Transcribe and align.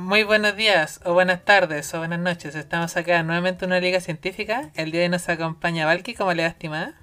Muy 0.00 0.24
buenos 0.24 0.56
días, 0.56 0.98
o 1.04 1.12
buenas 1.12 1.44
tardes, 1.44 1.92
o 1.92 1.98
buenas 1.98 2.18
noches. 2.18 2.54
Estamos 2.54 2.96
acá 2.96 3.22
nuevamente 3.22 3.66
en 3.66 3.70
una 3.70 3.80
liga 3.80 4.00
científica. 4.00 4.70
El 4.74 4.92
día 4.92 5.00
de 5.00 5.06
hoy 5.06 5.10
nos 5.10 5.28
acompaña 5.28 5.84
Valky, 5.84 6.14
¿cómo 6.14 6.32
le 6.32 6.42
va, 6.42 6.48
estimada? 6.48 6.94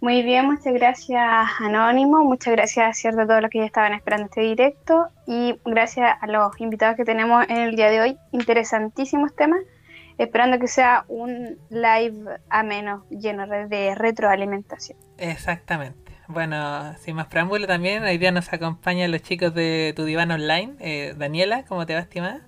Muy 0.00 0.22
bien, 0.22 0.46
muchas 0.46 0.72
gracias 0.72 1.22
Anónimo, 1.60 2.24
muchas 2.24 2.54
gracias 2.54 2.96
cierto 2.96 3.20
a 3.20 3.26
todos 3.26 3.42
los 3.42 3.50
que 3.50 3.58
ya 3.58 3.66
estaban 3.66 3.92
esperando 3.92 4.26
este 4.26 4.40
directo 4.40 5.08
y 5.26 5.60
gracias 5.66 6.16
a 6.20 6.26
los 6.26 6.58
invitados 6.58 6.96
que 6.96 7.04
tenemos 7.04 7.44
en 7.50 7.58
el 7.58 7.76
día 7.76 7.90
de 7.90 8.00
hoy. 8.00 8.18
Interesantísimos 8.32 9.36
temas, 9.36 9.60
esperando 10.16 10.58
que 10.58 10.68
sea 10.68 11.04
un 11.08 11.58
live 11.68 12.40
ameno, 12.48 13.04
lleno 13.10 13.46
de 13.46 13.94
retroalimentación. 13.94 14.98
Exactamente. 15.18 16.03
Bueno, 16.26 16.94
sin 16.98 17.16
más 17.16 17.26
preámbulo 17.26 17.66
también, 17.66 18.02
hoy 18.02 18.16
día 18.16 18.32
nos 18.32 18.50
acompañan 18.50 19.10
los 19.10 19.20
chicos 19.20 19.52
de 19.52 19.92
Tu 19.94 20.04
Diván 20.04 20.30
Online. 20.30 20.74
Eh, 20.80 21.14
Daniela, 21.18 21.66
¿cómo 21.66 21.84
te 21.84 21.92
va, 21.92 22.00
estimada? 22.00 22.46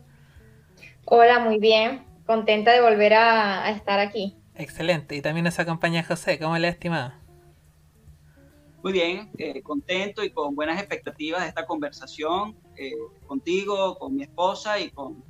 Hola, 1.04 1.40
muy 1.40 1.58
bien. 1.58 2.02
Contenta 2.24 2.72
de 2.72 2.80
volver 2.80 3.12
a, 3.12 3.70
estar 3.70 4.00
aquí. 4.00 4.34
Excelente. 4.54 5.14
Y 5.14 5.20
también 5.20 5.44
nos 5.44 5.58
acompaña 5.58 6.02
José. 6.02 6.38
¿Cómo 6.38 6.56
le 6.56 6.68
ha 6.68 6.70
estimado? 6.70 7.12
Muy 8.82 8.92
bien, 8.92 9.30
eh, 9.36 9.60
contento 9.62 10.24
y 10.24 10.30
con 10.30 10.54
buenas 10.54 10.78
expectativas 10.78 11.42
de 11.42 11.48
esta 11.48 11.66
conversación 11.66 12.56
eh, 12.76 12.92
contigo, 13.26 13.98
con 13.98 14.14
mi 14.14 14.22
esposa 14.22 14.80
y 14.80 14.90
con, 14.90 15.22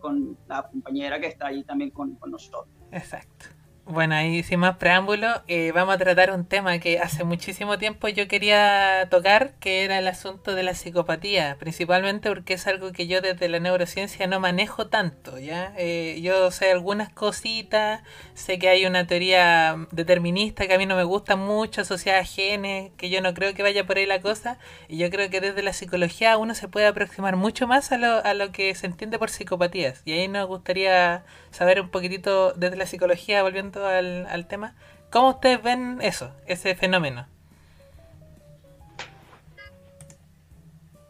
con 0.00 0.38
la 0.46 0.62
compañera 0.62 1.18
que 1.18 1.26
está 1.26 1.48
allí 1.48 1.64
también 1.64 1.90
con, 1.90 2.14
con 2.14 2.30
nosotros. 2.30 2.68
Exacto. 2.92 3.46
Bueno, 3.86 4.14
ahí 4.14 4.42
sin 4.42 4.60
más 4.60 4.78
preámbulo, 4.78 5.42
eh, 5.46 5.70
vamos 5.72 5.96
a 5.96 5.98
tratar 5.98 6.30
un 6.30 6.46
tema 6.46 6.78
que 6.78 6.98
hace 7.00 7.22
muchísimo 7.22 7.76
tiempo 7.76 8.08
yo 8.08 8.26
quería 8.28 9.06
tocar, 9.10 9.52
que 9.60 9.84
era 9.84 9.98
el 9.98 10.08
asunto 10.08 10.54
de 10.54 10.62
la 10.62 10.72
psicopatía, 10.72 11.58
principalmente 11.60 12.30
porque 12.30 12.54
es 12.54 12.66
algo 12.66 12.92
que 12.92 13.06
yo 13.06 13.20
desde 13.20 13.46
la 13.50 13.60
neurociencia 13.60 14.26
no 14.26 14.40
manejo 14.40 14.86
tanto, 14.86 15.38
¿ya? 15.38 15.74
Eh, 15.76 16.18
yo 16.22 16.50
sé 16.50 16.70
algunas 16.72 17.12
cositas, 17.12 18.02
sé 18.32 18.58
que 18.58 18.70
hay 18.70 18.86
una 18.86 19.06
teoría 19.06 19.76
determinista 19.90 20.66
que 20.66 20.72
a 20.72 20.78
mí 20.78 20.86
no 20.86 20.96
me 20.96 21.04
gusta 21.04 21.36
mucho, 21.36 21.82
asociada 21.82 22.20
a 22.20 22.24
genes, 22.24 22.90
que 22.96 23.10
yo 23.10 23.20
no 23.20 23.34
creo 23.34 23.52
que 23.52 23.62
vaya 23.62 23.84
por 23.86 23.98
ahí 23.98 24.06
la 24.06 24.22
cosa, 24.22 24.58
y 24.88 24.96
yo 24.96 25.10
creo 25.10 25.28
que 25.28 25.42
desde 25.42 25.62
la 25.62 25.74
psicología 25.74 26.38
uno 26.38 26.54
se 26.54 26.68
puede 26.68 26.86
aproximar 26.86 27.36
mucho 27.36 27.66
más 27.66 27.92
a 27.92 27.98
lo, 27.98 28.24
a 28.24 28.32
lo 28.32 28.50
que 28.50 28.74
se 28.74 28.86
entiende 28.86 29.18
por 29.18 29.28
psicopatías, 29.28 30.00
y 30.06 30.12
ahí 30.12 30.26
nos 30.26 30.48
gustaría 30.48 31.22
saber 31.50 31.82
un 31.82 31.90
poquitito 31.90 32.54
desde 32.54 32.76
la 32.76 32.86
psicología, 32.86 33.42
volviendo 33.42 33.73
al, 33.76 34.46
tema, 34.46 34.76
¿cómo 35.10 35.30
ustedes 35.30 35.62
ven 35.62 35.98
eso, 36.02 36.32
ese 36.46 36.74
fenómeno? 36.74 37.26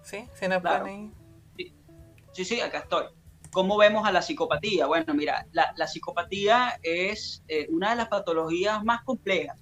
¿Sí? 0.03 0.29
¿Se 0.35 0.49
nos 0.49 0.63
sí. 2.33 2.45
sí. 2.45 2.61
acá 2.61 2.79
estoy. 2.79 3.07
¿Cómo 3.51 3.77
vemos 3.77 4.07
a 4.07 4.13
la 4.13 4.21
psicopatía? 4.21 4.87
Bueno, 4.87 5.15
mira, 5.15 5.47
la, 5.53 5.87
psicopatía 5.87 6.79
es 6.83 7.45
eh, 7.49 7.67
una 7.71 7.91
de 7.91 7.97
las 7.97 8.09
patologías 8.09 8.83
más 8.85 9.03
complejas 9.05 9.61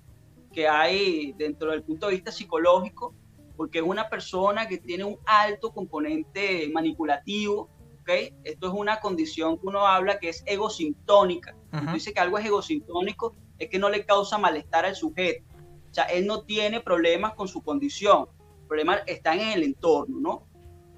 que 0.53 0.69
hay 0.69 1.33
dentro 1.33 1.71
del 1.71 1.83
punto 1.83 2.07
de 2.07 2.15
vista 2.15 2.33
psicológico, 2.33 3.15
porque 3.57 3.79
es 3.79 3.85
una 3.85 4.09
persona 4.09 4.67
que 4.67 4.79
tiene 4.79 5.05
un 5.05 5.19
alto 5.27 5.73
componente 5.73 6.71
manipulativo, 6.73 7.69
esto 8.07 8.67
es 8.67 8.73
una 8.73 9.01
condición 9.01 9.59
que 9.59 9.67
uno 9.67 9.87
habla 9.87 10.19
que 10.19 10.29
es 10.29 10.43
egosintónica. 10.47 11.55
Dice 11.93 12.13
que 12.13 12.21
algo 12.21 12.39
es 12.39 12.47
egosintónico, 12.47 13.35
es 13.59 13.69
que 13.69 13.79
no 13.79 13.89
le 13.89 14.05
causa 14.05 14.39
malestar 14.39 14.85
al 14.85 14.95
sujeto. 14.95 15.45
O 15.91 15.95
sea, 15.95 16.05
él 16.05 16.27
no 16.27 16.43
tiene 16.43 16.81
problemas 16.81 17.35
con 17.35 17.49
su 17.49 17.63
condición. 17.63 18.27
El 18.63 18.67
problema 18.67 18.97
está 19.07 19.35
en 19.35 19.49
el 19.51 19.63
entorno, 19.63 20.21
¿no? 20.21 20.47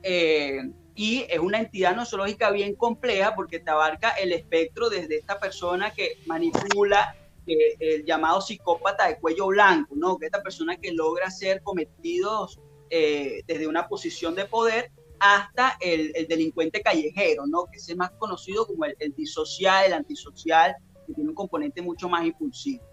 Eh, 0.02 0.70
y 0.94 1.26
es 1.28 1.38
una 1.38 1.58
entidad 1.58 1.96
nosológica 1.96 2.50
bien 2.50 2.76
compleja 2.76 3.34
porque 3.34 3.58
te 3.58 3.70
abarca 3.70 4.10
el 4.10 4.32
espectro 4.32 4.88
desde 4.88 5.16
esta 5.16 5.40
persona 5.40 5.92
que 5.92 6.18
manipula 6.26 7.16
eh, 7.46 7.76
el 7.80 8.04
llamado 8.04 8.40
psicópata 8.40 9.08
de 9.08 9.18
cuello 9.18 9.48
blanco, 9.48 9.94
¿no? 9.96 10.18
Que 10.18 10.26
esta 10.26 10.42
persona 10.42 10.76
que 10.76 10.92
logra 10.92 11.30
ser 11.30 11.62
cometidos 11.62 12.60
eh, 12.90 13.42
desde 13.46 13.66
una 13.66 13.88
posición 13.88 14.34
de 14.34 14.44
poder 14.44 14.92
hasta 15.18 15.76
el, 15.80 16.12
delincuente 16.28 16.82
callejero, 16.82 17.46
¿no? 17.46 17.66
que 17.66 17.78
es 17.78 17.88
el 17.88 17.96
más 17.96 18.10
conocido 18.12 18.66
como 18.66 18.84
el, 18.84 19.14
disocial, 19.14 19.86
el 19.86 19.92
antisocial, 19.92 20.74
que 21.06 21.14
tiene 21.14 21.30
un 21.30 21.34
componente 21.34 21.82
mucho 21.82 22.08
más 22.08 22.24
impulsivo. 22.24 22.84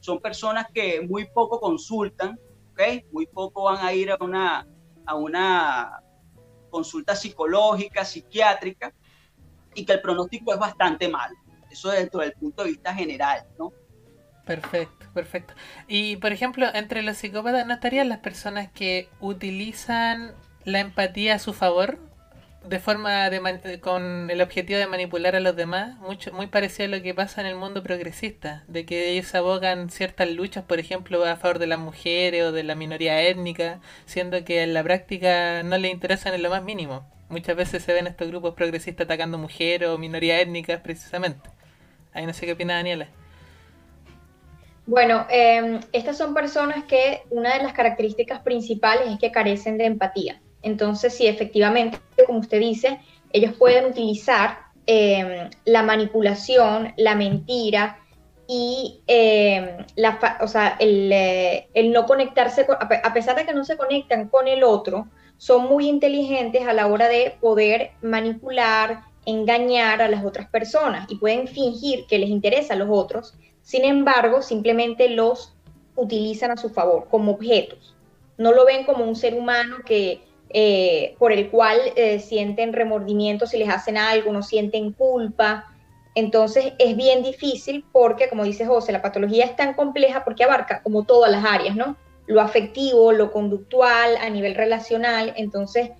Son 0.00 0.20
personas 0.20 0.66
que 0.72 1.00
muy 1.02 1.26
poco 1.26 1.60
consultan, 1.60 2.38
¿okay? 2.72 3.04
muy 3.12 3.26
poco 3.26 3.64
van 3.64 3.84
a 3.84 3.92
ir 3.92 4.10
a 4.10 4.16
una, 4.20 4.66
a 5.06 5.14
una 5.14 6.00
consulta 6.70 7.14
psicológica, 7.14 8.04
psiquiátrica, 8.04 8.94
y 9.74 9.84
que 9.84 9.92
el 9.92 10.00
pronóstico 10.00 10.52
es 10.52 10.58
bastante 10.58 11.08
malo. 11.08 11.34
Eso 11.70 11.90
dentro 11.90 12.20
del 12.20 12.32
punto 12.32 12.64
de 12.64 12.70
vista 12.70 12.94
general, 12.94 13.46
¿no? 13.58 13.72
Perfecto, 14.44 15.06
perfecto. 15.14 15.54
Y 15.86 16.16
por 16.16 16.32
ejemplo, 16.32 16.66
entre 16.74 17.02
los 17.02 17.18
psicópatas, 17.18 17.66
¿no 17.66 17.74
estarían 17.74 18.08
las 18.08 18.18
personas 18.18 18.70
que 18.72 19.08
utilizan 19.20 20.34
la 20.64 20.80
empatía 20.80 21.34
a 21.34 21.38
su 21.38 21.52
favor 21.52 21.98
de 22.64 22.78
forma 22.78 23.30
de 23.30 23.80
con 23.80 24.30
el 24.30 24.42
objetivo 24.42 24.78
de 24.78 24.86
manipular 24.86 25.34
a 25.34 25.40
los 25.40 25.56
demás, 25.56 25.96
mucho 25.98 26.32
muy 26.32 26.46
parecido 26.46 26.86
a 26.86 26.98
lo 26.98 27.02
que 27.02 27.14
pasa 27.14 27.40
en 27.40 27.46
el 27.46 27.56
mundo 27.56 27.82
progresista, 27.82 28.64
de 28.68 28.84
que 28.84 29.10
ellos 29.10 29.34
abogan 29.34 29.90
ciertas 29.90 30.28
luchas, 30.30 30.64
por 30.64 30.78
ejemplo, 30.78 31.24
a 31.24 31.36
favor 31.36 31.58
de 31.58 31.66
las 31.66 31.78
mujeres 31.78 32.44
o 32.44 32.52
de 32.52 32.62
la 32.62 32.74
minoría 32.74 33.22
étnica, 33.22 33.80
siendo 34.04 34.44
que 34.44 34.62
en 34.62 34.74
la 34.74 34.82
práctica 34.82 35.62
no 35.62 35.78
les 35.78 35.90
interesan 35.90 36.34
en 36.34 36.42
lo 36.42 36.50
más 36.50 36.62
mínimo. 36.62 37.04
Muchas 37.30 37.56
veces 37.56 37.82
se 37.82 37.94
ven 37.94 38.06
estos 38.06 38.28
grupos 38.28 38.54
progresistas 38.54 39.04
atacando 39.04 39.38
mujeres 39.38 39.88
o 39.88 39.98
minorías 39.98 40.42
étnicas 40.42 40.80
precisamente. 40.80 41.48
Ahí 42.12 42.26
no 42.26 42.34
sé 42.34 42.44
qué 42.44 42.52
opina 42.52 42.74
Daniela. 42.74 43.08
Bueno, 44.86 45.26
em, 45.30 45.80
estas 45.92 46.18
son 46.18 46.34
personas 46.34 46.84
que 46.84 47.22
una 47.30 47.56
de 47.56 47.62
las 47.62 47.72
características 47.72 48.40
principales 48.40 49.08
es 49.08 49.18
que 49.18 49.30
carecen 49.30 49.78
de 49.78 49.86
empatía. 49.86 50.40
Entonces, 50.62 51.14
sí, 51.14 51.26
efectivamente, 51.26 51.98
como 52.26 52.40
usted 52.40 52.60
dice, 52.60 53.00
ellos 53.32 53.54
pueden 53.58 53.86
utilizar 53.86 54.58
em, 54.86 55.50
la 55.64 55.82
manipulación, 55.82 56.92
la 56.96 57.14
mentira 57.14 57.98
y 58.46 59.00
em, 59.06 59.86
la, 59.96 60.38
o 60.40 60.48
sea, 60.48 60.76
eh, 60.80 61.68
el, 61.72 61.92
no 61.92 62.06
conectarse, 62.06 62.66
a 62.68 63.12
pesar 63.12 63.36
de 63.36 63.46
que 63.46 63.54
no 63.54 63.64
se 63.64 63.76
conectan 63.76 64.28
con 64.28 64.48
el 64.48 64.64
otro, 64.64 65.08
son 65.36 65.68
muy 65.68 65.88
inteligentes 65.88 66.66
a 66.66 66.72
la 66.72 66.86
hora 66.86 67.08
de 67.08 67.36
poder 67.40 67.92
manipular, 68.02 69.04
engañar 69.24 70.02
a 70.02 70.08
las 70.08 70.24
otras 70.24 70.48
personas 70.48 71.10
y 71.10 71.16
pueden 71.16 71.46
fingir 71.46 72.06
que 72.06 72.18
les 72.18 72.28
interesa 72.28 72.74
a 72.74 72.76
los 72.76 72.88
otros, 72.90 73.34
sin 73.62 73.84
embargo, 73.84 74.42
simplemente 74.42 75.08
los 75.08 75.54
utilizan 75.96 76.50
a 76.50 76.56
su 76.56 76.70
favor 76.70 77.06
como 77.10 77.32
objetos. 77.32 77.96
No 78.36 78.52
lo 78.52 78.64
ven 78.64 78.84
como 78.84 79.04
un 79.04 79.16
ser 79.16 79.34
humano 79.34 79.76
que 79.84 80.22
eh, 80.52 81.14
por 81.18 81.32
el 81.32 81.48
cual 81.48 81.78
eh, 81.94 82.18
sienten 82.18 82.72
remordimiento 82.72 83.46
si 83.46 83.56
les 83.56 83.68
hacen 83.68 83.96
algo, 83.96 84.32
no 84.32 84.42
sienten 84.42 84.92
culpa. 84.92 85.66
Entonces 86.16 86.72
es 86.78 86.96
bien 86.96 87.22
difícil 87.22 87.84
porque, 87.92 88.28
como 88.28 88.44
dice 88.44 88.66
José, 88.66 88.90
la 88.90 89.00
patología 89.00 89.44
es 89.44 89.54
tan 89.54 89.74
compleja 89.74 90.24
porque 90.24 90.42
abarca 90.42 90.82
como 90.82 91.04
todas 91.04 91.30
las 91.30 91.44
áreas, 91.44 91.76
¿no? 91.76 91.96
Lo 92.26 92.40
afectivo, 92.40 93.12
lo 93.12 93.30
conductual, 93.30 94.16
a 94.16 94.28
nivel 94.28 94.56
relacional. 94.56 95.34
Entonces, 95.36 95.90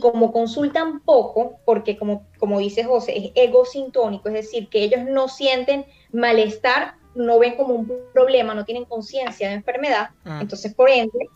como 0.00 0.32
consultan 0.32 1.00
poco, 1.00 1.58
porque 1.66 1.98
como, 1.98 2.26
como 2.38 2.58
dice 2.58 2.84
José, 2.84 3.16
es 3.16 3.30
egosintónico, 3.34 4.28
es 4.28 4.34
decir, 4.34 4.68
que 4.68 4.82
ellos 4.82 5.04
no 5.04 5.28
sienten 5.28 5.84
malestar, 6.10 6.94
no 7.14 7.38
ven 7.38 7.54
como 7.54 7.74
un 7.74 7.92
problema, 8.12 8.54
no 8.54 8.64
tienen 8.64 8.86
conciencia 8.86 9.48
de 9.48 9.54
enfermedad, 9.54 10.10
ah. 10.24 10.38
entonces 10.40 10.74
por 10.74 10.90
ende 10.90 11.28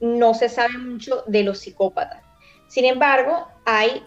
no 0.00 0.34
se 0.34 0.48
sabe 0.48 0.78
mucho 0.78 1.24
de 1.26 1.42
los 1.42 1.58
psicópatas. 1.58 2.22
Sin 2.68 2.84
embargo, 2.84 3.48
hay, 3.64 4.02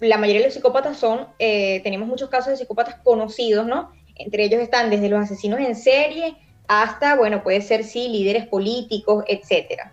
la 0.00 0.18
mayoría 0.18 0.42
de 0.42 0.48
los 0.48 0.54
psicópatas 0.54 0.96
son, 0.96 1.28
eh, 1.38 1.80
tenemos 1.82 2.08
muchos 2.08 2.28
casos 2.28 2.48
de 2.48 2.56
psicópatas 2.56 2.96
conocidos, 3.02 3.66
¿no? 3.66 3.92
Entre 4.16 4.44
ellos 4.44 4.60
están 4.60 4.90
desde 4.90 5.08
los 5.08 5.20
asesinos 5.20 5.60
en 5.60 5.74
serie 5.74 6.36
hasta, 6.68 7.16
bueno, 7.16 7.42
puede 7.42 7.60
ser, 7.60 7.84
sí, 7.84 8.08
líderes 8.08 8.46
políticos, 8.46 9.24
etcétera. 9.26 9.92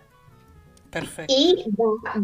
Perfecto. 0.90 1.32
Y 1.36 1.64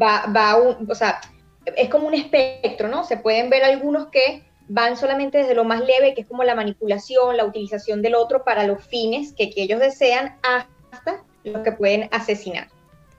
va, 0.00 0.26
va, 0.26 0.56
o 0.56 0.94
sea, 0.94 1.20
es 1.64 1.88
como 1.88 2.06
un 2.06 2.14
espectro, 2.14 2.88
¿no? 2.88 3.04
Se 3.04 3.16
pueden 3.16 3.50
ver 3.50 3.64
algunos 3.64 4.08
que 4.08 4.44
van 4.68 4.96
solamente 4.96 5.38
desde 5.38 5.54
lo 5.54 5.64
más 5.64 5.80
leve, 5.80 6.14
que 6.14 6.22
es 6.22 6.26
como 6.26 6.42
la 6.44 6.54
manipulación, 6.54 7.36
la 7.36 7.44
utilización 7.44 8.02
del 8.02 8.14
otro 8.14 8.44
para 8.44 8.66
los 8.66 8.84
fines 8.84 9.32
que, 9.32 9.50
que 9.50 9.62
ellos 9.62 9.80
desean, 9.80 10.36
hasta 10.42 11.22
los 11.44 11.62
que 11.62 11.72
pueden 11.72 12.08
asesinar. 12.12 12.68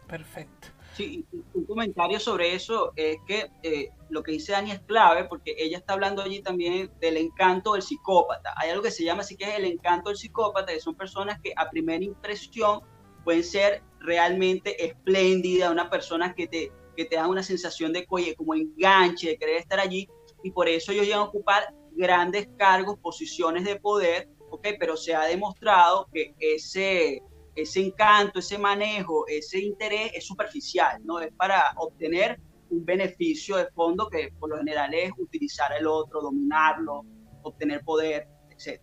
Perfecto. 0.07 0.69
Sí, 0.95 1.25
un 1.53 1.65
comentario 1.65 2.19
sobre 2.19 2.55
eso 2.55 2.91
es 2.95 3.17
que 3.27 3.51
eh, 3.61 3.91
lo 4.09 4.23
que 4.23 4.31
dice 4.31 4.53
Dani 4.53 4.71
es 4.71 4.79
clave 4.79 5.25
porque 5.25 5.55
ella 5.57 5.77
está 5.77 5.93
hablando 5.93 6.23
allí 6.23 6.41
también 6.41 6.91
del 6.99 7.17
encanto 7.17 7.73
del 7.73 7.83
psicópata. 7.83 8.53
Hay 8.55 8.71
algo 8.71 8.81
que 8.81 8.89
se 8.89 9.03
llama 9.03 9.21
así 9.21 9.37
que 9.37 9.43
es 9.43 9.57
el 9.57 9.65
encanto 9.65 10.09
del 10.09 10.17
psicópata, 10.17 10.73
que 10.73 10.79
son 10.79 10.95
personas 10.95 11.39
que 11.39 11.53
a 11.55 11.69
primera 11.69 12.03
impresión 12.03 12.81
pueden 13.23 13.43
ser 13.43 13.83
realmente 13.99 14.85
espléndidas, 14.85 15.71
una 15.71 15.89
persona 15.89 16.33
que 16.33 16.47
te, 16.47 16.71
que 16.95 17.05
te 17.05 17.17
dan 17.17 17.29
una 17.29 17.43
sensación 17.43 17.93
de, 17.93 18.05
oye, 18.09 18.35
como 18.35 18.55
enganche, 18.55 19.27
de 19.29 19.37
querer 19.37 19.57
estar 19.57 19.79
allí, 19.79 20.09
y 20.43 20.51
por 20.51 20.67
eso 20.67 20.91
ellos 20.91 21.05
llegan 21.05 21.19
a 21.19 21.25
ocupar 21.25 21.73
grandes 21.91 22.47
cargos, 22.57 22.97
posiciones 22.99 23.65
de 23.65 23.75
poder, 23.75 24.29
¿ok? 24.49 24.67
Pero 24.79 24.95
se 24.95 25.13
ha 25.13 25.25
demostrado 25.25 26.07
que 26.13 26.33
ese, 26.39 27.21
ese 27.57 27.81
encanto, 27.81 28.39
ese 28.39 28.57
manejo, 28.57 29.25
ese 29.27 29.59
interés 29.59 30.11
es 30.13 30.25
superficial, 30.25 31.01
¿no? 31.03 31.19
Es 31.19 31.33
para 31.33 31.73
obtener 31.77 32.39
un 32.69 32.85
beneficio 32.85 33.57
de 33.57 33.67
fondo 33.71 34.09
que 34.09 34.31
por 34.39 34.49
lo 34.49 34.57
general 34.57 34.93
es 34.93 35.11
utilizar 35.17 35.71
el 35.77 35.87
otro, 35.87 36.21
dominarlo, 36.21 37.03
obtener 37.41 37.81
poder, 37.81 38.27
etc. 38.51 38.81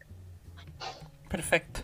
Perfecto. 1.29 1.81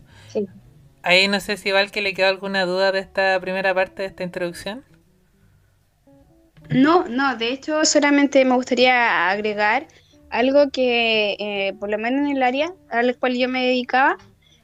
Ahí 1.02 1.28
no 1.28 1.40
sé 1.40 1.56
si 1.56 1.72
Val 1.72 1.90
que 1.90 2.02
le 2.02 2.12
quedó 2.12 2.28
alguna 2.28 2.66
duda 2.66 2.92
de 2.92 3.00
esta 3.00 3.38
primera 3.40 3.74
parte 3.74 4.02
de 4.02 4.08
esta 4.08 4.22
introducción. 4.22 4.84
No, 6.68 7.08
no, 7.08 7.36
de 7.36 7.52
hecho 7.52 7.84
solamente 7.84 8.44
me 8.44 8.54
gustaría 8.54 9.30
agregar 9.30 9.88
algo 10.30 10.70
que 10.70 11.36
eh, 11.38 11.74
por 11.80 11.90
lo 11.90 11.98
menos 11.98 12.28
en 12.28 12.36
el 12.36 12.42
área 12.42 12.72
al 12.90 13.16
cual 13.16 13.36
yo 13.36 13.48
me 13.48 13.66
dedicaba, 13.66 14.18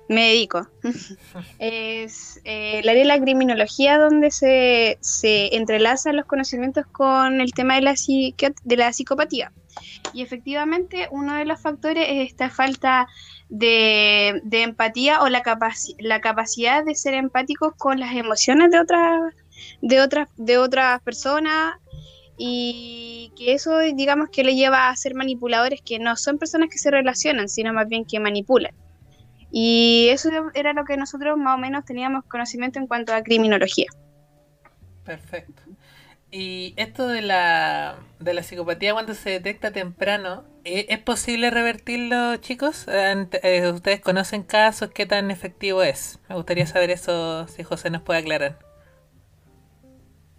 me 0.09 0.29
dedico. 0.29 0.69
es 1.59 2.41
eh, 2.45 2.81
el 2.81 2.89
área 2.89 3.03
de 3.03 3.09
la 3.09 3.21
criminología 3.21 3.99
donde 3.99 4.31
se, 4.31 4.99
se, 5.01 5.57
entrelazan 5.57 6.17
los 6.17 6.27
conocimientos 6.27 6.87
con 6.87 7.41
el 7.41 7.53
tema 7.53 7.77
de 7.77 7.83
la, 7.83 7.95
de 8.65 8.77
la 8.77 8.93
psicopatía. 8.93 9.53
Y 10.13 10.23
efectivamente 10.23 11.09
uno 11.11 11.35
de 11.35 11.45
los 11.45 11.61
factores 11.61 12.07
es 12.09 12.29
esta 12.31 12.49
falta 12.49 13.09
de, 13.49 14.41
de 14.45 14.63
empatía 14.63 15.21
o 15.23 15.29
la, 15.29 15.43
la 15.99 16.21
capacidad 16.21 16.85
de 16.85 16.95
ser 16.95 17.15
empáticos 17.15 17.75
con 17.77 18.01
las 18.01 18.15
emociones 18.15 18.71
de 18.71 18.81
otras 18.81 19.35
de 19.81 20.01
otras 20.01 20.29
de 20.37 20.59
otras 20.59 21.01
personas 21.03 21.75
y 22.37 23.33
que 23.37 23.55
eso 23.55 23.79
digamos 23.79 24.29
que 24.31 24.45
le 24.45 24.55
lleva 24.55 24.89
a 24.89 24.97
ser 24.97 25.15
manipuladores 25.15 25.81
que 25.81 25.99
no 25.99 26.17
son 26.17 26.39
personas 26.39 26.69
que 26.71 26.79
se 26.79 26.91
relacionan, 26.91 27.49
sino 27.49 27.73
más 27.73 27.89
bien 27.89 28.05
que 28.05 28.21
manipulan. 28.21 28.75
Y 29.59 30.09
eso 30.11 30.29
era 30.53 30.75
lo 30.75 30.85
que 30.85 30.99
nosotros 30.99 31.39
más 31.39 31.55
o 31.55 31.59
menos 31.59 31.87
teníamos 31.87 32.25
conocimiento 32.25 32.79
en 32.79 32.87
cuanto 32.87 33.15
a 33.15 33.23
criminología. 33.23 33.87
Perfecto. 35.03 35.63
Y 36.31 36.75
esto 36.77 37.09
de 37.09 37.23
la, 37.23 37.97
de 38.21 38.35
la 38.35 38.43
psicopatía 38.43 38.93
cuando 38.93 39.15
se 39.15 39.31
detecta 39.31 39.71
temprano, 39.71 40.45
¿e-, 40.65 40.85
¿es 40.91 40.99
posible 40.99 41.51
revertirlo, 41.51 42.37
chicos? 42.37 42.85
Eh, 42.87 43.73
¿Ustedes 43.73 44.03
conocen 44.03 44.43
casos? 44.43 44.91
¿Qué 44.91 45.07
tan 45.07 45.31
efectivo 45.31 45.83
es? 45.83 46.19
Me 46.29 46.35
gustaría 46.35 46.67
saber 46.67 46.91
eso, 46.91 47.49
si 47.49 47.63
José 47.63 47.89
nos 47.89 48.03
puede 48.03 48.21
aclarar. 48.21 48.59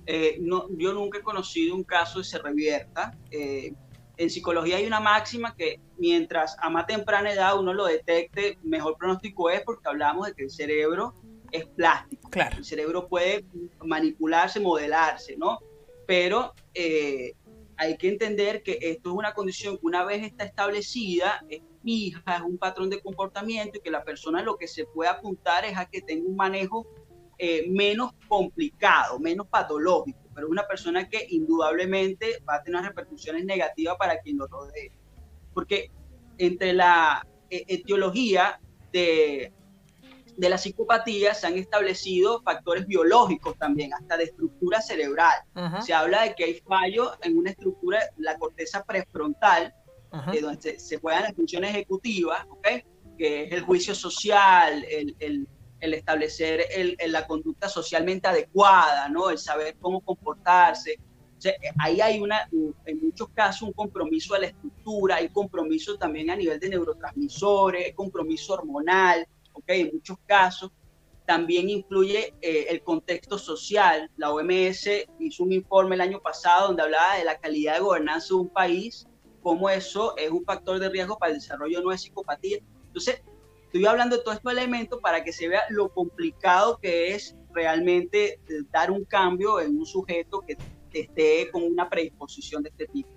Eh, 0.05 0.37
no, 0.41 0.67
yo 0.77 0.93
nunca 0.93 1.17
he 1.17 1.23
conocido 1.23 1.73
un 1.73 1.83
caso 1.83 2.19
de 2.19 2.25
se 2.25 2.37
revierta. 2.37 3.17
Eh, 3.31 3.73
en 4.17 4.29
psicología 4.29 4.77
hay 4.77 4.85
una 4.85 4.99
máxima 4.99 5.55
que 5.55 5.79
mientras 5.97 6.55
a 6.59 6.69
más 6.69 6.87
temprana 6.87 7.31
edad 7.31 7.57
uno 7.57 7.73
lo 7.73 7.85
detecte, 7.85 8.57
mejor 8.63 8.97
pronóstico 8.97 9.49
es 9.49 9.61
porque 9.61 9.87
hablamos 9.87 10.27
de 10.27 10.33
que 10.33 10.43
el 10.43 10.49
cerebro 10.49 11.15
es 11.51 11.65
plástico. 11.65 12.29
Claro. 12.29 12.57
El 12.57 12.65
cerebro 12.65 13.07
puede 13.07 13.45
manipularse, 13.83 14.59
modelarse, 14.59 15.37
¿no? 15.37 15.59
Pero 16.05 16.53
eh, 16.73 17.33
hay 17.77 17.97
que 17.97 18.09
entender 18.09 18.63
que 18.63 18.79
esto 18.81 19.09
es 19.09 19.15
una 19.15 19.33
condición 19.33 19.77
que 19.77 19.85
una 19.85 20.03
vez 20.03 20.23
está 20.23 20.45
establecida, 20.45 21.43
es 21.47 21.61
fija, 21.83 22.37
es 22.37 22.41
un 22.41 22.57
patrón 22.57 22.89
de 22.89 22.99
comportamiento 22.99 23.77
y 23.77 23.81
que 23.81 23.91
la 23.91 24.03
persona 24.03 24.41
lo 24.41 24.57
que 24.57 24.67
se 24.67 24.85
puede 24.85 25.09
apuntar 25.09 25.63
es 25.63 25.77
a 25.77 25.85
que 25.85 26.01
tenga 26.01 26.27
un 26.27 26.35
manejo 26.35 26.87
eh, 27.37 27.65
menos 27.69 28.11
complicado, 28.27 29.19
menos 29.19 29.47
patológico, 29.47 30.26
pero 30.37 30.49
una 30.49 30.67
persona 30.67 31.09
que 31.09 31.25
indudablemente 31.31 32.43
va 32.47 32.57
a 32.57 32.63
tener 32.63 32.83
repercusiones 32.83 33.43
negativas 33.43 33.95
para 33.97 34.19
quien 34.19 34.37
lo 34.37 34.45
rodee. 34.45 34.91
Porque 35.51 35.89
entre 36.37 36.73
la 36.73 37.25
eh, 37.49 37.65
etiología 37.67 38.59
de, 38.93 39.51
de 40.37 40.49
la 40.49 40.59
psicopatía 40.59 41.33
se 41.33 41.47
han 41.47 41.57
establecido 41.57 42.43
factores 42.43 42.85
biológicos 42.85 43.57
también, 43.57 43.95
hasta 43.95 44.15
de 44.15 44.25
estructura 44.25 44.79
cerebral. 44.79 45.39
Se 45.81 45.95
habla 45.95 46.21
de 46.21 46.35
que 46.35 46.43
hay 46.43 46.53
fallo 46.59 47.13
en 47.23 47.35
una 47.35 47.49
estructura, 47.49 47.99
la 48.17 48.37
corteza 48.37 48.83
prefrontal, 48.83 49.73
de 50.31 50.39
donde 50.39 50.61
se, 50.61 50.79
se, 50.79 50.97
juegan 50.97 51.23
las 51.23 51.33
funciones 51.33 51.71
ejecutivas, 51.71 52.45
que 53.17 53.45
es 53.45 53.51
el 53.51 53.61
juicio 53.61 53.95
social, 53.95 54.85
el, 54.87 55.15
el 55.17 55.47
el 55.79 55.93
establecer 55.93 56.65
la 57.07 57.27
conducta 57.27 57.69
socialmente 57.69 58.27
adecuada, 58.27 59.09
¿no? 59.09 59.29
El 59.29 59.37
saber 59.37 59.75
cómo 59.79 60.01
comportarse. 60.01 60.99
ahí 61.79 62.01
hay 62.01 62.19
una, 62.19 62.49
en 62.85 62.99
muchos 63.01 63.29
casos 63.29 63.63
un 63.63 63.73
compromiso 63.73 64.33
de 64.33 64.39
la 64.41 64.47
estructura, 64.47 65.17
hay 65.17 65.29
compromiso 65.29 65.97
también 65.97 66.29
a 66.29 66.35
nivel 66.35 66.59
de 66.59 66.69
neurotransmisores, 66.69 67.85
hay 67.85 67.93
compromiso 67.93 68.53
hormonal, 68.53 69.27
¿ok? 69.53 69.65
En 69.69 69.91
muchos 69.93 70.17
casos 70.25 70.71
también 71.27 71.69
influye 71.69 72.33
eh, 72.41 72.67
el 72.69 72.81
contexto 72.81 73.37
social. 73.37 74.09
La 74.15 74.31
OMS 74.31 74.89
hizo 75.19 75.43
un 75.43 75.51
informe 75.51 75.95
el 75.95 76.01
año 76.01 76.21
pasado 76.21 76.67
donde 76.67 76.83
hablaba 76.83 77.17
de 77.17 77.25
la 77.25 77.37
calidad 77.37 77.75
de 77.75 77.81
gobernanza 77.81 78.29
de 78.29 78.35
un 78.35 78.49
país, 78.49 79.05
cómo 79.43 79.69
eso 79.69 80.15
es 80.17 80.31
un 80.31 80.45
factor 80.45 80.79
de 80.79 80.89
riesgo 80.89 81.17
para 81.17 81.33
el 81.33 81.39
desarrollo 81.39 81.81
de 81.81 81.97
psicopatía. 81.97 82.59
Entonces, 82.87 83.21
Estoy 83.67 83.85
hablando 83.85 84.15
de 84.15 84.23
todos 84.23 84.37
estos 84.37 84.53
elementos 84.53 84.99
para 85.01 85.23
que 85.25 85.33
se 85.33 85.49
vea 85.49 85.61
lo 85.69 85.89
complicado 85.89 86.79
que 86.81 87.13
es 87.13 87.35
realmente 87.53 88.39
eh, 88.47 88.63
dar 88.71 88.91
un 88.91 89.03
cambio 89.03 89.59
en 89.59 89.77
un 89.77 89.85
sujeto 89.85 90.41
que 90.41 90.57
esté 90.93 91.49
con 91.51 91.63
una 91.63 91.89
predisposición 91.89 92.63
de 92.63 92.69
este 92.69 92.87
tipo. 92.87 93.09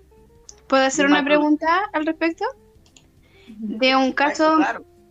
¿Puedo 0.67 0.83
hacer 0.83 1.05
una 1.05 1.23
pregunta 1.23 1.89
al 1.93 2.05
respecto? 2.05 2.45
De 3.47 3.95
un 3.95 4.11
caso, 4.11 4.59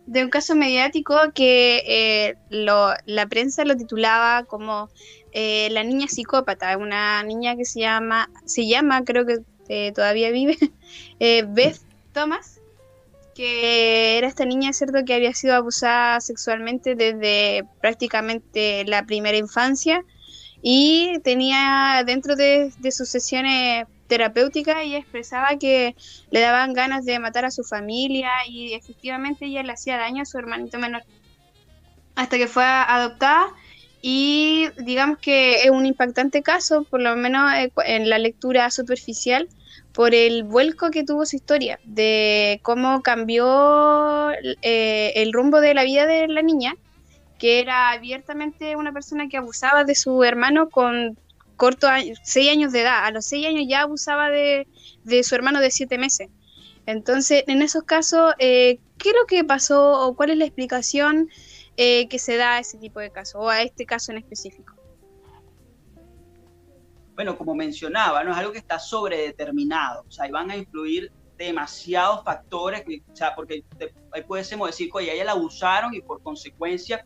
de 0.05 0.23
un 0.23 0.29
caso 0.29 0.55
mediático 0.55 1.15
que 1.33 1.83
eh, 1.87 2.35
la 2.49 3.27
prensa 3.27 3.65
lo 3.65 3.75
titulaba 3.75 4.45
como 4.45 4.89
eh, 5.31 5.69
la 5.71 5.83
niña 5.83 6.07
psicópata, 6.07 6.77
una 6.77 7.23
niña 7.23 7.55
que 7.55 7.65
se 7.65 7.81
llama, 7.81 8.29
se 8.45 8.67
llama, 8.67 9.03
creo 9.03 9.25
que 9.25 9.91
todavía 9.91 10.31
vive, 10.31 10.57
Beth 11.19 11.79
Thomas, 12.13 12.60
que 13.35 14.17
era 14.17 14.27
esta 14.27 14.45
niña, 14.45 14.73
¿cierto?, 14.73 15.03
que 15.05 15.13
había 15.13 15.33
sido 15.33 15.55
abusada 15.55 16.19
sexualmente 16.21 16.95
desde 16.95 17.63
prácticamente 17.81 18.83
la 18.85 19.05
primera 19.05 19.37
infancia 19.37 20.03
y 20.61 21.19
tenía 21.23 22.03
dentro 22.05 22.35
de, 22.35 22.71
sus 22.91 23.09
sesiones 23.09 23.85
terapéuticas 24.07 24.77
ella 24.81 24.97
expresaba 24.97 25.57
que 25.57 25.95
le 26.29 26.39
daban 26.41 26.73
ganas 26.73 27.05
de 27.05 27.17
matar 27.19 27.45
a 27.45 27.51
su 27.51 27.63
familia 27.63 28.29
y 28.47 28.73
efectivamente 28.73 29.45
ella 29.45 29.63
le 29.63 29.71
hacía 29.71 29.97
daño 29.97 30.21
a 30.21 30.25
su 30.25 30.37
hermanito 30.37 30.77
menor 30.77 31.03
hasta 32.15 32.37
que 32.37 32.47
fue 32.47 32.65
adoptada 32.65 33.47
y 34.01 34.67
digamos 34.79 35.19
que 35.19 35.63
es 35.63 35.69
un 35.69 35.85
impactante 35.85 36.41
caso, 36.41 36.83
por 36.83 37.01
lo 37.01 37.15
menos 37.15 37.53
eh, 37.53 37.71
en 37.85 38.09
la 38.09 38.17
lectura 38.17 38.69
superficial, 38.71 39.47
por 39.93 40.15
el 40.15 40.43
vuelco 40.43 40.89
que 40.89 41.03
tuvo 41.03 41.25
su 41.25 41.35
historia, 41.35 41.79
de 41.83 42.59
cómo 42.63 43.01
cambió 43.01 44.31
eh, 44.61 45.13
el 45.15 45.33
rumbo 45.33 45.59
de 45.59 45.73
la 45.73 45.83
vida 45.83 46.05
de 46.05 46.27
la 46.27 46.41
niña, 46.41 46.75
que 47.37 47.59
era 47.59 47.91
abiertamente 47.91 48.75
una 48.75 48.93
persona 48.93 49.27
que 49.27 49.37
abusaba 49.37 49.83
de 49.83 49.95
su 49.95 50.23
hermano 50.23 50.69
con 50.69 51.17
corto 51.57 51.87
seis 52.23 52.49
años 52.49 52.71
de 52.71 52.81
edad. 52.81 53.05
A 53.05 53.11
los 53.11 53.25
seis 53.25 53.47
años 53.47 53.65
ya 53.67 53.81
abusaba 53.81 54.29
de, 54.29 54.67
su 55.23 55.35
hermano 55.35 55.59
de 55.59 55.71
siete 55.71 55.97
meses. 55.97 56.29
Entonces, 56.85 57.43
en 57.47 57.61
esos 57.61 57.83
casos, 57.83 58.33
eh, 58.39 58.79
¿qué 58.97 59.09
es 59.09 59.15
lo 59.19 59.27
que 59.27 59.43
pasó 59.43 60.07
o 60.07 60.15
cuál 60.15 60.31
es 60.31 60.37
la 60.37 60.45
explicación 60.45 61.29
eh, 61.77 62.07
que 62.07 62.19
se 62.19 62.37
da 62.37 62.55
a 62.55 62.59
ese 62.59 62.77
tipo 62.77 62.99
de 62.99 63.11
casos 63.11 63.35
o 63.35 63.49
a 63.49 63.61
este 63.61 63.85
caso 63.85 64.11
en 64.11 64.19
específico? 64.19 64.80
Bueno, 67.21 67.37
como 67.37 67.53
mencionaba, 67.53 68.23
no 68.23 68.31
es 68.31 68.37
algo 68.37 68.51
que 68.51 68.57
está 68.57 68.79
sobredeterminado, 68.79 70.05
o 70.07 70.11
sea, 70.11 70.25
ahí 70.25 70.31
van 70.31 70.49
a 70.49 70.57
influir 70.57 71.11
demasiados 71.37 72.23
factores, 72.23 72.83
o 72.83 73.15
sea, 73.15 73.35
porque 73.35 73.63
ahí 74.11 74.23
pudiésemos 74.23 74.67
decir, 74.69 74.89
oye, 74.91 75.13
ella 75.13 75.25
la 75.25 75.31
abusaron 75.33 75.93
y 75.93 76.01
por 76.01 76.23
consecuencia 76.23 77.05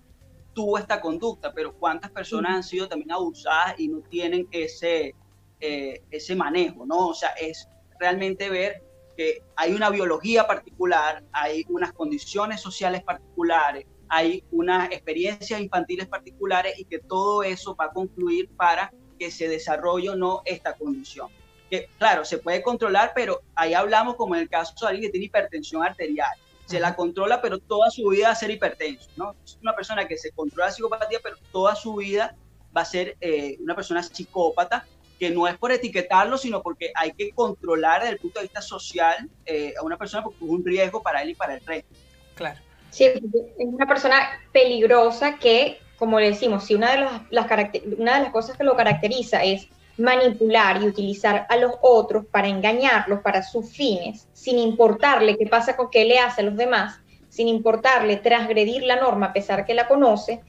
tuvo 0.53 0.77
esta 0.77 1.01
conducta, 1.01 1.51
pero 1.53 1.73
¿cuántas 1.73 2.11
personas 2.11 2.55
han 2.55 2.63
sido 2.63 2.87
también 2.87 3.11
abusadas 3.11 3.77
y 3.77 3.89
no 3.89 3.99
tienen 4.03 4.47
ese, 4.51 5.13
eh, 5.59 6.01
ese 6.09 6.33
manejo, 6.33 6.85
¿no? 6.85 7.09
O 7.09 7.13
sea, 7.13 7.31
es 7.31 7.67
realmente 7.99 8.49
ver 8.49 8.85
que 9.17 9.43
hay 9.57 9.73
una 9.73 9.89
biología 9.89 10.47
particular, 10.47 11.25
hay 11.33 11.65
unas 11.67 11.91
condiciones 11.91 12.61
sociales 12.61 13.03
particulares, 13.03 13.85
hay 14.07 14.45
unas 14.51 14.89
experiencias 14.93 15.59
infantiles 15.59 16.07
particulares 16.07 16.79
y 16.79 16.85
que 16.85 16.99
todo 16.99 17.43
eso 17.43 17.75
va 17.75 17.87
a 17.87 17.91
concluir 17.91 18.49
para 18.55 18.93
que 19.17 19.31
se 19.31 19.47
desarrolle 19.47 20.09
o 20.09 20.15
no 20.15 20.41
esta 20.45 20.73
condición. 20.73 21.29
Que 21.69 21.89
claro, 21.97 22.25
se 22.25 22.37
puede 22.37 22.61
controlar, 22.61 23.11
pero 23.15 23.41
ahí 23.55 23.73
hablamos 23.73 24.15
como 24.15 24.35
en 24.35 24.41
el 24.41 24.49
caso 24.49 24.73
de 24.81 24.87
alguien 24.87 25.07
que 25.07 25.11
tiene 25.11 25.25
hipertensión 25.25 25.83
arterial. 25.83 26.29
Se 26.65 26.79
la 26.79 26.95
controla, 26.95 27.41
pero 27.41 27.59
toda 27.59 27.91
su 27.91 28.07
vida 28.09 28.27
va 28.27 28.33
a 28.33 28.35
ser 28.35 28.51
hipertenso, 28.51 29.09
¿no? 29.17 29.35
Es 29.43 29.57
una 29.61 29.75
persona 29.75 30.07
que 30.07 30.17
se 30.17 30.31
controla 30.31 30.67
la 30.67 30.71
psicopatía, 30.71 31.19
pero 31.21 31.35
toda 31.51 31.75
su 31.75 31.95
vida 31.95 32.35
va 32.75 32.81
a 32.81 32.85
ser 32.85 33.15
eh, 33.21 33.57
una 33.59 33.75
persona 33.75 34.01
psicópata 34.01 34.85
que 35.19 35.29
no 35.29 35.47
es 35.47 35.57
por 35.57 35.71
etiquetarlo, 35.71 36.37
sino 36.37 36.61
porque 36.61 36.91
hay 36.95 37.13
que 37.13 37.31
controlar 37.31 38.01
desde 38.01 38.13
el 38.13 38.19
punto 38.19 38.39
de 38.39 38.45
vista 38.45 38.61
social 38.61 39.29
eh, 39.45 39.73
a 39.79 39.83
una 39.83 39.97
persona 39.97 40.23
porque 40.23 40.43
es 40.43 40.49
un 40.49 40.65
riesgo 40.65 41.01
para 41.01 41.21
él 41.21 41.29
y 41.29 41.35
para 41.35 41.55
el 41.55 41.65
resto. 41.65 41.95
Claro. 42.35 42.59
Sí, 42.89 43.05
es 43.05 43.21
una 43.57 43.87
persona 43.87 44.15
peligrosa 44.51 45.37
que, 45.37 45.79
como 45.97 46.19
le 46.19 46.31
decimos, 46.31 46.65
si 46.65 46.75
una 46.75 46.91
de 46.91 47.07
las, 47.29 48.31
cosas 48.31 48.57
que 48.57 48.63
lo 48.63 48.75
caracteriza 48.75 49.43
es 49.43 49.67
manipular 49.97 50.81
y 50.81 50.87
utilizar 50.87 51.45
a 51.49 51.55
los 51.57 51.73
otros 51.81 52.25
para 52.25 52.47
engañarlos 52.47 53.21
para 53.21 53.43
sus 53.43 53.71
fines, 53.71 54.27
sin 54.33 54.59
importarle 54.59 55.37
qué 55.37 55.47
pasa 55.47 55.77
con 55.77 55.89
qué 55.89 56.03
le 56.05 56.19
hace 56.19 56.41
a 56.41 56.45
los 56.45 56.57
demás, 56.57 56.99
sin 57.29 57.47
importarle 57.47 58.17
transgredir 58.17 58.83
la 58.83 58.97
norma 58.97 59.27
a 59.27 59.33
pesar 59.33 59.65
que 59.65 59.73
la 59.73 59.87
conoce, 59.87 60.41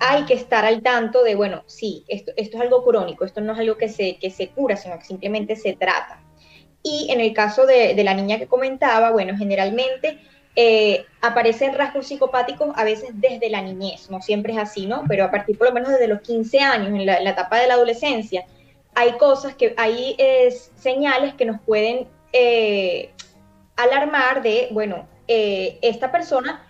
hay 0.00 0.24
que 0.24 0.34
estar 0.34 0.64
al 0.64 0.82
tanto 0.82 1.22
de, 1.22 1.34
bueno, 1.34 1.62
sí, 1.66 2.04
esto, 2.08 2.32
esto 2.36 2.56
es 2.56 2.62
algo 2.62 2.84
crónico, 2.84 3.24
esto 3.24 3.40
no 3.40 3.52
es 3.52 3.58
algo 3.58 3.76
que 3.76 3.88
se, 3.88 4.16
que 4.16 4.30
se 4.30 4.48
cura, 4.48 4.76
sino 4.76 4.98
que 4.98 5.04
simplemente 5.04 5.54
se 5.56 5.74
trata. 5.74 6.22
Y 6.82 7.08
en 7.10 7.20
el 7.20 7.32
caso 7.32 7.66
de, 7.66 7.94
de 7.94 8.04
la 8.04 8.14
niña 8.14 8.38
que 8.38 8.48
comentaba, 8.48 9.12
bueno, 9.12 9.36
generalmente 9.36 10.18
eh, 10.54 11.06
aparecen 11.20 11.74
rasgos 11.74 12.06
psicopáticos 12.06 12.72
a 12.76 12.84
veces 12.84 13.10
desde 13.14 13.48
la 13.50 13.62
niñez, 13.62 14.10
no 14.10 14.20
siempre 14.20 14.52
es 14.52 14.58
así, 14.58 14.86
¿no? 14.86 15.04
Pero 15.08 15.24
a 15.24 15.30
partir 15.30 15.56
por 15.56 15.68
lo 15.68 15.74
menos 15.74 15.90
desde 15.90 16.08
los 16.08 16.20
15 16.20 16.60
años, 16.60 16.88
en 16.88 17.06
la, 17.06 17.18
etapa 17.18 17.58
de 17.58 17.68
la 17.68 17.74
adolescencia, 17.74 18.44
hay 18.94 19.12
cosas 19.12 19.54
que, 19.54 19.74
hay 19.78 20.16
señales 20.76 21.34
que 21.34 21.46
nos 21.46 21.60
pueden 21.62 22.06
eh, 22.32 23.10
alarmar 23.76 24.42
de, 24.42 24.68
bueno, 24.70 25.06
eh, 25.28 25.78
esta 25.82 26.10
persona 26.10 26.66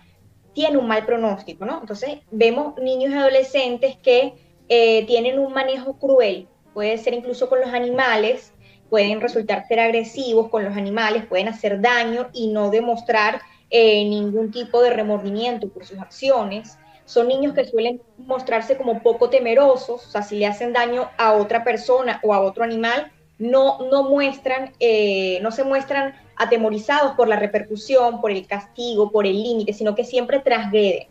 tiene 0.53 0.77
un 0.77 0.87
mal 0.87 1.05
pronóstico, 1.05 1.65
¿no? 1.65 1.79
Entonces 1.81 2.19
vemos 2.31 2.75
niños 2.77 3.11
y 3.11 3.15
adolescentes 3.15 3.97
que 3.97 4.33
eh, 4.69 5.05
tienen 5.05 5.39
un 5.39 5.53
manejo 5.53 5.97
cruel, 5.97 6.47
puede 6.73 6.97
ser 6.97 7.13
incluso 7.13 7.49
con 7.49 7.59
los 7.59 7.73
animales, 7.73 8.53
pueden 8.89 9.21
resultar 9.21 9.67
ser 9.67 9.79
agresivos 9.79 10.49
con 10.49 10.63
los 10.63 10.77
animales, 10.77 11.25
pueden 11.25 11.47
hacer 11.47 11.81
daño 11.81 12.29
y 12.33 12.47
no 12.47 12.69
demostrar 12.69 13.41
eh, 13.75 14.05
ningún 14.05 14.51
tipo 14.51 14.83
de 14.83 14.91
remordimiento 14.91 15.67
por 15.67 15.83
sus 15.83 15.97
acciones. 15.97 16.77
Son 17.05 17.27
niños 17.27 17.55
que 17.55 17.65
suelen 17.65 18.03
mostrarse 18.19 18.77
como 18.77 19.01
poco 19.01 19.31
temerosos, 19.31 20.05
o 20.05 20.09
sea, 20.11 20.21
si 20.21 20.37
le 20.37 20.45
hacen 20.45 20.73
daño 20.73 21.09
a 21.17 21.33
otra 21.33 21.63
persona 21.63 22.19
o 22.21 22.35
a 22.35 22.39
otro 22.39 22.63
animal, 22.63 23.11
no, 23.39 23.79
no 23.89 24.03
muestran, 24.03 24.73
eh, 24.79 25.39
no 25.41 25.49
se 25.49 25.63
muestran 25.63 26.13
atemorizados 26.35 27.13
por 27.13 27.27
la 27.27 27.37
repercusión, 27.37 28.21
por 28.21 28.29
el 28.29 28.45
castigo, 28.45 29.11
por 29.11 29.25
el 29.25 29.41
límite, 29.41 29.73
sino 29.73 29.95
que 29.95 30.05
siempre 30.05 30.39
transgreden. 30.39 31.07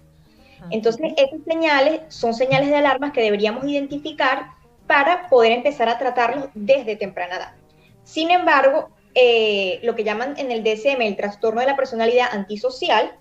Entonces, 0.71 1.15
esas 1.17 1.41
señales 1.45 2.03
son 2.11 2.33
señales 2.33 2.69
de 2.69 2.77
alarmas 2.77 3.11
que 3.11 3.23
deberíamos 3.23 3.65
identificar 3.65 4.53
para 4.87 5.27
poder 5.29 5.51
empezar 5.51 5.89
a 5.89 5.99
tratarlos 5.99 6.47
desde 6.55 6.95
temprana 6.95 7.37
edad. 7.39 7.55
Sin 8.05 8.31
embargo, 8.31 8.91
eh, 9.15 9.81
lo 9.83 9.95
que 9.95 10.05
llaman 10.05 10.35
en 10.39 10.51
el 10.51 10.63
DSM 10.65 11.01
el 11.03 11.17
trastorno 11.17 11.61
de 11.61 11.67
la 11.67 11.77
personalidad 11.77 12.29
antisocial, 12.33 13.19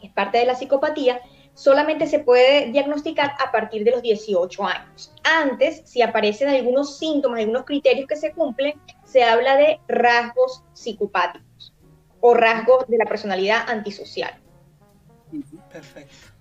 que 0.00 0.06
es 0.06 0.12
parte 0.12 0.38
de 0.38 0.46
la 0.46 0.54
psicopatía, 0.54 1.20
solamente 1.54 2.06
se 2.06 2.18
puede 2.18 2.70
diagnosticar 2.70 3.32
a 3.38 3.50
partir 3.50 3.82
de 3.84 3.90
los 3.90 4.02
18 4.02 4.64
años. 4.64 5.12
Antes, 5.24 5.82
si 5.84 6.02
aparecen 6.02 6.48
algunos 6.48 6.98
síntomas, 6.98 7.40
algunos 7.40 7.64
criterios 7.64 8.06
que 8.06 8.16
se 8.16 8.32
cumplen, 8.32 8.80
se 9.04 9.24
habla 9.24 9.56
de 9.56 9.80
rasgos 9.88 10.62
psicopáticos 10.74 11.74
o 12.20 12.34
rasgos 12.34 12.86
de 12.88 12.98
la 12.98 13.06
personalidad 13.06 13.68
antisocial. 13.68 14.38
Perfecto. 15.72 16.36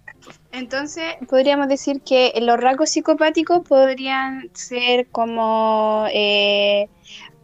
Entonces, 0.51 1.15
podríamos 1.29 1.67
decir 1.67 2.01
que 2.01 2.33
los 2.41 2.59
rasgos 2.59 2.89
psicopáticos 2.89 3.67
podrían 3.67 4.49
ser 4.53 5.07
como 5.07 6.07
eh, 6.11 6.89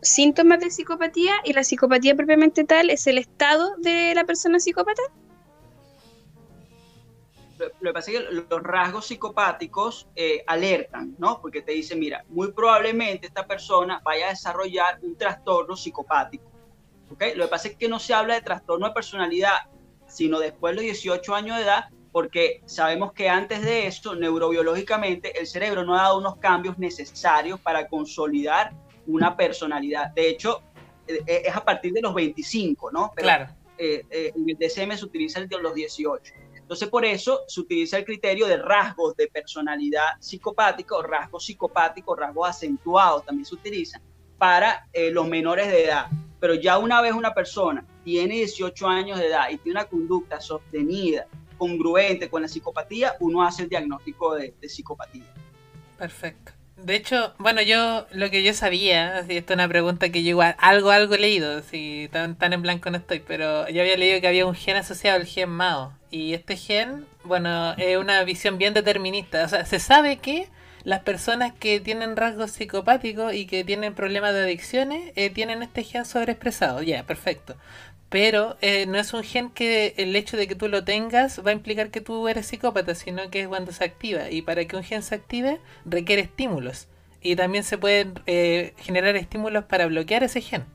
síntomas 0.01 0.59
de 0.59 0.71
psicopatía 0.71 1.35
y 1.43 1.53
la 1.53 1.63
psicopatía 1.63 2.15
propiamente 2.15 2.63
tal 2.63 2.89
es 2.89 3.07
el 3.07 3.17
estado 3.17 3.75
de 3.77 4.13
la 4.15 4.25
persona 4.25 4.59
psicópata 4.59 5.01
lo 7.79 7.89
que 7.89 7.93
pasa 7.93 8.11
es 8.11 8.19
que 8.19 8.31
los 8.31 8.63
rasgos 8.63 9.07
psicopáticos 9.07 10.07
eh, 10.15 10.43
alertan, 10.47 11.15
¿no? 11.17 11.39
Porque 11.41 11.61
te 11.61 11.73
dicen, 11.73 11.99
mira, 11.99 12.23
muy 12.29 12.51
probablemente 12.51 13.27
esta 13.27 13.45
persona 13.45 14.01
vaya 14.03 14.27
a 14.27 14.29
desarrollar 14.29 14.99
un 15.01 15.15
trastorno 15.15 15.75
psicopático. 15.75 16.45
¿ok? 17.11 17.23
Lo 17.35 17.45
que 17.45 17.49
pasa 17.49 17.67
es 17.69 17.75
que 17.75 17.87
no 17.87 17.99
se 17.99 18.13
habla 18.13 18.35
de 18.35 18.41
trastorno 18.41 18.87
de 18.87 18.93
personalidad, 18.93 19.57
sino 20.07 20.39
después 20.39 20.71
de 20.71 20.75
los 20.75 20.83
18 20.83 21.35
años 21.35 21.57
de 21.57 21.63
edad, 21.63 21.85
porque 22.11 22.61
sabemos 22.65 23.13
que 23.13 23.29
antes 23.29 23.61
de 23.61 23.87
eso, 23.87 24.15
neurobiológicamente, 24.15 25.39
el 25.39 25.47
cerebro 25.47 25.83
no 25.83 25.95
ha 25.95 26.03
dado 26.03 26.17
unos 26.17 26.37
cambios 26.37 26.77
necesarios 26.77 27.59
para 27.59 27.87
consolidar 27.87 28.73
una 29.07 29.35
personalidad. 29.35 30.11
De 30.11 30.29
hecho, 30.29 30.61
eh, 31.07 31.21
eh, 31.25 31.43
es 31.45 31.55
a 31.55 31.63
partir 31.63 31.93
de 31.93 32.01
los 32.01 32.13
25, 32.13 32.91
¿no? 32.91 33.11
claro. 33.15 33.47
en 33.77 34.49
el 34.49 34.57
DSM 34.57 34.95
se 34.95 35.05
utiliza 35.05 35.39
el 35.39 35.47
de 35.47 35.59
los 35.59 35.73
18. 35.73 36.33
Entonces, 36.71 36.87
por 36.87 37.03
eso 37.03 37.41
se 37.49 37.59
utiliza 37.59 37.97
el 37.97 38.05
criterio 38.05 38.47
de 38.47 38.55
rasgos 38.55 39.13
de 39.17 39.27
personalidad 39.27 40.05
psicopática 40.21 40.95
rasgos 41.03 41.43
psicopáticos, 41.45 42.17
rasgos 42.17 42.47
acentuados 42.47 43.25
también 43.25 43.45
se 43.45 43.55
utilizan 43.55 44.01
para 44.37 44.87
eh, 44.93 45.11
los 45.11 45.27
menores 45.27 45.67
de 45.67 45.83
edad. 45.83 46.07
Pero 46.39 46.53
ya 46.53 46.77
una 46.77 47.01
vez 47.01 47.11
una 47.11 47.33
persona 47.33 47.85
tiene 48.05 48.35
18 48.35 48.87
años 48.87 49.19
de 49.19 49.27
edad 49.27 49.49
y 49.49 49.57
tiene 49.57 49.81
una 49.81 49.89
conducta 49.89 50.39
sostenida, 50.39 51.27
congruente 51.57 52.29
con 52.29 52.41
la 52.41 52.47
psicopatía, 52.47 53.17
uno 53.19 53.43
hace 53.43 53.63
el 53.63 53.69
diagnóstico 53.69 54.35
de, 54.35 54.53
de 54.61 54.69
psicopatía. 54.69 55.25
Perfecto. 55.97 56.53
De 56.83 56.95
hecho, 56.95 57.33
bueno, 57.37 57.61
yo 57.61 58.07
lo 58.11 58.31
que 58.31 58.41
yo 58.43 58.53
sabía, 58.53 59.17
así, 59.19 59.37
esto 59.37 59.53
es 59.53 59.57
una 59.57 59.67
pregunta 59.67 60.09
que 60.09 60.23
yo 60.23 60.29
igual, 60.29 60.55
algo, 60.57 60.89
algo 60.89 61.13
he 61.13 61.19
leído, 61.19 61.61
si 61.61 62.09
tan, 62.11 62.35
tan 62.35 62.53
en 62.53 62.61
blanco 62.63 62.89
no 62.89 62.97
estoy, 62.97 63.19
pero 63.19 63.69
yo 63.69 63.81
había 63.81 63.97
leído 63.97 64.19
que 64.19 64.27
había 64.27 64.47
un 64.47 64.55
gen 64.55 64.77
asociado 64.77 65.19
al 65.19 65.27
gen 65.27 65.49
MAO. 65.49 65.93
Y 66.09 66.33
este 66.33 66.57
gen, 66.57 67.05
bueno, 67.23 67.73
es 67.77 67.97
una 67.97 68.23
visión 68.23 68.57
bien 68.57 68.73
determinista. 68.73 69.45
O 69.45 69.47
sea, 69.47 69.65
se 69.65 69.79
sabe 69.79 70.17
que 70.17 70.49
las 70.83 71.01
personas 71.01 71.53
que 71.53 71.79
tienen 71.79 72.15
rasgos 72.15 72.51
psicopáticos 72.51 73.33
y 73.33 73.45
que 73.45 73.63
tienen 73.63 73.93
problemas 73.93 74.33
de 74.33 74.41
adicciones 74.41 75.11
eh, 75.15 75.29
tienen 75.29 75.61
este 75.61 75.83
gen 75.83 76.05
sobreexpresado. 76.05 76.81
Ya, 76.81 77.03
perfecto. 77.03 77.55
Pero 78.11 78.57
eh, 78.59 78.87
no 78.87 78.97
es 78.97 79.13
un 79.13 79.23
gen 79.23 79.49
que 79.49 79.93
el 79.95 80.13
hecho 80.17 80.35
de 80.35 80.45
que 80.45 80.53
tú 80.53 80.67
lo 80.67 80.83
tengas 80.83 81.41
va 81.47 81.51
a 81.51 81.53
implicar 81.53 81.91
que 81.91 82.01
tú 82.01 82.27
eres 82.27 82.45
psicópata, 82.45 82.93
sino 82.93 83.29
que 83.31 83.39
es 83.39 83.47
cuando 83.47 83.71
se 83.71 83.85
activa. 83.85 84.29
Y 84.29 84.41
para 84.41 84.65
que 84.65 84.75
un 84.75 84.83
gen 84.83 85.01
se 85.01 85.15
active 85.15 85.61
requiere 85.85 86.21
estímulos. 86.21 86.89
Y 87.21 87.37
también 87.37 87.63
se 87.63 87.77
pueden 87.77 88.15
eh, 88.25 88.73
generar 88.79 89.15
estímulos 89.15 89.63
para 89.63 89.85
bloquear 89.85 90.23
ese 90.23 90.41
gen. 90.41 90.65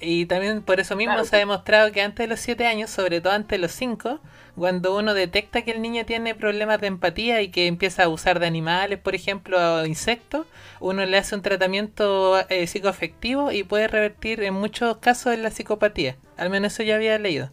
Y 0.00 0.24
también 0.24 0.62
por 0.62 0.80
eso 0.80 0.96
mismo 0.96 1.22
se 1.24 1.36
ha 1.36 1.38
demostrado 1.40 1.92
que 1.92 2.00
antes 2.00 2.24
de 2.24 2.28
los 2.28 2.40
7 2.40 2.66
años, 2.66 2.88
sobre 2.88 3.20
todo 3.20 3.34
antes 3.34 3.50
de 3.50 3.58
los 3.58 3.72
5, 3.72 4.18
cuando 4.56 4.96
uno 4.96 5.12
detecta 5.12 5.60
que 5.60 5.72
el 5.72 5.82
niño 5.82 6.06
tiene 6.06 6.34
problemas 6.34 6.80
de 6.80 6.86
empatía 6.86 7.42
y 7.42 7.50
que 7.50 7.66
empieza 7.66 8.02
a 8.02 8.04
abusar 8.06 8.40
de 8.40 8.46
animales, 8.46 8.98
por 8.98 9.14
ejemplo, 9.14 9.58
o 9.58 9.84
insectos, 9.84 10.46
uno 10.80 11.04
le 11.04 11.18
hace 11.18 11.34
un 11.34 11.42
tratamiento 11.42 12.40
eh, 12.48 12.66
psicoafectivo 12.66 13.52
y 13.52 13.64
puede 13.64 13.88
revertir 13.88 14.42
en 14.42 14.54
muchos 14.54 14.96
casos 14.96 15.34
en 15.34 15.42
la 15.42 15.50
psicopatía. 15.50 16.16
Al 16.40 16.48
menos 16.48 16.72
eso 16.72 16.82
ya 16.82 16.94
había 16.94 17.18
leído. 17.18 17.52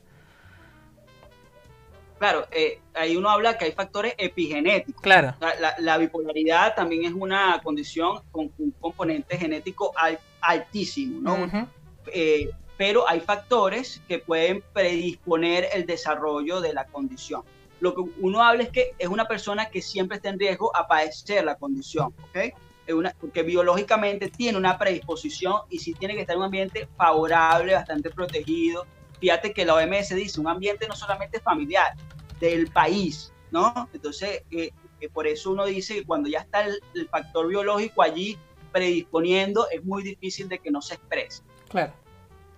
Claro, 2.20 2.48
eh, 2.52 2.80
ahí 2.94 3.18
uno 3.18 3.30
habla 3.30 3.58
que 3.58 3.66
hay 3.66 3.74
factores 3.74 4.16
epigenéticos. 4.18 5.02
Claro. 5.02 5.36
La, 5.80 5.98
bipolaridad 5.98 6.74
también 6.74 7.04
es 7.04 7.12
una 7.12 7.60
condición 7.62 8.22
con 8.32 8.50
un 8.58 8.72
componente 8.80 9.38
genético 9.38 9.94
altísimo, 10.40 11.20
¿no? 11.22 11.70
Eh, 12.14 12.50
pero 12.78 13.08
hay 13.10 13.20
factores 13.20 14.02
que 14.08 14.20
pueden 14.20 14.64
predisponer 14.72 15.68
el 15.74 15.86
desarrollo 15.86 16.62
de 16.62 16.74
la 16.74 16.86
condición. 16.86 17.44
Lo 17.82 17.94
que 17.94 18.02
uno 18.20 18.42
habla 18.42 18.64
es 18.64 18.70
que 18.70 18.94
es 18.98 19.10
una 19.10 19.28
persona 19.28 19.70
que 19.70 19.82
siempre 19.82 20.16
está 20.16 20.30
en 20.30 20.40
riesgo 20.40 20.74
a 20.76 20.88
padecer 20.88 21.44
la 21.44 21.56
condición, 21.56 22.14
¿ok? 22.24 22.56
Es 22.88 22.94
una, 22.94 23.14
porque 23.20 23.44
biológicamente 23.44 24.30
tiene 24.30 24.58
una 24.58 24.78
predisposición 24.78 25.62
y 25.70 25.80
sí 25.80 25.94
tiene 25.94 26.16
que 26.16 26.22
estar 26.22 26.34
en 26.34 26.40
un 26.40 26.46
ambiente 26.46 26.88
favorable, 26.98 27.74
bastante 27.74 28.10
protegido. 28.10 28.88
Fíjate 29.20 29.54
que 29.54 29.66
la 29.66 29.76
OMS 29.76 30.16
dice 30.16 30.40
un 30.40 30.48
ambiente 30.48 30.88
no 30.88 30.96
solamente 30.96 31.40
familiar, 31.40 31.94
del 32.40 32.68
país, 32.68 33.34
¿no? 33.52 33.90
Entonces, 33.94 34.44
eh, 34.52 34.72
eh, 35.02 35.10
por 35.10 35.28
eso 35.28 35.52
uno 35.52 35.66
dice 35.66 35.96
que 35.96 36.06
cuando 36.06 36.30
ya 36.30 36.40
está 36.40 36.66
el 36.66 37.10
factor 37.10 37.48
biológico 37.48 38.02
allí 38.02 38.38
predisponiendo, 38.72 39.68
es 39.70 39.84
muy 39.84 40.04
difícil 40.04 40.48
de 40.50 40.60
que 40.60 40.72
no 40.72 40.82
se 40.82 40.96
exprese. 40.96 41.44
Claro, 41.70 41.94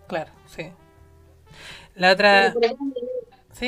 claro, 0.07 0.31
sí. 0.45 0.71
La 1.95 2.11
otra... 2.11 2.53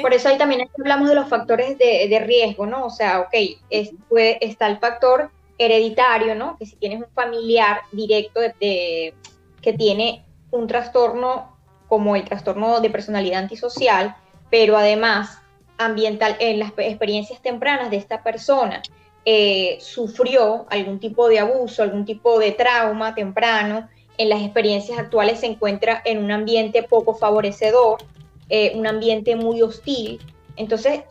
Por 0.01 0.13
eso, 0.13 0.30
ahí 0.30 0.38
también 0.38 0.70
hablamos 0.80 1.10
de 1.10 1.15
los 1.15 1.27
factores 1.27 1.77
de, 1.77 2.24
riesgo, 2.25 2.65
¿no? 2.65 2.86
O 2.86 2.89
sea, 2.89 3.20
ok, 3.22 3.34
es, 3.70 3.91
está 4.39 4.68
el 4.68 4.77
factor 4.80 5.32
hereditario, 5.65 6.36
¿no? 6.36 6.58
Que 6.58 6.65
si 6.65 6.75
tienes 6.75 7.00
un 7.00 7.13
familiar 7.13 7.82
directo 7.91 8.39
de, 8.39 9.13
que 9.62 9.74
tiene 9.74 10.25
un 10.50 10.68
trastorno 10.68 11.58
como 11.88 12.15
el 12.15 12.24
trastorno 12.24 12.80
de 12.82 12.89
personalidad 12.89 13.39
antisocial, 13.39 14.15
pero 14.50 14.77
además 14.77 15.39
ambiental 15.77 16.36
en 16.39 16.60
las 16.60 16.72
experiencias 16.77 17.41
tempranas 17.41 17.89
de 17.91 17.98
esta 17.98 18.24
persona 18.24 18.82
eh, 19.25 19.77
sufrió 19.82 20.65
algún 20.70 21.00
tipo 21.00 21.27
de 21.27 21.39
abuso, 21.39 21.84
algún 21.84 22.06
tipo 22.06 22.39
de 22.39 22.51
trauma 22.51 23.13
temprano, 23.13 23.88
en 24.18 24.30
las 24.30 24.41
experiencias 24.41 24.98
actuales 24.98 25.39
se 25.39 25.48
encuentra 25.48 26.01
en 26.06 26.24
un 26.24 26.32
ambiente 26.32 26.84
poco 26.84 27.13
favorecedor, 27.13 28.03
eh, 28.50 28.74
un 28.75 28.88
ambiente 28.88 29.36
muy 29.36 29.62
hostil. 29.62 30.20
Entonces, 30.56 31.01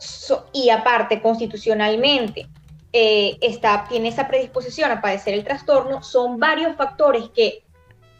y 0.53 0.69
aparte, 0.69 1.21
constitucionalmente, 1.21 2.47
eh, 2.93 3.37
está, 3.41 3.85
tiene 3.87 4.09
esa 4.09 4.27
predisposición 4.27 4.91
a 4.91 5.01
padecer 5.01 5.33
el 5.33 5.43
trastorno, 5.43 6.03
son 6.03 6.39
varios 6.39 6.75
factores 6.75 7.29
que 7.29 7.63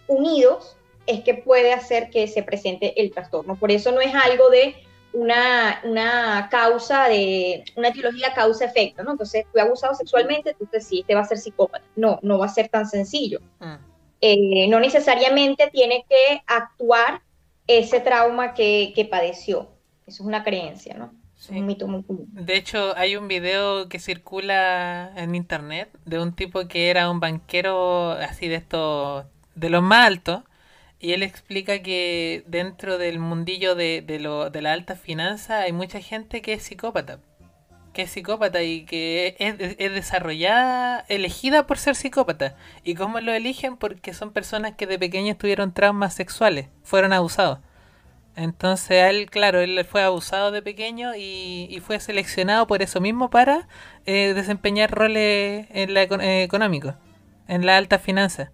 unidos 0.08 0.78
es 1.08 1.24
que 1.24 1.34
puede 1.34 1.74
hacer 1.74 2.10
que 2.10 2.28
se 2.28 2.44
presente 2.44 3.02
el 3.02 3.12
trastorno. 3.12 3.56
Por 3.56 3.72
eso 3.72 3.92
no 3.92 4.02
es 4.02 4.14
algo 4.14 4.50
de 4.50 4.76
una, 5.14 5.82
una 5.84 6.48
causa 6.50 7.08
de, 7.08 7.66
una 7.76 7.92
teología 7.92 8.34
causa-efecto, 8.34 9.04
¿no? 9.04 9.12
Entonces, 9.12 9.46
fue 9.52 9.62
abusado 9.62 9.94
sexualmente, 9.94 10.52
entonces 10.52 10.88
sí, 10.88 11.02
este 11.02 11.16
va 11.16 11.22
a 11.22 11.26
ser 11.26 11.38
psicópata. 11.38 11.84
No, 11.96 12.20
no 12.22 12.38
va 12.38 12.46
a 12.46 12.50
ser 12.50 12.70
tan 12.70 12.88
sencillo. 12.88 13.42
Eh, 14.22 14.68
no 14.70 14.80
necesariamente 14.80 15.70
tiene 15.72 16.06
que 16.08 16.44
actuar 16.46 17.22
ese 17.68 18.00
trauma 18.00 18.54
que, 18.54 19.08
padeció. 19.10 19.70
Eso 20.06 20.24
es 20.24 20.28
una 20.28 20.44
creencia, 20.44 20.94
¿no? 20.94 21.14
Un 21.50 21.66
mito 21.66 21.88
muy 21.88 22.04
común. 22.04 22.28
De 22.32 22.56
hecho, 22.56 22.96
hay 22.98 23.16
un 23.16 23.28
video 23.28 23.90
que 23.90 24.00
circula 24.00 25.12
en 25.16 25.36
internet 25.36 25.90
de 26.06 26.20
un 26.20 26.34
tipo 26.34 26.68
que 26.68 26.90
era 26.90 27.10
un 27.10 27.20
banquero 27.20 28.12
así 28.12 28.48
de 28.48 28.56
estos, 28.56 29.26
de 29.56 29.70
los 29.70 29.82
más 29.82 30.08
altos, 30.08 30.44
y 31.00 31.14
él 31.14 31.24
explica 31.24 31.82
que 31.82 32.44
dentro 32.46 33.00
del 33.00 33.18
mundillo 33.18 33.74
de, 33.74 34.04
de, 34.06 34.20
lo, 34.20 34.52
de 34.52 34.62
la 34.62 34.74
alta 34.74 34.96
finanza 34.96 35.62
hay 35.62 35.72
mucha 35.72 36.00
gente 36.00 36.44
que 36.44 36.54
es 36.54 36.64
psicópata. 36.64 37.20
Que 37.92 38.04
es 38.04 38.12
psicópata 38.12 38.62
y 38.62 38.86
que 38.86 39.36
es, 39.40 39.56
es, 39.60 39.94
desarrollada, 39.94 41.04
elegida 41.10 41.66
por 41.66 41.80
ser 41.80 41.96
psicópata. 41.96 42.56
¿Y 42.84 42.94
cómo 42.94 43.20
lo 43.20 43.34
eligen? 43.34 43.78
Porque 43.78 44.14
son 44.14 44.32
personas 44.32 44.76
que 44.76 44.86
de 44.88 45.00
pequeños 45.00 45.40
tuvieron 45.40 45.74
traumas 45.74 46.14
sexuales, 46.14 46.68
fueron 46.84 47.14
abusados. 47.14 47.60
Entonces 48.36 49.10
él, 49.10 49.30
claro, 49.30 49.60
él 49.60 49.86
fue 49.86 50.04
abusado 50.04 50.52
de 50.52 50.62
pequeño 50.62 51.16
y, 51.16 51.68
y 51.70 51.80
fue 51.82 52.00
seleccionado 52.00 52.66
por 52.66 52.82
eso 52.82 53.02
mismo 53.02 53.30
para 53.30 53.68
eh, 54.06 54.34
desempeñar 54.34 54.92
roles 54.92 55.68
en 55.70 55.94
la, 55.94 56.04
eh, 56.04 56.44
económicos, 56.44 56.96
en 57.48 57.66
la 57.66 57.78
alta 57.78 58.00
finanza. 58.00 58.52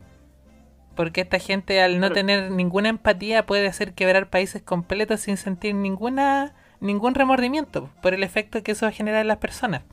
Porque 0.96 1.22
esta 1.22 1.38
gente 1.38 1.81
al 1.81 2.00
no 2.00 2.12
tener 2.12 2.51
ninguna 2.51 2.89
empatía 2.89 3.46
puede 3.46 3.67
hacer 3.67 3.93
quebrar 3.93 4.29
países 4.29 4.63
completos 4.63 5.22
sin 5.22 5.38
sentir 5.38 5.75
ninguna 5.75 6.55
ningún 6.79 7.15
remordimiento 7.15 7.89
por 8.01 8.13
el 8.13 8.24
efecto 8.24 8.62
que 8.63 8.72
eso 8.72 8.86
va 8.86 8.89
a 8.89 8.93
generar 8.93 9.22
en 9.22 9.27
las 9.27 9.38
personas. 9.38 9.84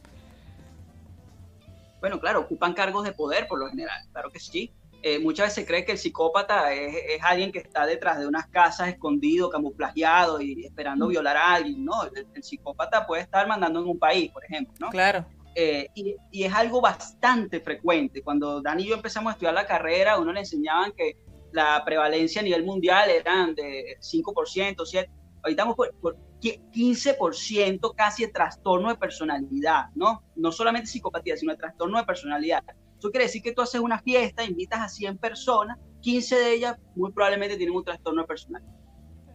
Bueno, 2.00 2.20
claro, 2.20 2.40
ocupan 2.40 2.74
cargos 2.74 3.04
de 3.04 3.12
poder 3.12 3.46
por 3.48 3.58
lo 3.58 3.68
general, 3.68 4.02
claro 4.12 4.30
que 4.30 4.38
sí. 4.38 4.74
Eh, 5.06 5.18
muchas 5.18 5.48
veces 5.48 5.54
se 5.56 5.66
cree 5.66 5.84
que 5.84 5.92
el 5.92 5.98
psicópata 5.98 6.72
es, 6.72 7.22
alguien 7.22 7.52
que 7.52 7.58
está 7.58 7.84
detrás 7.84 8.18
de 8.18 8.26
unas 8.26 8.46
casas 8.46 8.88
escondido, 8.88 9.50
camuflajeado 9.50 10.40
y 10.40 10.64
esperando 10.64 11.04
mm. 11.04 11.08
violar 11.10 11.36
a 11.36 11.52
alguien, 11.56 11.84
¿no? 11.84 12.04
El, 12.04 12.42
psicópata 12.42 13.06
puede 13.06 13.20
estar 13.20 13.46
mandando 13.46 13.80
en 13.80 13.86
un 13.86 13.98
país, 13.98 14.32
por 14.32 14.42
ejemplo, 14.46 14.72
¿no? 14.80 14.88
Claro. 14.88 15.26
Eh, 15.54 15.88
y, 15.94 16.42
es 16.42 16.54
algo 16.54 16.80
bastante 16.80 17.60
frecuente. 17.60 18.22
Cuando 18.22 18.62
Dani 18.62 18.84
y 18.84 18.88
yo 18.88 18.94
empezamos 18.94 19.28
a 19.28 19.32
estudiar 19.34 19.52
la 19.52 19.66
carrera, 19.66 20.18
uno 20.18 20.32
le 20.32 20.40
enseñaban 20.40 20.92
que 20.92 21.18
la 21.52 21.82
prevalencia 21.84 22.40
a 22.40 22.44
nivel 22.44 22.64
mundial 22.64 23.10
eran 23.10 23.54
de 23.54 23.98
5%, 24.00 24.32
7%. 24.34 25.08
Ahorita 25.42 25.50
estamos 25.50 25.76
por, 25.76 25.94
por 25.96 26.16
15% 26.40 27.94
casi 27.94 28.24
de 28.24 28.32
trastorno 28.32 28.88
de 28.88 28.94
personalidad, 28.94 29.90
¿no? 29.94 30.22
No 30.34 30.50
solamente 30.50 30.86
psicopatía, 30.86 31.36
sino 31.36 31.52
de 31.52 31.58
trastorno 31.58 31.98
de 31.98 32.04
personalidad. 32.04 32.64
Eso 33.04 33.10
quiere 33.10 33.26
decir 33.26 33.42
que 33.42 33.52
tú 33.52 33.60
haces 33.60 33.82
una 33.82 33.98
fiesta, 33.98 34.44
invitas 34.44 34.80
a 34.80 34.88
100 34.88 35.18
personas, 35.18 35.78
15 36.00 36.36
de 36.36 36.54
ellas 36.54 36.78
muy 36.96 37.12
probablemente 37.12 37.58
tienen 37.58 37.76
un 37.76 37.84
trastorno. 37.84 38.24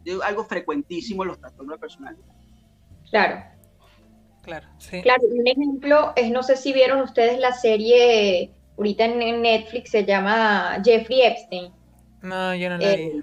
Es 0.04 0.22
algo 0.24 0.44
frecuentísimo 0.44 1.24
los 1.24 1.40
trastornos 1.40 1.76
de 1.76 1.80
personalidad. 1.80 2.26
Claro, 3.12 3.44
Claro, 4.42 4.66
sí. 4.80 5.04
Claro, 5.04 5.22
un 5.30 5.48
ejemplo 5.48 6.14
es, 6.16 6.32
no 6.32 6.42
sé 6.42 6.58
si 6.58 6.74
vieron 6.74 7.02
ustedes 7.02 7.38
la 7.38 7.52
serie, 7.52 8.56
ahorita 8.76 9.06
en 9.06 9.44
Netflix 9.44 9.92
se 9.92 10.04
llama 10.04 10.82
Jeffrey 10.84 11.22
Epstein. 11.22 11.72
No, 12.24 12.56
yo 12.56 12.70
no 12.70 12.78
la 12.80 12.96
vi. 12.96 13.04
Eh, 13.04 13.22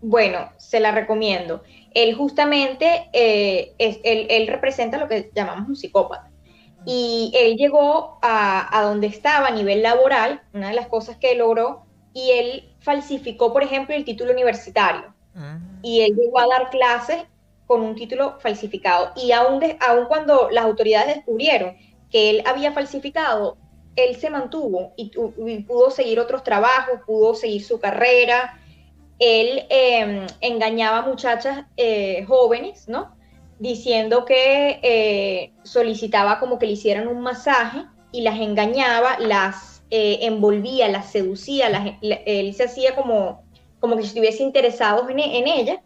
bueno, 0.00 0.50
se 0.56 0.80
la 0.80 0.90
recomiendo. 0.90 1.62
Él 1.94 2.16
justamente, 2.16 3.08
eh, 3.12 3.72
es, 3.78 4.00
él, 4.02 4.48
representa 4.48 4.98
lo 4.98 5.06
que 5.06 5.30
llamamos 5.32 5.68
un 5.68 5.76
psicópata. 5.76 6.27
Y 6.84 7.32
él 7.34 7.56
llegó 7.56 8.18
a, 8.22 8.78
a 8.78 8.82
donde 8.82 9.08
estaba 9.08 9.48
a 9.48 9.50
nivel 9.50 9.82
laboral, 9.82 10.42
una 10.54 10.68
de 10.68 10.74
las 10.74 10.86
cosas 10.86 11.16
que 11.16 11.34
logró, 11.34 11.84
y 12.12 12.30
él 12.30 12.68
falsificó, 12.80 13.52
por 13.52 13.62
ejemplo, 13.62 13.94
el 13.94 14.04
título 14.04 14.32
universitario. 14.32 15.14
Mm. 15.34 15.80
Y 15.82 16.00
él 16.00 16.16
llegó 16.16 16.38
a 16.40 16.46
dar 16.46 16.70
clases 16.70 17.24
con 17.68 17.82
un 17.82 17.94
título 17.94 18.38
falsificado. 18.40 19.12
Y 19.14 19.30
aún, 19.32 19.60
cuando 20.08 20.48
las 20.50 20.64
autoridades 20.64 21.16
descubrieron 21.16 21.76
que 22.10 22.30
él 22.30 22.42
había 22.46 22.72
falsificado, 22.72 23.58
él 23.94 24.16
se 24.16 24.30
mantuvo 24.30 24.94
y, 24.96 25.10
pudo 25.62 25.90
seguir 25.90 26.18
otros 26.18 26.42
trabajos, 26.42 27.00
pudo 27.06 27.34
seguir 27.34 27.62
su 27.62 27.78
carrera. 27.78 28.58
Él 29.18 29.66
em, 29.68 30.26
engañaba 30.40 30.98
a 30.98 31.02
muchachas 31.02 31.66
eh, 31.76 32.24
jóvenes, 32.26 32.88
¿no? 32.88 33.14
Diciendo 33.58 34.24
que 34.24 34.80
eh, 34.82 35.52
solicitaba 35.64 36.38
como 36.38 36.58
que 36.58 36.66
le 36.66 36.72
hicieran 36.72 37.08
un 37.08 37.20
masaje 37.20 37.84
y 38.12 38.22
las 38.22 38.38
engañaba, 38.40 39.18
las 39.18 39.82
eh, 39.90 40.18
envolvía, 40.22 40.88
las 40.88 41.10
seducía, 41.10 41.68
las, 41.68 41.94
él 42.02 42.54
se 42.54 42.64
hacía 42.64 42.94
como, 42.94 43.42
como 43.80 43.96
que 43.96 44.02
estuviese 44.02 44.42
interesado 44.42 45.08
en, 45.10 45.18
en 45.18 45.48
ella 45.48 45.82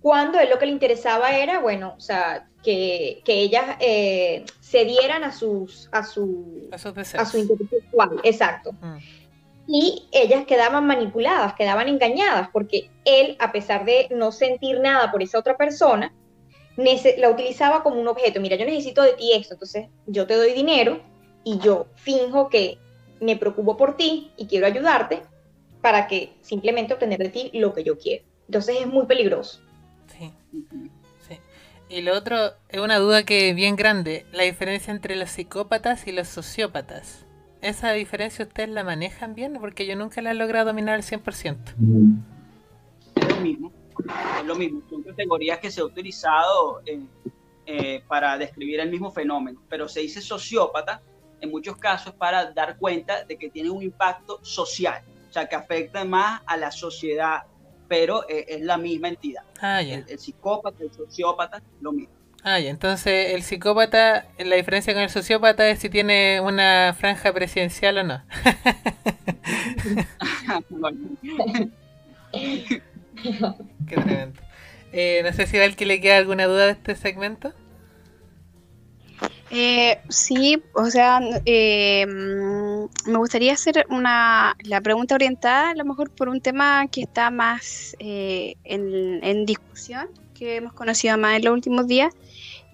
cuando 0.00 0.38
él 0.38 0.48
lo 0.50 0.58
que 0.58 0.66
le 0.66 0.72
interesaba 0.72 1.36
era, 1.36 1.58
bueno, 1.58 1.94
o 1.96 2.00
sea, 2.00 2.48
que, 2.62 3.20
que 3.24 3.40
ellas 3.40 3.76
eh, 3.80 4.44
cedieran 4.60 5.24
a 5.24 5.32
sus 5.32 5.88
a 5.92 6.04
su 6.04 6.68
a, 6.72 6.78
su 7.24 7.38
interés 7.38 7.68
sexual, 7.70 8.20
exacto. 8.22 8.72
Mm. 8.80 8.98
Y 9.66 10.08
ellas 10.12 10.46
quedaban 10.46 10.86
manipuladas, 10.86 11.54
quedaban 11.54 11.88
engañadas, 11.88 12.48
porque 12.52 12.90
él, 13.04 13.36
a 13.38 13.52
pesar 13.52 13.84
de 13.84 14.08
no 14.10 14.32
sentir 14.32 14.80
nada 14.80 15.10
por 15.10 15.22
esa 15.22 15.38
otra 15.38 15.56
persona, 15.56 16.14
la 16.78 17.30
utilizaba 17.30 17.82
como 17.82 18.00
un 18.00 18.08
objeto. 18.08 18.40
Mira, 18.40 18.56
yo 18.56 18.64
necesito 18.64 19.02
de 19.02 19.14
ti 19.14 19.32
esto, 19.32 19.54
entonces 19.54 19.88
yo 20.06 20.26
te 20.26 20.34
doy 20.34 20.52
dinero 20.52 21.00
y 21.44 21.58
yo 21.58 21.88
finjo 21.96 22.48
que 22.48 22.78
me 23.20 23.36
preocupo 23.36 23.76
por 23.76 23.96
ti 23.96 24.30
y 24.36 24.46
quiero 24.46 24.66
ayudarte 24.66 25.22
para 25.80 26.06
que 26.06 26.32
simplemente 26.40 26.94
obtener 26.94 27.18
de 27.18 27.28
ti 27.30 27.50
lo 27.54 27.74
que 27.74 27.84
yo 27.84 27.98
quiero. 27.98 28.24
Entonces 28.46 28.76
es 28.80 28.86
muy 28.86 29.06
peligroso. 29.06 29.60
Sí. 30.06 30.32
Y 31.90 32.02
lo 32.02 32.14
otro 32.14 32.36
es 32.68 32.80
una 32.80 32.98
duda 32.98 33.22
que 33.22 33.48
es 33.48 33.56
bien 33.56 33.74
grande, 33.74 34.26
la 34.32 34.42
diferencia 34.42 34.92
entre 34.92 35.16
los 35.16 35.30
psicópatas 35.30 36.06
y 36.06 36.12
los 36.12 36.28
sociópatas. 36.28 37.24
¿Esa 37.62 37.92
diferencia 37.92 38.44
ustedes 38.44 38.68
la 38.68 38.84
manejan 38.84 39.34
bien? 39.34 39.56
Porque 39.58 39.86
yo 39.86 39.96
nunca 39.96 40.20
la 40.20 40.32
he 40.32 40.34
logrado 40.34 40.66
dominar 40.66 40.96
al 40.96 41.02
100%. 41.02 41.56
Es 43.16 43.28
lo 43.28 43.40
mismo, 43.40 43.72
es 44.40 44.46
lo 44.46 44.54
mismo. 44.54 44.82
Son 44.88 45.02
categorías 45.02 45.58
que 45.58 45.70
se 45.70 45.80
han 45.80 45.86
utilizado 45.86 46.80
eh, 46.86 47.00
eh, 47.66 48.02
para 48.06 48.38
describir 48.38 48.80
el 48.80 48.90
mismo 48.90 49.10
fenómeno, 49.10 49.62
pero 49.68 49.88
se 49.88 50.00
dice 50.00 50.20
sociópata 50.20 51.02
en 51.40 51.50
muchos 51.50 51.76
casos 51.76 52.14
para 52.14 52.52
dar 52.52 52.78
cuenta 52.78 53.24
de 53.24 53.36
que 53.36 53.50
tiene 53.50 53.70
un 53.70 53.82
impacto 53.82 54.40
social, 54.42 55.02
o 55.28 55.32
sea, 55.32 55.48
que 55.48 55.54
afecta 55.54 56.04
más 56.04 56.42
a 56.46 56.56
la 56.56 56.70
sociedad 56.70 57.42
pero 57.88 58.28
eh, 58.28 58.44
es 58.48 58.60
la 58.60 58.76
misma 58.76 59.08
entidad. 59.08 59.42
Ah, 59.60 59.80
el, 59.80 60.18
psicópata, 60.18 60.84
el 60.84 60.92
sociópata, 60.92 61.62
lo 61.80 61.92
mismo. 61.92 62.12
Ah, 62.42 62.60
ya. 62.60 62.70
Entonces, 62.70 63.32
el 63.34 63.42
psicópata, 63.42 64.26
la 64.38 64.56
diferencia 64.56 64.92
con 64.92 65.02
el 65.02 65.10
sociópata 65.10 65.66
es 65.68 65.80
si 65.80 65.88
tiene 65.88 66.40
una 66.40 66.94
franja 66.98 67.32
presidencial 67.32 67.98
o 67.98 68.04
no. 68.04 68.22
Qué 73.88 73.96
tremendo. 73.96 74.40
Eh, 74.92 75.22
no 75.22 75.32
sé 75.32 75.46
si 75.46 75.58
a 75.58 75.70
que 75.76 75.86
le 75.86 76.00
queda 76.00 76.16
alguna 76.16 76.46
duda 76.46 76.66
de 76.66 76.72
este 76.72 76.96
segmento. 76.96 77.52
Eh, 79.50 79.98
sí, 80.10 80.62
o 80.74 80.86
sea, 80.90 81.20
eh, 81.46 82.06
mm, 82.06 83.10
me 83.10 83.18
gustaría 83.18 83.54
hacer 83.54 83.86
una, 83.88 84.54
la 84.62 84.80
pregunta 84.82 85.14
orientada 85.14 85.70
a 85.70 85.74
lo 85.74 85.86
mejor 85.86 86.10
por 86.10 86.28
un 86.28 86.40
tema 86.40 86.86
que 86.88 87.02
está 87.02 87.30
más 87.30 87.96
eh, 87.98 88.56
en, 88.64 89.46
discusión, 89.46 90.08
que 90.34 90.56
hemos 90.56 90.74
conocido 90.74 91.16
más 91.16 91.36
en 91.36 91.44
los 91.44 91.54
últimos 91.54 91.86
días, 91.86 92.14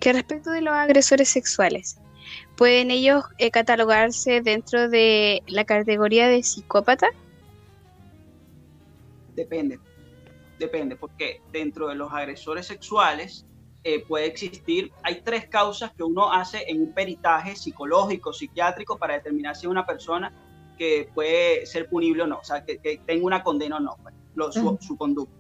que 0.01 0.13
respecto 0.13 0.51
de 0.51 0.63
los 0.63 0.75
agresores 0.75 1.29
sexuales. 1.29 1.99
¿Pueden 2.57 2.91
ellos 2.91 3.25
eh, 3.39 3.51
catalogarse 3.51 4.41
dentro 4.41 4.89
de 4.89 5.43
la 5.47 5.65
categoría 5.65 6.27
de 6.27 6.43
psicópata? 6.43 7.09
Depende, 9.37 9.79
depende, 10.59 10.97
porque 10.97 11.41
dentro 11.53 11.89
de 11.89 11.95
los 11.95 12.13
agresores 12.13 12.67
sexuales 12.67 13.47
eh, 13.87 14.03
puede 14.07 14.25
existir. 14.27 14.93
Hay 15.03 15.21
tres 15.21 15.47
causas 15.47 15.93
que 15.93 16.03
uno 16.03 16.33
hace 16.33 16.65
en 16.69 16.81
un 16.81 16.95
peritaje 16.95 17.55
psicológico, 17.55 18.33
psiquiátrico, 18.33 18.97
para 18.99 19.15
determinar 19.15 19.57
si 19.57 19.67
es 19.67 19.71
una 19.71 19.85
persona 19.85 20.33
que 20.79 21.11
puede 21.15 21.67
ser 21.67 21.89
punible 21.89 22.23
o 22.23 22.27
no, 22.27 22.39
o 22.39 22.45
sea, 22.45 22.65
que, 22.65 22.79
tenga 22.79 23.25
una 23.25 23.43
condena 23.43 23.77
o 23.77 23.81
no, 23.81 23.97
pues, 24.03 24.55
su, 24.81 24.97
conducta. 24.97 25.37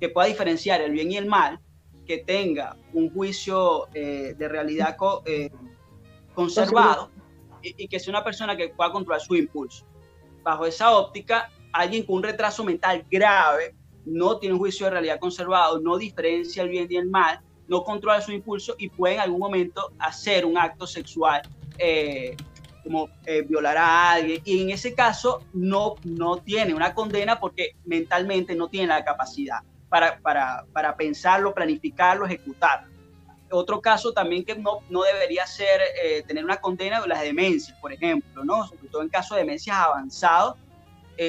Que 0.00 0.08
pueda 0.08 0.26
diferenciar 0.26 0.80
el 0.80 0.92
bien 0.92 1.12
y 1.12 1.18
el 1.18 1.26
mal, 1.26 1.60
que 2.06 2.18
tenga 2.18 2.76
un 2.94 3.12
juicio 3.12 3.88
eh, 3.92 4.34
de 4.36 4.48
realidad 4.48 4.96
eh, 5.26 5.50
conservado 6.34 7.10
y, 7.62 7.84
y, 7.84 7.88
que 7.88 8.00
sea 8.00 8.12
una 8.12 8.24
persona 8.24 8.56
que 8.56 8.70
pueda 8.70 8.90
controlar 8.90 9.20
su 9.20 9.34
impulso. 9.36 9.84
Bajo 10.42 10.64
esa 10.64 10.96
óptica, 10.96 11.50
alguien 11.72 12.04
con 12.04 12.16
un 12.16 12.22
retraso 12.22 12.64
mental 12.64 13.04
grave 13.10 13.74
no 14.06 14.38
tiene 14.38 14.54
un 14.54 14.60
juicio 14.60 14.86
de 14.86 14.92
realidad 14.92 15.18
conservado, 15.18 15.80
no 15.80 15.98
diferencia 15.98 16.62
el 16.62 16.70
bien 16.70 16.86
y 16.88 16.96
el 16.96 17.10
mal, 17.10 17.40
no 17.68 17.82
controla 17.82 18.20
su 18.20 18.32
impulso 18.32 18.74
y 18.78 18.88
puede 18.88 19.14
en 19.14 19.20
algún 19.20 19.40
momento 19.40 19.92
hacer 19.98 20.46
un 20.46 20.56
acto 20.56 20.86
sexual 20.86 21.42
eh, 21.78 22.36
como 22.84 23.08
eh, 23.24 23.42
violar 23.42 23.76
a 23.76 24.12
alguien 24.12 24.40
y 24.44 24.62
en 24.62 24.70
ese 24.70 24.94
caso 24.94 25.40
no, 25.52 25.96
no 26.04 26.38
tiene 26.38 26.72
una 26.72 26.94
condena 26.94 27.40
porque 27.40 27.74
mentalmente 27.84 28.54
no 28.54 28.68
tiene 28.68 28.86
la 28.86 29.04
capacidad 29.04 29.58
para, 29.88 30.18
para, 30.20 30.64
para 30.72 30.96
pensarlo, 30.96 31.52
planificarlo, 31.52 32.26
ejecutarlo. 32.26 32.94
Otro 33.50 33.80
caso 33.80 34.12
también 34.12 34.44
que 34.44 34.56
no, 34.56 34.80
no 34.88 35.02
debería 35.02 35.46
ser 35.46 35.80
eh, 36.02 36.24
tener 36.26 36.44
una 36.44 36.56
condena 36.56 37.04
las 37.06 37.20
demencias, 37.22 37.76
por 37.80 37.92
ejemplo, 37.92 38.44
¿no? 38.44 38.66
sobre 38.66 38.88
todo 38.88 39.02
en 39.02 39.08
casos 39.08 39.36
de 39.36 39.42
demencias 39.42 39.76
avanzados, 39.76 40.56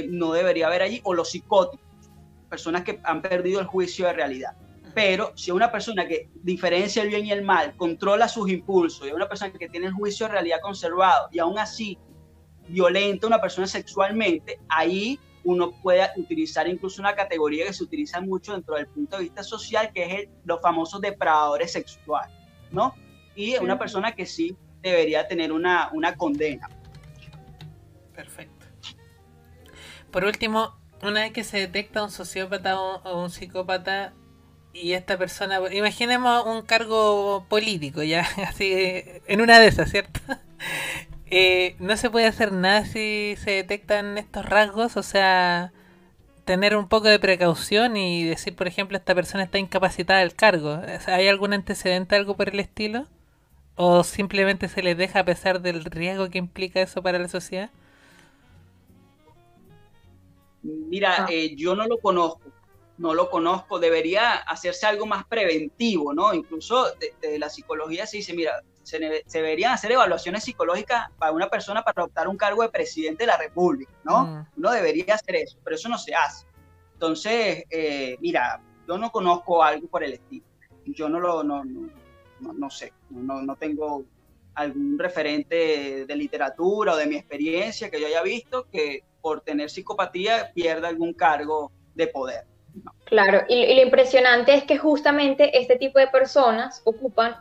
no 0.10 0.34
debería 0.34 0.68
haber 0.68 0.82
allí, 0.82 1.00
o 1.06 1.13
los 1.13 1.30
psicóticos, 1.30 1.87
personas 2.50 2.84
que 2.84 3.00
han 3.04 3.22
perdido 3.22 3.60
el 3.60 3.68
juicio 3.68 4.08
de 4.08 4.14
realidad 4.14 4.56
pero 4.98 5.32
si 5.36 5.52
una 5.52 5.72
persona 5.72 6.08
que 6.08 6.32
diferencia 6.42 7.04
el 7.04 7.10
bien 7.10 7.24
y 7.24 7.32
el 7.32 7.44
mal, 7.44 7.76
controla 7.76 8.28
sus 8.28 8.50
impulsos, 8.50 9.08
y 9.08 9.12
una 9.12 9.30
persona 9.30 9.54
que 9.54 9.70
tiene 9.70 9.86
el 9.86 9.94
juicio 9.94 10.26
de 10.26 10.32
realidad 10.32 10.58
conservado 10.60 11.30
y 11.32 11.38
aún 11.38 11.60
así 11.60 12.00
violenta 12.68 13.28
a 13.28 13.30
una 13.30 13.40
persona 13.40 13.68
sexualmente, 13.68 14.60
ahí 14.68 15.20
uno 15.44 15.72
puede 15.84 16.10
utilizar 16.16 16.68
incluso 16.68 17.00
una 17.00 17.14
categoría 17.14 17.68
que 17.68 17.74
se 17.74 17.84
utiliza 17.84 18.22
mucho 18.22 18.54
dentro 18.54 18.74
del 18.74 18.88
punto 18.88 19.18
de 19.18 19.26
vista 19.26 19.44
social, 19.44 19.92
que 19.94 20.04
es 20.04 20.14
el, 20.14 20.30
los 20.46 20.60
famosos 20.64 21.00
depredadores 21.00 21.74
sexuales, 21.74 22.36
¿no? 22.72 22.96
Y 23.36 23.54
es 23.54 23.62
una 23.62 23.78
persona 23.78 24.14
que 24.14 24.26
sí 24.26 24.58
debería 24.82 25.28
tener 25.28 25.52
una, 25.52 25.92
una 25.94 26.16
condena. 26.16 26.68
Perfecto. 28.16 28.66
Por 30.12 30.26
último, 30.26 30.76
una 31.02 31.22
vez 31.22 31.32
que 31.34 31.44
se 31.44 31.58
detecta 31.58 32.04
un 32.04 32.12
sociópata 32.12 32.80
o 32.80 33.24
un 33.24 33.30
psicópata, 33.30 34.14
y 34.82 34.94
esta 34.94 35.18
persona, 35.18 35.60
imaginemos 35.72 36.46
un 36.46 36.62
cargo 36.62 37.46
político, 37.50 38.04
ya, 38.04 38.28
así, 38.48 39.04
en 39.28 39.42
una 39.42 39.60
de 39.60 39.68
esas, 39.68 39.90
¿cierto? 39.92 40.20
Eh, 41.30 41.76
no 41.80 41.98
se 41.98 42.10
puede 42.10 42.26
hacer 42.26 42.54
nada 42.54 42.86
si 42.86 43.36
se 43.44 43.52
detectan 43.52 44.18
estos 44.18 44.46
rasgos, 44.46 44.96
o 44.96 45.04
sea, 45.04 45.74
tener 46.46 46.78
un 46.78 46.88
poco 46.88 47.10
de 47.10 47.20
precaución 47.20 47.98
y 47.98 48.24
decir, 48.24 48.56
por 48.56 48.68
ejemplo, 48.68 48.98
esta 48.98 49.14
persona 49.14 49.44
está 49.44 49.60
incapacitada 49.60 50.22
del 50.22 50.36
cargo. 50.36 50.80
¿Hay 51.08 51.28
algún 51.28 51.54
antecedente, 51.54 52.16
algo 52.16 52.38
por 52.38 52.48
el 52.50 52.62
estilo? 52.62 53.08
¿O 53.76 54.06
simplemente 54.06 54.70
se 54.70 54.82
les 54.84 54.98
deja 54.98 55.20
a 55.20 55.26
pesar 55.26 55.62
del 55.62 55.84
riesgo 55.86 56.30
que 56.30 56.38
implica 56.38 56.82
eso 56.82 57.04
para 57.04 57.20
la 57.20 57.28
sociedad? 57.28 57.72
Mira, 60.68 61.26
ah. 61.26 61.28
eh, 61.30 61.56
yo 61.56 61.76
no 61.76 61.88
lo 61.88 61.98
conozco, 61.98 62.42
no 62.98 63.14
lo 63.14 63.30
conozco, 63.30 63.80
debería 63.80 64.34
hacerse 64.34 64.86
algo 64.86 65.06
más 65.06 65.26
preventivo, 65.26 66.14
¿no? 66.14 66.34
Incluso 66.34 66.88
desde 67.22 67.40
la 67.40 67.50
psicología 67.50 68.06
se 68.08 68.18
dice, 68.18 68.34
mira, 68.34 68.64
se, 68.84 69.00
deberían 69.00 69.74
hacer 69.74 69.92
evaluaciones 69.92 70.44
psicológicas 70.44 71.10
para 71.18 71.32
una 71.32 71.50
persona 71.50 71.84
para 71.84 72.04
adoptar 72.04 72.28
un 72.28 72.38
cargo 72.38 72.64
de 72.64 72.70
presidente 72.70 73.24
de 73.24 73.28
la 73.28 73.38
República, 73.38 73.92
¿no? 74.04 74.26
Mm. 74.26 74.46
Uno 74.58 74.72
debería 74.72 75.16
hacer 75.16 75.36
eso, 75.36 75.58
pero 75.64 75.76
eso 75.76 75.90
no 75.90 75.98
se 75.98 76.16
hace. 76.16 76.46
Entonces, 76.94 77.66
eh, 77.70 78.18
mira, 78.22 78.62
yo 78.88 78.98
no 78.98 79.12
conozco 79.12 79.64
algo 79.64 79.88
por 79.88 80.04
el 80.04 80.14
estilo. 80.14 80.46
Yo 80.86 81.10
no 81.10 81.20
lo, 81.20 81.44
no, 81.44 81.64
no, 81.66 82.54
no, 82.54 82.70
sé, 82.70 82.94
no, 83.10 83.42
no 83.42 83.56
tengo 83.58 84.06
algún 84.56 84.98
referente 84.98 86.06
de 86.06 86.16
literatura 86.16 86.94
o 86.94 86.98
de 86.98 87.06
mi 87.06 87.18
experiencia 87.18 87.92
que 87.92 88.00
yo 88.00 88.08
haya 88.08 88.24
visto 88.24 88.68
que 88.72 89.04
por 89.22 89.42
tener 89.42 89.70
psicopatía 89.70 90.52
pierda 90.54 90.88
algún 90.88 91.14
cargo 91.14 91.72
de 91.96 92.08
poder. 92.08 92.46
Claro, 93.06 93.42
y, 93.48 93.74
lo 93.76 93.82
impresionante 93.82 94.54
es 94.54 94.64
que 94.64 94.78
justamente 94.78 95.58
este 95.60 95.78
tipo 95.78 96.00
de 96.00 96.08
personas 96.08 96.82
ocupan 96.86 97.38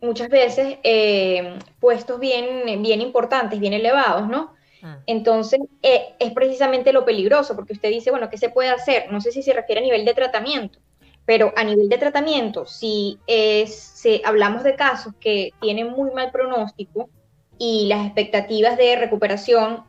muchas 0.00 0.28
veces 0.28 0.78
eh, 0.84 1.58
puestos 1.80 2.20
bien, 2.20 2.82
bien 2.82 3.00
importantes, 3.00 3.58
bien 3.58 3.72
elevados, 3.72 4.28
¿no? 4.28 4.54
Ah. 4.82 5.00
Entonces, 5.06 5.60
eh, 5.82 6.14
es 6.18 6.32
precisamente 6.32 6.92
lo 6.92 7.04
peligroso, 7.04 7.56
porque 7.56 7.72
usted 7.72 7.90
dice, 7.90 8.10
bueno, 8.10 8.30
¿qué 8.30 8.38
se 8.38 8.50
puede 8.50 8.70
hacer? 8.70 9.10
No 9.12 9.20
sé 9.20 9.32
si 9.32 9.42
se 9.42 9.52
refiere 9.52 9.80
a 9.80 9.84
nivel 9.84 10.04
de 10.04 10.14
tratamiento, 10.14 10.78
pero 11.24 11.52
a 11.56 11.64
nivel 11.64 11.88
de 11.88 11.98
tratamiento, 11.98 12.64
si, 12.64 13.18
es, 13.26 14.02
hablamos 14.24 14.62
de 14.62 14.76
casos 14.76 15.14
que 15.18 15.50
tienen 15.60 15.90
muy 15.90 16.12
mal 16.12 16.30
pronóstico 16.30 17.10
y 17.58 17.86
las 17.88 18.06
expectativas 18.06 18.76
de 18.76 18.94
recuperación 18.96 19.82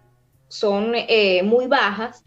son 0.50 0.94
eh, 0.96 1.42
muy 1.44 1.68
bajas, 1.68 2.26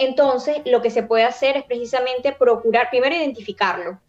entonces, 0.00 0.62
lo 0.64 0.80
que 0.80 0.88
se 0.88 1.02
puede 1.02 1.24
hacer 1.24 1.58
es 1.58 1.64
precisamente 1.64 2.32
procurar, 2.32 2.88
primero 2.88 3.14
identificarlo, 3.14 4.00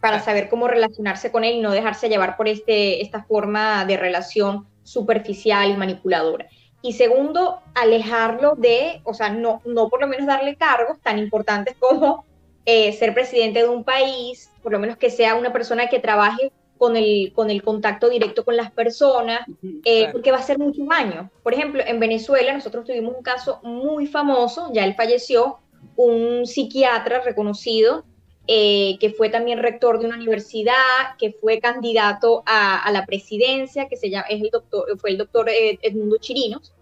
para 0.00 0.20
saber 0.20 0.48
cómo 0.48 0.68
relacionarse 0.68 1.32
con 1.32 1.42
él 1.42 1.56
y 1.56 1.60
no 1.60 1.72
dejarse 1.72 2.08
llevar 2.08 2.36
por 2.36 2.46
este, 2.46 3.02
esta 3.02 3.24
forma 3.24 3.84
de 3.86 3.96
relación 3.96 4.68
superficial 4.84 5.68
y 5.68 5.76
manipuladora. 5.76 6.46
Y 6.80 6.92
segundo, 6.92 7.58
alejarlo 7.74 8.54
de, 8.54 9.00
o 9.02 9.12
sea, 9.12 9.30
no, 9.30 9.60
no 9.64 9.88
por 9.88 10.00
lo 10.00 10.06
menos 10.06 10.28
darle 10.28 10.54
cargos 10.54 11.00
tan 11.02 11.18
importantes 11.18 11.74
como 11.80 12.24
eh, 12.64 12.92
ser 12.92 13.12
presidente 13.12 13.64
de 13.64 13.68
un 13.68 13.82
país, 13.82 14.52
por 14.62 14.70
lo 14.70 14.78
menos 14.78 14.96
que 14.96 15.10
sea 15.10 15.34
una 15.34 15.52
persona 15.52 15.88
que 15.88 15.98
trabaje 15.98 16.52
con 16.80 16.96
el, 16.96 17.34
con 17.34 17.50
el 17.50 17.62
contacto 17.62 18.08
directo 18.08 18.42
con 18.42 18.56
las 18.56 18.70
personas, 18.70 19.40
eh, 19.84 20.08
porque 20.12 20.30
va 20.30 20.38
a 20.38 20.40
hacer 20.40 20.58
mucho 20.58 20.82
daño. 20.86 21.30
Por 21.42 21.52
ejemplo, 21.52 21.82
en 21.86 22.00
Venezuela 22.00 22.54
nosotros 22.54 22.86
tuvimos 22.86 23.14
un 23.14 23.22
caso 23.22 23.60
muy 23.62 24.06
famoso, 24.06 24.70
ya 24.72 24.86
él 24.86 24.94
falleció, 24.94 25.58
un 25.96 26.46
psiquiatra 26.46 27.20
reconocido 27.20 28.06
eh, 28.46 28.96
que 28.98 29.10
fue 29.10 29.28
también 29.28 29.58
rector 29.58 29.98
de 29.98 30.06
una 30.06 30.16
universidad, 30.16 31.18
que 31.18 31.32
fue 31.38 31.60
candidato 31.60 32.42
a, 32.46 32.90
la 32.90 33.04
presidencia, 33.04 33.86
que 33.86 33.98
se 33.98 34.08
llama, 34.08 34.24
es 34.30 34.40
el 34.40 34.48
doctor, 34.48 34.98
fue 34.98 35.10
el 35.10 35.18
doctor 35.18 35.50
eh, 35.50 35.78
Edmundo 35.82 36.16
Chirinos. 36.16 36.72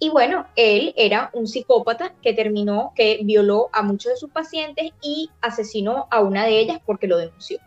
Y 0.00 0.08
bueno, 0.08 0.48
él 0.56 0.92
era 0.96 1.30
un 1.34 1.46
psicópata 1.46 2.14
que 2.20 2.32
terminó, 2.32 2.92
que 2.96 3.20
violó 3.22 3.68
a 3.72 3.84
muchos 3.84 4.10
de 4.10 4.16
sus 4.16 4.30
pacientes 4.30 4.90
y 5.00 5.30
asesinó 5.40 6.08
a 6.10 6.20
una 6.20 6.44
de 6.44 6.58
ellas 6.58 6.80
porque 6.84 7.06
lo 7.06 7.16
denunció. 7.16 7.60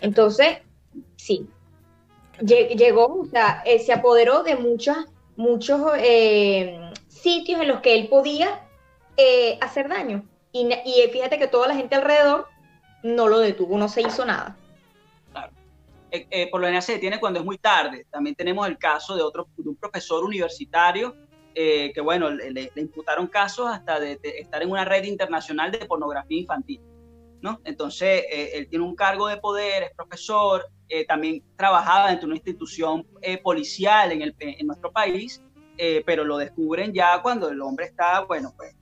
Entonces, 0.00 0.58
sí. 1.16 1.48
Llegó, 2.40 3.20
o 3.20 3.26
sea, 3.26 3.62
eh, 3.64 3.78
se 3.78 3.92
apoderó 3.92 4.42
de 4.42 4.56
muchos, 4.56 4.96
muchos 5.36 5.92
eh, 5.98 6.80
sitios 7.08 7.60
en 7.60 7.68
los 7.68 7.80
que 7.80 7.94
él 7.94 8.08
podía 8.08 8.66
eh, 9.16 9.58
hacer 9.60 9.88
daño. 9.88 10.24
Y, 10.52 10.68
fíjate 11.12 11.38
que 11.38 11.48
toda 11.48 11.68
la 11.68 11.74
gente 11.74 11.96
alrededor 11.96 12.46
no 13.02 13.28
lo 13.28 13.38
detuvo, 13.40 13.76
no 13.76 13.88
se 13.88 14.02
hizo 14.02 14.24
nada. 14.24 14.56
Claro. 15.32 15.52
por 16.50 16.60
lo 16.60 16.66
general 16.66 16.82
se 16.82 16.92
detiene 16.92 17.18
cuando 17.18 17.40
es 17.40 17.44
muy 17.44 17.58
tarde. 17.58 18.06
También 18.10 18.36
tenemos 18.36 18.66
el 18.68 18.78
caso 18.78 19.16
de 19.16 19.22
otro 19.22 19.48
un 19.58 19.76
profesor 19.76 20.24
universitario 20.24 21.16
que, 21.54 22.00
bueno, 22.02 22.30
le, 22.30 22.70
imputaron 22.76 23.26
casos 23.26 23.68
hasta 23.68 23.98
de, 23.98 24.18
estar 24.22 24.62
en 24.62 24.70
una 24.70 24.84
red 24.84 25.04
internacional 25.04 25.72
de 25.72 25.86
pornografía 25.86 26.38
infantil. 26.38 26.80
¿No? 27.44 27.60
Entonces, 27.64 28.24
él 28.30 28.68
tiene 28.68 28.86
un 28.86 28.96
cargo 28.96 29.28
de 29.28 29.36
poder, 29.36 29.82
es 29.82 29.90
profesor, 29.94 30.64
eh, 30.88 31.04
también 31.04 31.42
trabajaba 31.56 32.08
dentro 32.08 32.22
de 32.22 32.32
una 32.32 32.36
institución 32.36 33.06
eh, 33.20 33.36
policial 33.36 34.12
en, 34.12 34.22
el, 34.22 34.34
en, 34.38 34.66
nuestro 34.66 34.90
país, 34.90 35.42
eh, 35.76 36.02
pero 36.06 36.24
lo 36.24 36.38
descubren 36.38 36.94
ya 36.94 37.20
cuando 37.20 37.50
el 37.50 37.60
hombre 37.60 37.84
está, 37.84 38.20
bueno, 38.20 38.54
pues 38.56 38.74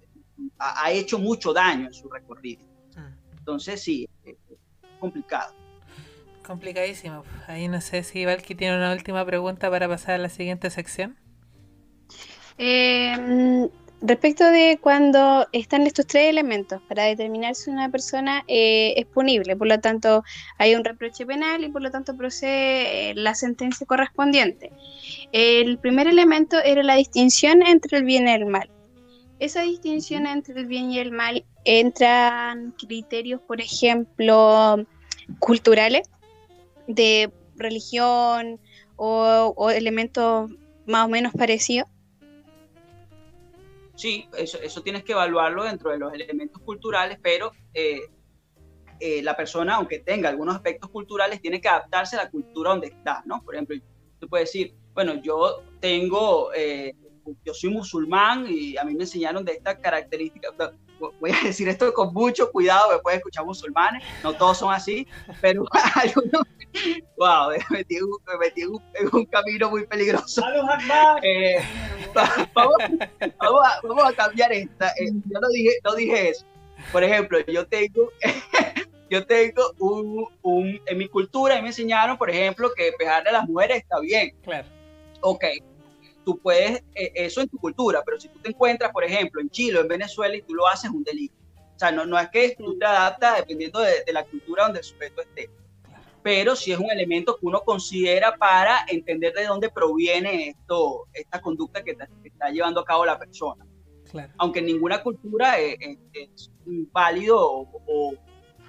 ha, 0.58 0.92
hecho 0.92 1.18
mucho 1.18 1.52
daño 1.52 1.86
en 1.86 1.92
su 1.92 2.08
recorrido. 2.08 2.62
Ah. 2.96 3.10
Entonces 3.36 3.82
sí, 3.82 4.08
es 4.24 4.36
complicado. 5.00 5.54
Complicadísimo. 6.46 7.24
Ahí 7.48 7.66
no 7.66 7.80
sé 7.80 8.04
si 8.04 8.24
Valky 8.24 8.54
tiene 8.54 8.76
una 8.76 8.92
última 8.92 9.24
pregunta 9.26 9.70
para 9.70 9.88
pasar 9.88 10.14
a 10.14 10.18
la 10.18 10.28
siguiente 10.28 10.70
sección. 10.70 11.16
Eh, 12.58 13.68
Respecto 14.04 14.44
de 14.44 14.80
cuando 14.82 15.46
están 15.52 15.86
estos 15.86 16.08
tres 16.08 16.28
elementos 16.28 16.82
para 16.88 17.04
determinar 17.04 17.54
si 17.54 17.70
una 17.70 17.88
persona 17.88 18.42
eh, 18.48 18.94
es 18.96 19.06
punible, 19.06 19.54
por 19.54 19.68
lo 19.68 19.78
tanto 19.78 20.24
hay 20.58 20.74
un 20.74 20.82
reproche 20.82 21.24
penal 21.24 21.62
y 21.62 21.68
por 21.68 21.82
lo 21.82 21.90
tanto 21.92 22.16
procede 22.16 23.10
eh, 23.10 23.14
la 23.14 23.36
sentencia 23.36 23.86
correspondiente. 23.86 24.72
El 25.30 25.78
primer 25.78 26.08
elemento 26.08 26.58
era 26.58 26.82
la 26.82 26.96
distinción 26.96 27.62
entre 27.62 27.98
el 27.98 28.04
bien 28.04 28.26
y 28.26 28.32
el 28.32 28.46
mal. 28.46 28.68
Esa 29.38 29.62
distinción 29.62 30.26
entre 30.26 30.58
el 30.58 30.66
bien 30.66 30.90
y 30.90 30.98
el 30.98 31.12
mal 31.12 31.44
entran 31.64 32.72
criterios, 32.72 33.40
por 33.40 33.60
ejemplo, 33.60 34.84
culturales. 35.38 36.10
de 36.88 37.30
religión 37.56 38.58
o, 38.96 39.70
elementos 39.70 40.50
más 40.86 41.06
o 41.06 41.08
menos 41.08 41.32
parecidos? 41.32 41.88
Sí, 44.02 44.28
eso, 44.36 44.82
tienes 44.82 45.04
que 45.04 45.12
evaluarlo 45.12 45.62
dentro 45.62 45.92
de 45.92 45.98
los 45.98 46.12
elementos 46.12 46.60
culturales, 46.62 47.20
pero 47.22 47.52
eh, 47.72 48.00
eh, 48.98 49.22
la 49.22 49.36
persona, 49.36 49.76
aunque 49.76 50.00
tenga 50.00 50.28
algunos 50.28 50.56
aspectos 50.56 50.90
culturales, 50.90 51.40
tiene 51.40 51.60
que 51.60 51.68
adaptarse 51.68 52.16
a 52.16 52.24
la 52.24 52.28
cultura 52.28 52.70
donde 52.70 52.88
está, 52.88 53.22
¿no? 53.26 53.40
Por 53.44 53.54
ejemplo, 53.54 53.76
tú 54.18 54.28
puedes 54.28 54.48
decir, 54.48 54.74
bueno, 54.92 55.22
yo 55.22 55.62
tengo, 55.78 56.52
eh, 56.52 56.96
yo 57.44 57.54
soy 57.54 57.70
musulmán 57.70 58.44
y 58.48 58.76
a 58.76 58.82
mí 58.82 58.92
me 58.96 59.04
enseñaron 59.04 59.44
de 59.44 59.52
esta 59.52 59.78
característica, 59.78 60.48
voy 61.20 61.30
a 61.30 61.44
decir 61.44 61.68
esto 61.68 61.92
con 61.92 62.12
mucho 62.12 62.50
cuidado, 62.50 62.92
me 62.92 62.98
pueden 62.98 63.18
escuchar 63.18 63.44
musulmanes, 63.44 64.02
no 64.22 64.34
todos 64.34 64.58
son 64.58 64.72
así, 64.72 65.06
pero 65.40 65.64
algunos, 65.94 66.42
wow, 67.16 67.50
me 67.50 67.78
metí, 67.78 67.96
me 68.26 68.38
metí 68.38 68.62
en, 68.62 68.70
un, 69.12 69.26
camino 69.26 69.70
muy 69.70 69.86
peligroso. 69.86 70.42
Eh, 71.22 71.62
vamos, 72.14 72.36
vamos, 73.38 73.62
a, 73.64 73.80
vamos, 73.86 74.04
a, 74.04 74.12
cambiar 74.12 74.52
esta, 74.52 74.88
eh, 74.88 75.10
yo 75.12 75.40
no 75.40 75.48
dije, 75.48 75.70
no 75.84 75.94
dije 75.94 76.30
eso. 76.30 76.46
Por 76.90 77.04
ejemplo, 77.04 77.38
yo 77.46 77.66
tengo, 77.66 78.10
yo 79.10 79.24
tengo 79.26 79.72
un, 79.78 80.26
un, 80.42 80.80
en 80.86 80.98
mi 80.98 81.08
cultura 81.08 81.60
me 81.60 81.68
enseñaron, 81.68 82.18
por 82.18 82.30
ejemplo, 82.30 82.72
que 82.74 82.92
pegarle 82.98 83.30
a 83.30 83.32
las 83.32 83.48
mujeres 83.48 83.78
está 83.78 84.00
bien. 84.00 84.34
Claro. 84.42 84.68
Ok, 85.20 85.44
tú 86.24 86.38
puedes, 86.38 86.82
eh, 86.94 87.12
eso 87.14 87.40
en 87.40 87.48
tu 87.48 87.58
cultura, 87.58 88.02
pero 88.04 88.20
si 88.20 88.28
tú 88.28 88.38
te 88.38 88.50
encuentras, 88.50 88.92
por 88.92 89.04
ejemplo, 89.04 89.40
en 89.40 89.50
Chile 89.50 89.78
o 89.78 89.82
en 89.82 89.88
Venezuela 89.88 90.36
y 90.36 90.42
tú 90.42 90.54
lo 90.54 90.66
haces, 90.66 90.90
un 90.90 91.04
delito. 91.04 91.34
O 91.74 91.78
sea, 91.78 91.90
no, 91.90 92.04
no 92.04 92.18
es 92.18 92.28
que 92.30 92.54
tú 92.56 92.78
te 92.78 92.86
adaptas 92.86 93.38
dependiendo 93.38 93.80
de, 93.80 94.04
la 94.12 94.24
cultura 94.24 94.64
donde 94.64 94.80
el 94.80 94.84
sujeto 94.84 95.22
esté, 95.22 95.50
pero 96.22 96.54
sí 96.54 96.70
es 96.72 96.78
un 96.78 96.90
elemento 96.90 97.36
que 97.36 97.46
uno 97.46 97.60
considera 97.62 98.36
para 98.36 98.84
entender 98.88 99.32
de 99.32 99.46
dónde 99.46 99.70
proviene 99.70 100.48
esto, 100.50 101.08
esta 101.12 101.40
conducta 101.40 101.82
que, 101.82 101.96
está 102.24 102.50
llevando 102.50 102.80
a 102.80 102.84
cabo 102.84 103.04
la 103.04 103.18
persona. 103.18 103.66
Aunque 104.36 104.58
en 104.58 104.66
ninguna 104.66 105.02
cultura 105.02 105.58
es, 105.58 105.76
es, 106.12 106.50
válido 106.92 107.40
o, 107.40 108.14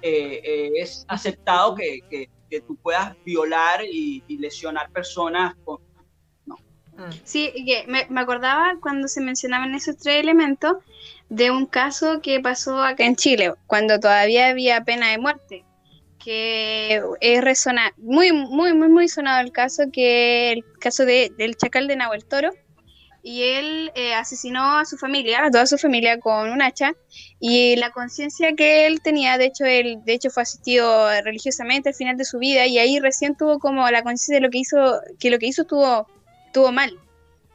eh, 0.00 0.72
es 0.74 1.04
aceptado 1.06 1.74
que, 1.74 2.00
que, 2.10 2.28
tú 2.68 2.76
puedas 2.76 3.16
violar 3.24 3.84
y, 3.84 4.22
y 4.28 4.38
lesionar 4.38 4.88
personas 4.92 5.56
con, 5.64 5.80
Mm. 6.96 7.12
Sí, 7.24 7.52
me, 7.88 8.06
me, 8.08 8.20
acordaba 8.20 8.74
cuando 8.80 9.08
se 9.08 9.20
mencionaban 9.20 9.74
esos 9.74 9.96
tres 9.96 10.20
elementos 10.20 10.76
de 11.28 11.50
un 11.50 11.66
caso 11.66 12.20
que 12.20 12.40
pasó 12.40 12.82
acá 12.82 13.04
en 13.04 13.16
Chile, 13.16 13.52
cuando 13.66 13.98
todavía 13.98 14.48
había 14.48 14.84
pena 14.84 15.10
de 15.10 15.18
muerte, 15.18 15.64
que 16.22 17.02
es 17.20 17.44
resona 17.44 17.92
muy, 17.96 18.32
muy, 18.32 18.72
muy, 18.74 18.88
muy 18.88 19.08
sonado 19.08 19.40
el 19.40 19.52
caso, 19.52 19.84
que 19.92 20.52
el 20.52 20.64
caso 20.80 21.04
de, 21.04 21.32
del 21.36 21.56
chacal 21.56 21.88
de 21.88 21.96
Nahuel 21.96 22.24
Toro, 22.24 22.50
y 23.22 23.42
él 23.42 23.90
eh, 23.94 24.12
asesinó 24.12 24.76
a 24.76 24.84
su 24.84 24.98
familia, 24.98 25.46
a 25.46 25.50
toda 25.50 25.66
su 25.66 25.78
familia 25.78 26.20
con 26.20 26.50
un 26.50 26.60
hacha, 26.60 26.92
y 27.40 27.74
la 27.76 27.90
conciencia 27.90 28.54
que 28.54 28.86
él 28.86 29.00
tenía, 29.00 29.38
de 29.38 29.46
hecho, 29.46 29.64
él 29.64 30.00
de 30.04 30.12
hecho 30.12 30.30
fue 30.30 30.42
asistido 30.42 31.08
religiosamente 31.22 31.88
al 31.88 31.94
final 31.94 32.18
de 32.18 32.26
su 32.26 32.38
vida, 32.38 32.66
y 32.66 32.78
ahí 32.78 33.00
recién 33.00 33.34
tuvo 33.34 33.58
como 33.58 33.90
la 33.90 34.02
conciencia 34.02 34.36
de 34.36 34.42
lo 34.42 34.50
que 34.50 34.58
hizo, 34.58 35.00
que 35.18 35.30
lo 35.30 35.38
que 35.38 35.46
hizo 35.46 35.62
estuvo 35.62 36.06
estuvo 36.54 36.70
mal. 36.70 36.96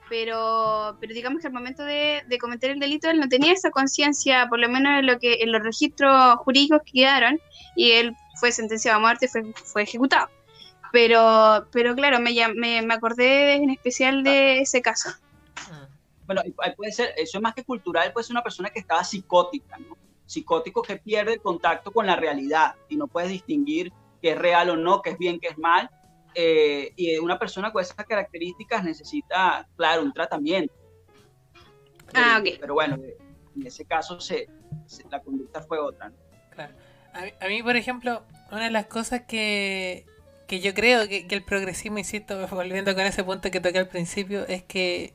Pero, 0.10 0.98
pero 1.00 1.14
digamos 1.14 1.40
que 1.40 1.48
al 1.48 1.54
momento 1.54 1.84
de, 1.86 2.24
cometer 2.42 2.72
el 2.72 2.80
delito 2.80 3.10
él 3.10 3.20
no 3.20 3.30
tenía 3.30 3.54
esa 3.54 3.70
conciencia, 3.70 4.48
por 4.50 4.60
lo 4.60 4.68
menos 4.68 5.00
en, 5.00 5.06
lo 5.06 5.20
que, 5.20 5.36
en 5.42 5.52
los 5.52 5.62
registros 5.62 6.36
jurídicos 6.40 6.82
que 6.84 6.92
quedaron, 6.94 7.40
y 7.76 7.92
él 7.92 8.16
fue 8.40 8.52
sentenciado 8.52 8.98
a 8.98 9.02
muerte, 9.02 9.28
fue, 9.28 9.54
fue 9.54 9.84
ejecutado. 9.84 10.28
Pero, 10.92 11.68
pero 11.72 11.96
claro, 11.96 12.20
me, 12.20 12.34
me, 12.56 12.82
me 12.82 12.94
acordé 12.94 13.54
en 13.54 13.70
especial 13.70 14.24
de 14.24 14.62
ese 14.62 14.82
caso. 14.82 15.12
Bueno, 16.26 16.42
puede 16.76 16.92
ser, 16.92 17.14
eso 17.18 17.38
es 17.38 17.42
más 17.42 17.54
que 17.54 17.64
cultural, 17.64 18.12
puede 18.12 18.26
ser 18.26 18.34
una 18.34 18.44
persona 18.44 18.70
que 18.70 18.80
estaba 18.80 19.04
psicótica, 19.04 19.78
¿no? 19.78 19.98
Psicótico 20.26 20.82
que 20.82 20.98
pierde 20.98 21.34
el 21.34 21.42
contacto 21.42 21.92
con 21.92 22.06
la 22.06 22.16
realidad 22.16 22.76
y 22.88 22.98
no 22.98 23.08
puedes 23.08 23.30
distinguir 23.30 23.92
qué 24.22 24.32
es 24.32 24.38
real 24.38 24.72
o 24.72 24.76
no, 24.76 25.02
qué 25.02 25.12
es 25.12 25.18
bien, 25.18 25.40
qué 25.40 25.48
es 25.48 25.58
mal, 25.58 25.90
eh, 26.36 26.94
y 26.96 27.18
una 27.18 27.40
persona 27.40 27.72
con 27.72 27.82
esas 27.82 27.96
características 28.06 28.84
necesita, 28.84 29.68
claro, 29.76 30.04
un 30.04 30.14
tratamiento. 30.14 30.74
Ah, 32.14 32.40
ok. 32.40 32.58
Pero 32.60 32.74
bueno, 32.74 32.98
en 33.56 33.68
ese 33.68 33.86
caso 33.86 34.20
se, 34.20 34.48
la 35.10 35.22
conducta 35.22 35.62
fue 35.62 35.80
otra. 35.80 36.12
Claro. 36.52 36.74
A 37.14 37.48
mí, 37.48 37.64
por 37.64 37.76
ejemplo, 37.76 38.24
una 38.52 38.66
de 38.66 38.72
las 38.72 38.86
cosas 38.86 39.22
que, 39.28 40.06
que 40.48 40.60
yo 40.60 40.74
creo 40.74 41.08
que, 41.08 41.28
que, 41.28 41.36
el 41.36 41.44
progresismo, 41.44 41.98
insisto, 41.98 42.48
volviendo 42.52 42.94
con 42.96 43.06
ese 43.06 43.24
punto 43.24 43.52
que 43.52 43.60
toqué 43.60 43.80
al 43.80 43.88
principio, 43.88 44.46
es 44.48 44.64
que 44.64 45.14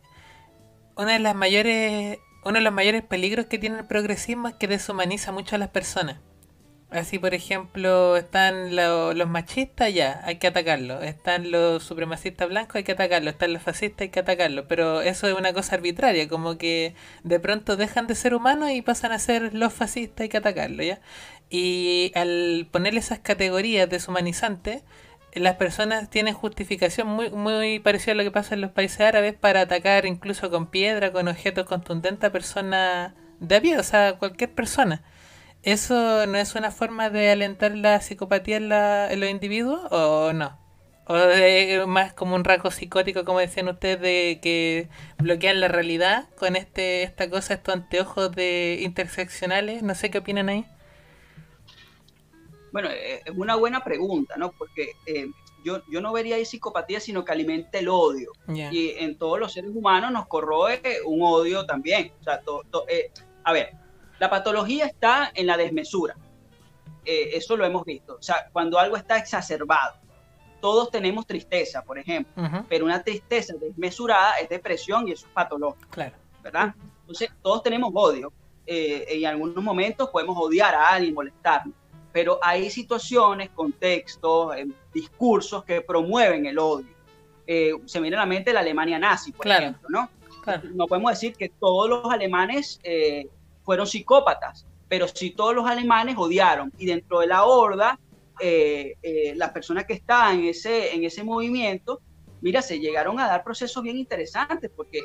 una 0.96 1.12
de 1.12 1.18
las 1.20 1.34
mayores, 1.34 2.18
uno 2.44 2.54
de 2.54 2.60
los 2.60 2.72
mayores 2.72 3.02
peligros 3.02 3.46
que 3.46 3.58
tiene 3.58 3.78
el 3.78 3.86
progresismo 3.86 4.48
es 4.48 4.54
que 4.54 4.68
deshumaniza 4.68 5.32
mucho 5.32 5.56
a 5.56 5.58
las 5.58 5.70
personas. 5.70 6.20
Así, 6.94 7.18
por 7.18 7.34
ejemplo, 7.34 8.16
están 8.16 8.76
los 8.76 9.28
machistas, 9.28 9.92
ya, 9.92 10.20
hay 10.24 10.36
que 10.36 10.46
atacarlos. 10.46 11.02
Están 11.02 11.50
los 11.50 11.82
supremacistas 11.82 12.48
blancos, 12.48 12.76
hay 12.76 12.84
que 12.84 12.92
atacarlos. 12.92 13.32
Están 13.32 13.52
los 13.52 13.62
fascistas, 13.62 14.02
hay 14.02 14.10
que 14.10 14.20
atacarlos. 14.20 14.66
Pero 14.68 15.00
eso 15.00 15.26
es 15.26 15.34
una 15.36 15.52
cosa 15.52 15.74
arbitraria, 15.74 16.28
como 16.28 16.56
que 16.56 16.94
de 17.24 17.40
pronto 17.40 17.76
dejan 17.76 18.06
de 18.06 18.14
ser 18.14 18.32
humanos 18.32 18.70
y 18.70 18.80
pasan 18.80 19.10
a 19.10 19.18
ser 19.18 19.54
los 19.54 19.72
fascistas, 19.72 20.20
hay 20.22 20.28
que 20.28 20.36
atacarlos, 20.36 20.86
¿ya? 20.86 21.00
Y 21.50 22.12
al 22.14 22.68
ponerle 22.70 23.00
esas 23.00 23.18
categorías 23.18 23.90
deshumanizantes, 23.90 24.84
las 25.34 25.56
personas 25.56 26.10
tienen 26.10 26.34
justificación 26.34 27.08
muy, 27.08 27.30
muy 27.30 27.80
parecida 27.80 28.12
a 28.12 28.14
lo 28.14 28.22
que 28.22 28.30
pasa 28.30 28.54
en 28.54 28.60
los 28.60 28.70
países 28.70 29.00
árabes 29.00 29.34
para 29.34 29.62
atacar 29.62 30.06
incluso 30.06 30.48
con 30.48 30.68
piedra, 30.68 31.10
con 31.12 31.26
objetos 31.26 31.66
contundentes 31.66 32.28
a 32.28 32.32
personas 32.32 33.14
de 33.40 33.56
a 33.56 33.60
pie, 33.60 33.78
o 33.78 33.82
sea, 33.82 34.14
cualquier 34.18 34.52
persona. 34.52 35.02
¿Eso 35.64 36.26
no 36.26 36.36
es 36.36 36.54
una 36.54 36.70
forma 36.70 37.08
de 37.08 37.30
alentar 37.30 37.74
la 37.74 37.98
psicopatía 38.02 38.58
en, 38.58 38.68
la, 38.68 39.10
en 39.10 39.20
los 39.20 39.30
individuos 39.30 39.80
o 39.90 40.34
no? 40.34 40.58
¿O 41.06 41.16
es 41.16 41.86
más 41.86 42.12
como 42.12 42.34
un 42.34 42.44
rasgo 42.44 42.70
psicótico, 42.70 43.24
como 43.24 43.38
decían 43.38 43.68
ustedes, 43.68 43.98
de 44.00 44.40
que 44.42 44.88
bloquean 45.18 45.60
la 45.60 45.68
realidad 45.68 46.28
con 46.36 46.56
este 46.56 47.02
esta 47.02 47.30
cosa, 47.30 47.54
estos 47.54 47.74
anteojos 47.74 48.32
de 48.32 48.80
interseccionales? 48.82 49.82
No 49.82 49.94
sé 49.94 50.10
qué 50.10 50.18
opinan 50.18 50.50
ahí. 50.50 50.66
Bueno, 52.70 52.90
eh, 52.90 53.22
es 53.24 53.32
una 53.34 53.54
buena 53.56 53.82
pregunta, 53.82 54.36
¿no? 54.36 54.52
Porque 54.52 54.92
eh, 55.06 55.28
yo, 55.64 55.82
yo 55.90 56.02
no 56.02 56.12
vería 56.12 56.36
ahí 56.36 56.44
psicopatía, 56.44 57.00
sino 57.00 57.24
que 57.24 57.32
alimenta 57.32 57.78
el 57.78 57.88
odio. 57.88 58.32
Y 58.48 58.90
en 58.98 59.16
todos 59.16 59.40
los 59.40 59.52
seres 59.52 59.70
humanos 59.74 60.12
nos 60.12 60.26
corroe 60.26 60.80
un 61.06 61.22
odio 61.22 61.64
también. 61.64 62.12
O 62.20 62.24
sea, 62.24 62.42
eh, 62.88 63.10
a 63.44 63.52
ver, 63.52 63.72
la 64.18 64.30
patología 64.30 64.86
está 64.86 65.32
en 65.34 65.46
la 65.46 65.56
desmesura. 65.56 66.16
Eh, 67.04 67.30
eso 67.36 67.56
lo 67.56 67.64
hemos 67.64 67.84
visto. 67.84 68.16
O 68.16 68.22
sea, 68.22 68.48
cuando 68.52 68.78
algo 68.78 68.96
está 68.96 69.18
exacerbado. 69.18 69.96
Todos 70.60 70.90
tenemos 70.90 71.26
tristeza, 71.26 71.82
por 71.82 71.98
ejemplo, 71.98 72.42
pero 72.70 72.86
una 72.86 73.02
tristeza 73.02 73.52
desmesurada 73.60 74.38
es 74.38 74.48
depresión 74.48 75.06
y 75.06 75.12
eso 75.12 75.26
es 75.26 75.32
patológico. 75.32 75.86
Claro. 75.90 76.16
¿Verdad? 76.42 76.74
Entonces, 77.00 77.30
todos 77.42 77.62
tenemos 77.62 77.92
odio. 77.94 78.32
Eh, 78.66 79.04
en 79.10 79.26
algunos 79.26 79.62
momentos 79.62 80.08
podemos 80.08 80.38
odiar 80.38 80.74
a 80.74 80.88
alguien, 80.88 81.12
molestarnos. 81.12 81.74
Pero 82.12 82.38
hay 82.42 82.70
situaciones, 82.70 83.50
contextos, 83.50 84.56
eh, 84.56 84.66
discursos 84.94 85.64
que 85.64 85.82
promueven 85.82 86.46
el 86.46 86.58
odio. 86.58 86.94
se 87.46 88.00
me 88.00 88.04
viene 88.04 88.16
a 88.16 88.20
la 88.20 88.26
mente 88.26 88.50
la 88.50 88.60
Alemania 88.60 88.98
nazi, 88.98 89.32
por 89.32 89.46
ejemplo, 89.46 89.86
¿no? 89.90 90.08
No 90.72 90.86
podemos 90.86 91.10
decir 91.10 91.34
que 91.36 91.50
todos 91.50 91.90
los 91.90 92.10
alemanes 92.10 92.80
fueron 93.64 93.86
psicópatas, 93.86 94.66
pero 94.88 95.08
sí 95.08 95.30
todos 95.30 95.54
los 95.54 95.66
alemanes 95.66 96.16
odiaron 96.18 96.72
y 96.78 96.86
dentro 96.86 97.20
de 97.20 97.26
la 97.26 97.44
horda, 97.44 97.98
eh, 98.40 98.96
eh, 99.02 99.34
las 99.36 99.50
personas 99.50 99.84
que 99.86 99.94
estaban 99.94 100.40
en 100.40 100.46
ese, 100.46 100.94
en 100.94 101.04
ese 101.04 101.24
movimiento, 101.24 102.00
mira, 102.40 102.62
se 102.62 102.78
llegaron 102.78 103.18
a 103.18 103.26
dar 103.26 103.42
procesos 103.42 103.82
bien 103.82 103.96
interesantes 103.96 104.70
porque 104.74 105.04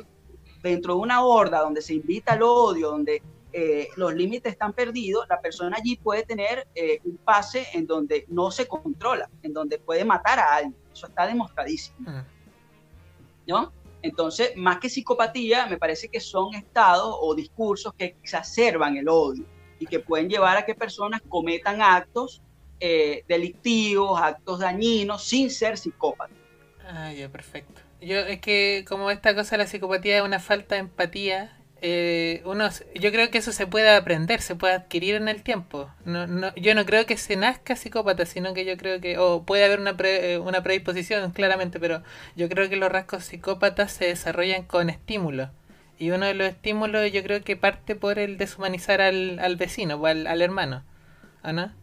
dentro 0.62 0.94
de 0.94 1.00
una 1.00 1.22
horda 1.22 1.60
donde 1.60 1.80
se 1.80 1.94
invita 1.94 2.34
al 2.34 2.42
odio, 2.42 2.90
donde 2.90 3.22
eh, 3.52 3.88
los 3.96 4.14
límites 4.14 4.52
están 4.52 4.72
perdidos, 4.72 5.26
la 5.28 5.40
persona 5.40 5.76
allí 5.78 5.96
puede 5.96 6.24
tener 6.24 6.68
un 7.04 7.16
pase 7.16 7.66
en 7.72 7.86
donde 7.86 8.26
no 8.28 8.50
se 8.50 8.68
controla, 8.68 9.28
en 9.42 9.52
donde 9.52 9.78
puede 9.78 10.04
matar 10.04 10.38
a 10.38 10.56
alguien. 10.56 10.76
Eso 10.92 11.06
está 11.06 11.26
demostradísimo. 11.26 11.98
Mm. 12.00 12.24
¿No? 13.46 13.72
Entonces, 14.02 14.52
más 14.56 14.78
que 14.78 14.88
psicopatía, 14.88 15.66
me 15.66 15.76
parece 15.76 16.08
que 16.08 16.20
son 16.20 16.54
estados 16.54 17.16
o 17.20 17.34
discursos 17.34 17.92
que 17.94 18.04
exacerban 18.04 18.96
el 18.96 19.08
odio 19.08 19.44
y 19.78 19.86
que 19.86 20.00
pueden 20.00 20.28
llevar 20.28 20.56
a 20.56 20.64
que 20.64 20.74
personas 20.74 21.20
cometan 21.28 21.82
actos 21.82 22.42
eh, 22.80 23.24
delictivos, 23.28 24.20
actos 24.20 24.60
dañinos, 24.60 25.24
sin 25.24 25.50
ser 25.50 25.76
psicópatas. 25.76 26.36
Ah, 26.86 27.12
ya, 27.12 27.28
perfecto. 27.28 27.82
Yo 28.00 28.16
es 28.16 28.40
que 28.40 28.84
como 28.88 29.10
esta 29.10 29.34
cosa 29.34 29.52
de 29.52 29.64
la 29.64 29.66
psicopatía 29.66 30.18
es 30.18 30.24
una 30.24 30.40
falta 30.40 30.76
de 30.76 30.82
empatía, 30.82 31.59
eh, 31.82 32.42
uno, 32.44 32.68
yo 32.94 33.10
creo 33.10 33.30
que 33.30 33.38
eso 33.38 33.52
se 33.52 33.66
puede 33.66 33.90
aprender, 33.90 34.42
se 34.42 34.54
puede 34.54 34.74
adquirir 34.74 35.14
en 35.14 35.28
el 35.28 35.42
tiempo. 35.42 35.90
No, 36.04 36.26
no, 36.26 36.54
yo 36.56 36.74
no 36.74 36.84
creo 36.84 37.06
que 37.06 37.16
se 37.16 37.36
nazca 37.36 37.76
psicópata, 37.76 38.26
sino 38.26 38.52
que 38.54 38.64
yo 38.64 38.76
creo 38.76 39.00
que, 39.00 39.18
o 39.18 39.44
puede 39.44 39.64
haber 39.64 39.80
una, 39.80 39.96
pre, 39.96 40.34
eh, 40.34 40.38
una 40.38 40.62
predisposición, 40.62 41.30
claramente, 41.32 41.80
pero 41.80 42.02
yo 42.36 42.48
creo 42.48 42.68
que 42.68 42.76
los 42.76 42.92
rasgos 42.92 43.24
psicópatas 43.24 43.92
se 43.92 44.06
desarrollan 44.06 44.64
con 44.64 44.90
estímulos. 44.90 45.50
Y 45.98 46.10
uno 46.12 46.26
de 46.26 46.34
los 46.34 46.48
estímulos 46.48 47.12
yo 47.12 47.22
creo 47.22 47.42
que 47.42 47.56
parte 47.56 47.94
por 47.94 48.18
el 48.18 48.38
deshumanizar 48.38 49.00
al, 49.00 49.38
al 49.38 49.56
vecino 49.56 49.96
o 49.96 50.06
al, 50.06 50.42
hermano. 50.42 50.84
¿Ana? 51.42 51.76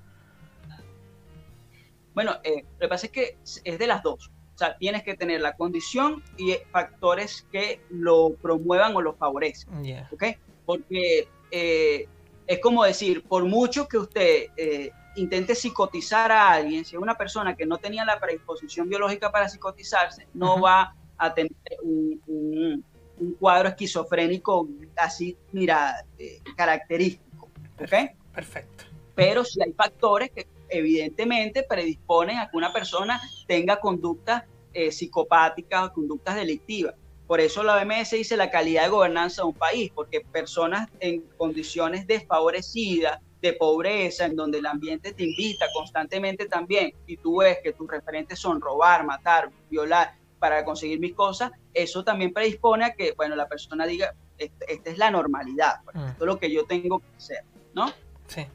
Bueno, 2.14 2.38
eh, 2.44 2.66
lo 2.80 2.80
que 2.80 2.88
pasa 2.88 3.06
es 3.08 3.12
que 3.12 3.38
es 3.64 3.80
de 3.80 3.88
las 3.88 4.04
dos. 4.04 4.32
O 4.58 4.60
sea, 4.60 4.76
tienes 4.76 5.04
que 5.04 5.13
tener 5.13 5.39
la 5.39 5.56
condición 5.56 6.24
y 6.36 6.56
factores 6.72 7.46
que 7.52 7.80
lo 7.91 8.34
promuevan 8.41 8.96
o 8.96 9.02
lo 9.04 9.13
favorecen. 9.13 9.84
Yeah. 9.84 10.10
¿Ok? 10.12 10.24
Porque 10.65 11.28
eh, 11.52 12.08
es 12.48 12.60
como 12.60 12.84
decir, 12.84 13.22
por 13.24 13.46
mucho 13.46 13.88
que 13.88 14.00
usted 14.00 14.48
eh, 14.58 14.89
intente 15.15 15.54
psicotizar 15.54 16.32
a 16.32 16.50
alguien, 16.54 16.86
si 16.86 16.96
es 16.96 17.02
una 17.02 17.13
persona 17.13 17.56
que 17.56 17.67
no 17.67 17.78
tenía 17.78 18.04
la 18.04 18.20
predisposición 18.20 18.89
biológica 18.89 19.32
para 19.32 19.48
psicotizarse, 19.48 20.26
no 20.34 20.60
va 20.60 20.96
a 21.20 21.34
tener 21.36 21.52
un, 21.84 22.20
un- 22.26 22.84
un 23.20 23.34
cuadro 23.34 23.70
esquizofrénico 23.70 24.67
así, 24.96 25.38
mira, 25.52 26.04
eh, 26.17 26.39
característico. 26.56 27.50
¿Ok? 27.80 27.93
Perfecto. 28.34 28.86
pero 29.13 29.43
sí 29.46 29.60
hay 29.63 29.74
factores 29.74 30.32
que 30.32 30.48
evidentemente 30.70 31.64
predisponen 31.64 32.38
a 32.38 32.50
que 32.50 32.58
una 32.58 32.74
persona 32.74 33.22
tenga 33.48 33.80
conductas 33.80 34.44
eh, 34.74 34.92
psicopáticas 34.92 35.88
o 35.88 35.94
conductas 35.94 36.36
delictivas. 36.36 36.94
Por 37.26 37.40
eso 37.42 37.64
la 37.64 37.76
OMS 37.78 38.12
dice 38.12 38.38
la 38.38 38.50
calidad 38.50 38.84
de 38.84 38.90
gobernanza 38.90 39.42
de 39.42 39.48
un 39.50 39.54
país, 39.56 39.92
porque 39.94 40.22
personas 40.22 40.88
en 41.00 41.22
condiciones 41.38 42.08
desfavorecidas, 42.08 43.20
de 43.42 43.54
pobreza, 43.54 44.26
en 44.26 44.36
donde 44.36 44.58
el 44.60 44.66
ambiente 44.66 45.14
te 45.14 45.24
invita 45.24 45.68
constantemente 45.74 46.48
también, 46.48 46.92
y 47.06 47.18
tú 47.18 47.38
ves 47.38 47.58
que 47.64 47.74
tus 47.74 47.88
referentes 47.88 48.40
son 48.40 48.60
robar, 48.62 49.06
matar, 49.06 49.52
violar 49.70 50.16
para 50.40 50.64
conseguir 50.66 51.00
mis 51.00 51.14
cosas, 51.14 51.52
eso 51.74 52.04
también 52.04 52.34
predispone 52.34 52.86
a 52.86 52.94
que, 52.94 53.12
bueno, 53.14 53.36
la 53.36 53.48
persona 53.48 53.86
diga, 53.86 54.14
"Este- 54.38 54.74
esta 54.74 54.90
es 54.90 54.98
la 54.98 55.12
normalidad, 55.12 55.76
pues, 55.84 55.96
Mm. 55.96 56.08
esto 56.10 56.24
es 56.24 56.28
lo 56.28 56.40
que 56.40 56.52
yo 56.52 56.66
tengo 56.66 57.00
que 57.00 57.06
hacer, 57.18 57.44
¿no? 57.74 57.92
Sí, 58.28 58.46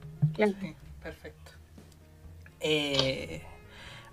perfecto. 1.03 1.42
Eh, 2.63 3.43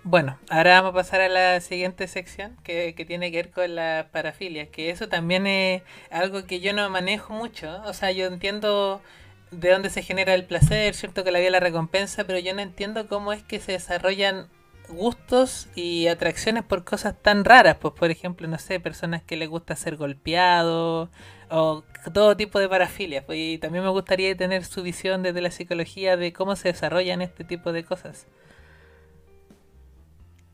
bueno, 0.02 0.38
ahora 0.48 0.80
vamos 0.80 0.92
a 0.92 0.94
pasar 0.94 1.20
a 1.20 1.28
la 1.28 1.60
siguiente 1.60 2.08
sección 2.08 2.56
que, 2.64 2.94
que 2.94 3.04
tiene 3.04 3.30
que 3.30 3.36
ver 3.38 3.50
con 3.50 3.74
las 3.74 4.06
parafilias, 4.06 4.68
que 4.68 4.90
eso 4.90 5.08
también 5.08 5.46
es 5.46 5.82
algo 6.10 6.44
que 6.46 6.60
yo 6.60 6.72
no 6.72 6.88
manejo 6.90 7.32
mucho. 7.34 7.82
O 7.84 7.92
sea, 7.92 8.10
yo 8.10 8.26
entiendo 8.26 9.02
de 9.50 9.70
dónde 9.70 9.90
se 9.90 10.02
genera 10.02 10.34
el 10.34 10.44
placer, 10.44 10.94
cierto 10.94 11.24
que 11.24 11.32
la 11.32 11.38
vida 11.40 11.50
la 11.50 11.60
recompensa, 11.60 12.24
pero 12.24 12.38
yo 12.38 12.54
no 12.54 12.62
entiendo 12.62 13.08
cómo 13.08 13.32
es 13.32 13.42
que 13.42 13.60
se 13.60 13.72
desarrollan 13.72 14.48
gustos 14.90 15.68
y 15.74 16.08
atracciones 16.08 16.64
por 16.64 16.84
cosas 16.84 17.14
tan 17.22 17.44
raras, 17.44 17.76
pues 17.80 17.94
por 17.94 18.10
ejemplo, 18.10 18.48
no 18.48 18.58
sé, 18.58 18.80
personas 18.80 19.22
que 19.22 19.36
les 19.36 19.48
gusta 19.48 19.76
ser 19.76 19.96
golpeados 19.96 21.08
o 21.50 21.84
todo 22.14 22.36
tipo 22.36 22.58
de 22.58 22.68
parafilias. 22.68 23.24
pues, 23.24 23.38
y 23.38 23.58
también 23.58 23.84
me 23.84 23.90
gustaría 23.90 24.36
tener 24.36 24.64
su 24.64 24.82
visión 24.82 25.22
desde 25.22 25.40
la 25.42 25.50
psicología 25.50 26.16
de 26.16 26.32
cómo 26.32 26.56
se 26.56 26.68
desarrollan 26.68 27.22
este 27.22 27.44
tipo 27.44 27.72
de 27.72 27.84
cosas. 27.84 28.26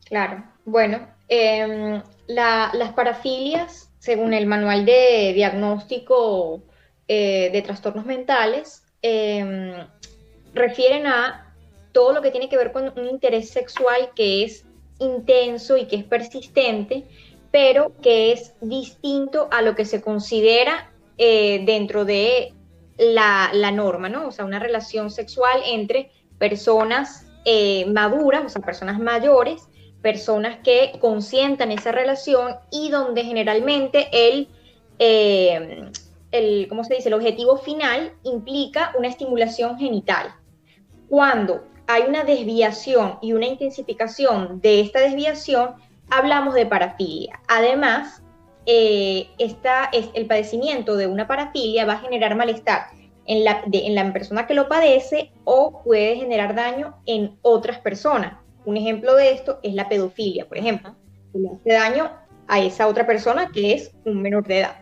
Claro, 0.05 0.43
bueno, 0.65 1.07
em, 1.27 2.01
la- 2.27 2.71
las 2.73 2.93
parafilias, 2.93 3.91
según 3.99 4.33
el 4.33 4.45
manual 4.45 4.85
de 4.85 5.33
diagnóstico 5.35 6.63
eh, 7.09 7.49
de 7.51 7.61
trastornos 7.61 8.05
mentales, 8.05 8.83
em, 9.01 9.71
refieren 10.53 11.07
a 11.07 11.46
todo 11.97 12.13
lo 12.13 12.21
que 12.21 12.29
tiene 12.29 12.47
que 12.47 12.57
ver 12.57 12.71
con 12.71 12.93
un 12.95 13.07
interés 13.07 13.49
sexual 13.49 14.11
que 14.15 14.43
es 14.43 14.65
intenso 14.99 15.77
y 15.77 15.85
que 15.87 15.95
es 15.95 16.03
persistente, 16.03 17.05
pero 17.49 17.91
que 18.03 18.31
es 18.31 18.53
distinto 18.61 19.47
a 19.49 19.63
lo 19.63 19.73
que 19.75 19.83
se 19.83 19.99
considera 19.99 20.91
eh, 21.17 21.63
dentro 21.65 22.05
de 22.05 22.53
la, 22.99 23.49
norma, 23.71 24.09
¿no? 24.09 24.27
O 24.27 24.31
sea, 24.31 24.45
una 24.45 24.59
relación 24.59 25.09
sexual 25.09 25.59
entre 25.65 26.11
personas 26.37 27.25
eh, 27.45 27.87
maduras, 27.87 28.45
o 28.45 28.49
sea, 28.49 28.61
personas 28.61 28.99
mayores, 28.99 29.67
personas 30.03 30.59
que 30.63 30.99
consientan 31.01 31.71
esa 31.71 31.91
relación 31.91 32.57
y 32.69 32.91
donde 32.91 33.23
generalmente 33.23 34.07
el, 34.11 34.49
eh, 34.99 35.89
el, 36.29 36.67
¿cómo 36.69 36.83
se 36.83 36.93
dice? 36.93 37.09
El 37.09 37.15
objetivo 37.15 37.57
final 37.57 38.13
implica 38.21 38.93
una 38.95 39.07
estimulación 39.07 39.79
genital. 39.79 40.27
Cuando 41.09 41.63
hay 41.87 42.03
una 42.03 42.23
desviación 42.23 43.17
y 43.21 43.33
una 43.33 43.45
intensificación 43.47 44.59
de 44.61 44.81
esta 44.81 44.99
desviación, 44.99 45.71
hablamos 46.09 46.53
de 46.53 46.65
parafilia. 46.65 47.39
Además, 47.47 48.21
eh, 48.65 49.27
esta 49.37 49.85
es 49.93 50.09
el 50.13 50.25
padecimiento 50.25 50.95
de 50.97 51.07
una 51.07 51.27
parafilia 51.27 51.85
va 51.85 51.93
a 51.93 51.99
generar 51.99 52.35
malestar 52.35 52.87
en 53.25 53.43
la, 53.43 53.61
de- 53.65 53.85
en 53.87 53.95
la 53.95 54.11
persona 54.13 54.45
que 54.47 54.53
lo 54.53 54.67
padece 54.67 55.31
o 55.45 55.81
puede 55.83 56.15
generar 56.17 56.55
daño 56.55 56.95
en 57.05 57.37
otras 57.41 57.79
personas. 57.79 58.33
Un 58.65 58.75
ejemplo 58.77 59.15
de 59.15 59.31
esto 59.31 59.59
es 59.63 59.73
la 59.73 59.87
pedofilia, 59.87 60.45
por 60.47 60.57
ejemplo, 60.57 60.95
que 61.31 61.39
le 61.39 61.49
hace 61.49 61.71
daño 61.71 62.11
a 62.49 62.59
esa 62.59 62.87
otra 62.87 63.05
persona 63.05 63.49
que 63.53 63.73
es 63.73 63.91
un 64.05 64.21
menor 64.21 64.45
de 64.47 64.59
edad. 64.59 64.75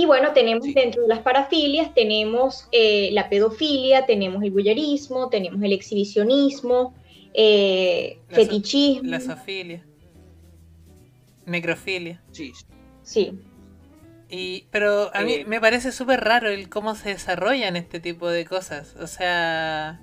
Y 0.00 0.06
bueno, 0.06 0.32
tenemos 0.32 0.64
Sí. 0.64 0.72
dentro 0.72 1.02
de 1.02 1.08
las 1.08 1.18
parafilias, 1.18 1.92
tenemos 1.92 2.66
eh, 2.72 3.10
la 3.12 3.28
pedofilia, 3.28 4.06
tenemos 4.06 4.42
el 4.42 4.50
voyerismo, 4.50 5.28
tenemos 5.28 5.62
el 5.62 5.74
exhibicionismo, 5.74 6.94
eh, 7.34 8.18
La 8.30 8.36
so- 8.36 8.42
fetichismo. 8.42 9.10
La 9.10 9.20
zoofilia. 9.20 9.84
Necrofilia. 11.44 12.22
Sí, 12.32 12.52
sí. 13.02 13.38
Y, 14.30 14.64
pero 14.70 15.10
a 15.14 15.20
mí 15.22 15.32
Eh, 15.34 15.44
me 15.46 15.60
parece 15.60 15.92
súper 15.92 16.20
raro 16.20 16.48
el 16.48 16.70
cómo 16.70 16.94
se 16.94 17.10
desarrollan 17.10 17.76
este 17.76 18.00
tipo 18.00 18.28
de 18.30 18.46
cosas. 18.46 18.94
O 19.00 19.06
sea, 19.06 20.00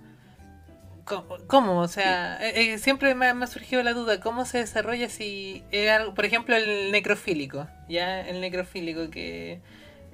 ¿cómo? 1.06 1.38
cómo? 1.48 1.80
O 1.82 1.88
sea, 1.88 2.38
eh, 2.46 2.74
eh, 2.74 2.78
siempre 2.78 3.16
me, 3.16 3.28
ha- 3.28 3.34
me 3.34 3.46
ha 3.46 3.48
surgido 3.48 3.82
la 3.82 3.94
duda, 3.94 4.20
¿cómo 4.20 4.46
se 4.46 4.60
desarrolla 4.60 5.10
si 5.10 5.64
es 5.72 5.90
algo, 5.90 6.14
por 6.14 6.26
ejemplo, 6.26 6.56
el 6.56 6.92
necrofílico? 6.92 7.68
Ya, 7.90 8.22
el 8.28 8.42
necrofílico 8.42 9.10
que 9.10 9.62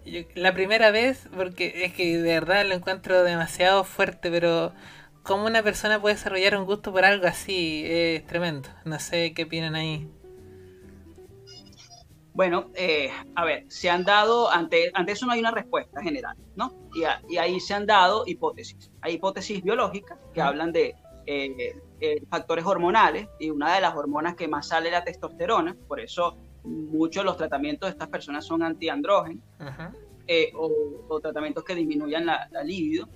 yo- 0.05 0.21
la 0.35 0.53
primera 0.53 0.91
vez, 0.91 1.27
porque 1.35 1.85
es 1.85 1.93
que 1.93 2.17
de 2.17 2.33
verdad 2.33 2.65
lo 2.65 2.75
encuentro 2.75 3.23
demasiado 3.23 3.83
fuerte, 3.83 4.29
pero 4.31 4.73
cómo 5.23 5.45
una 5.45 5.63
persona 5.63 5.99
puede 6.01 6.15
desarrollar 6.15 6.57
un 6.57 6.65
gusto 6.65 6.91
por 6.91 7.05
algo 7.05 7.27
así 7.27 7.83
es 7.85 8.25
tremendo. 8.27 8.69
No 8.85 8.99
sé 8.99 9.33
qué 9.33 9.43
opinan 9.43 9.75
ahí. 9.75 10.07
Bueno, 12.35 12.71
eh, 12.73 13.11
a 13.35 13.45
ver, 13.45 13.65
se 13.67 13.91
han 13.91 14.03
dado, 14.03 14.49
ante, 14.51 14.89
ante 14.95 15.11
eso 15.11 15.27
no 15.27 15.33
hay 15.33 15.39
una 15.39 15.51
respuesta 15.51 16.01
general, 16.01 16.35
¿no? 16.55 16.73
Y, 16.95 17.03
a- 17.03 17.21
y 17.29 17.37
ahí 17.37 17.59
se 17.59 17.75
han 17.75 17.85
dado 17.85 18.23
hipótesis. 18.25 18.89
Hay 19.01 19.13
hipótesis 19.15 19.61
biológicas 19.61 20.17
que 20.33 20.41
hablan 20.41 20.71
de 20.71 20.95
eh, 21.25 21.75
eh, 22.01 22.21
factores 22.29 22.65
hormonales 22.65 23.27
y 23.39 23.49
una 23.49 23.75
de 23.75 23.81
las 23.81 23.95
hormonas 23.95 24.35
que 24.35 24.47
más 24.47 24.67
sale 24.67 24.87
es 24.87 24.93
la 24.93 25.03
testosterona, 25.05 25.77
por 25.87 25.99
eso 26.01 26.35
muchos 26.63 27.23
de 27.23 27.25
los 27.25 27.37
tratamientos 27.37 27.87
de 27.87 27.91
estas 27.91 28.07
personas 28.09 28.45
son 28.45 28.63
antiandrógenos 28.63 29.43
eh, 30.27 30.51
o, 30.55 30.71
o 31.07 31.19
tratamientos 31.19 31.63
que 31.63 31.75
disminuyan 31.75 32.25
la, 32.25 32.47
la 32.51 32.63
libido. 32.63 33.07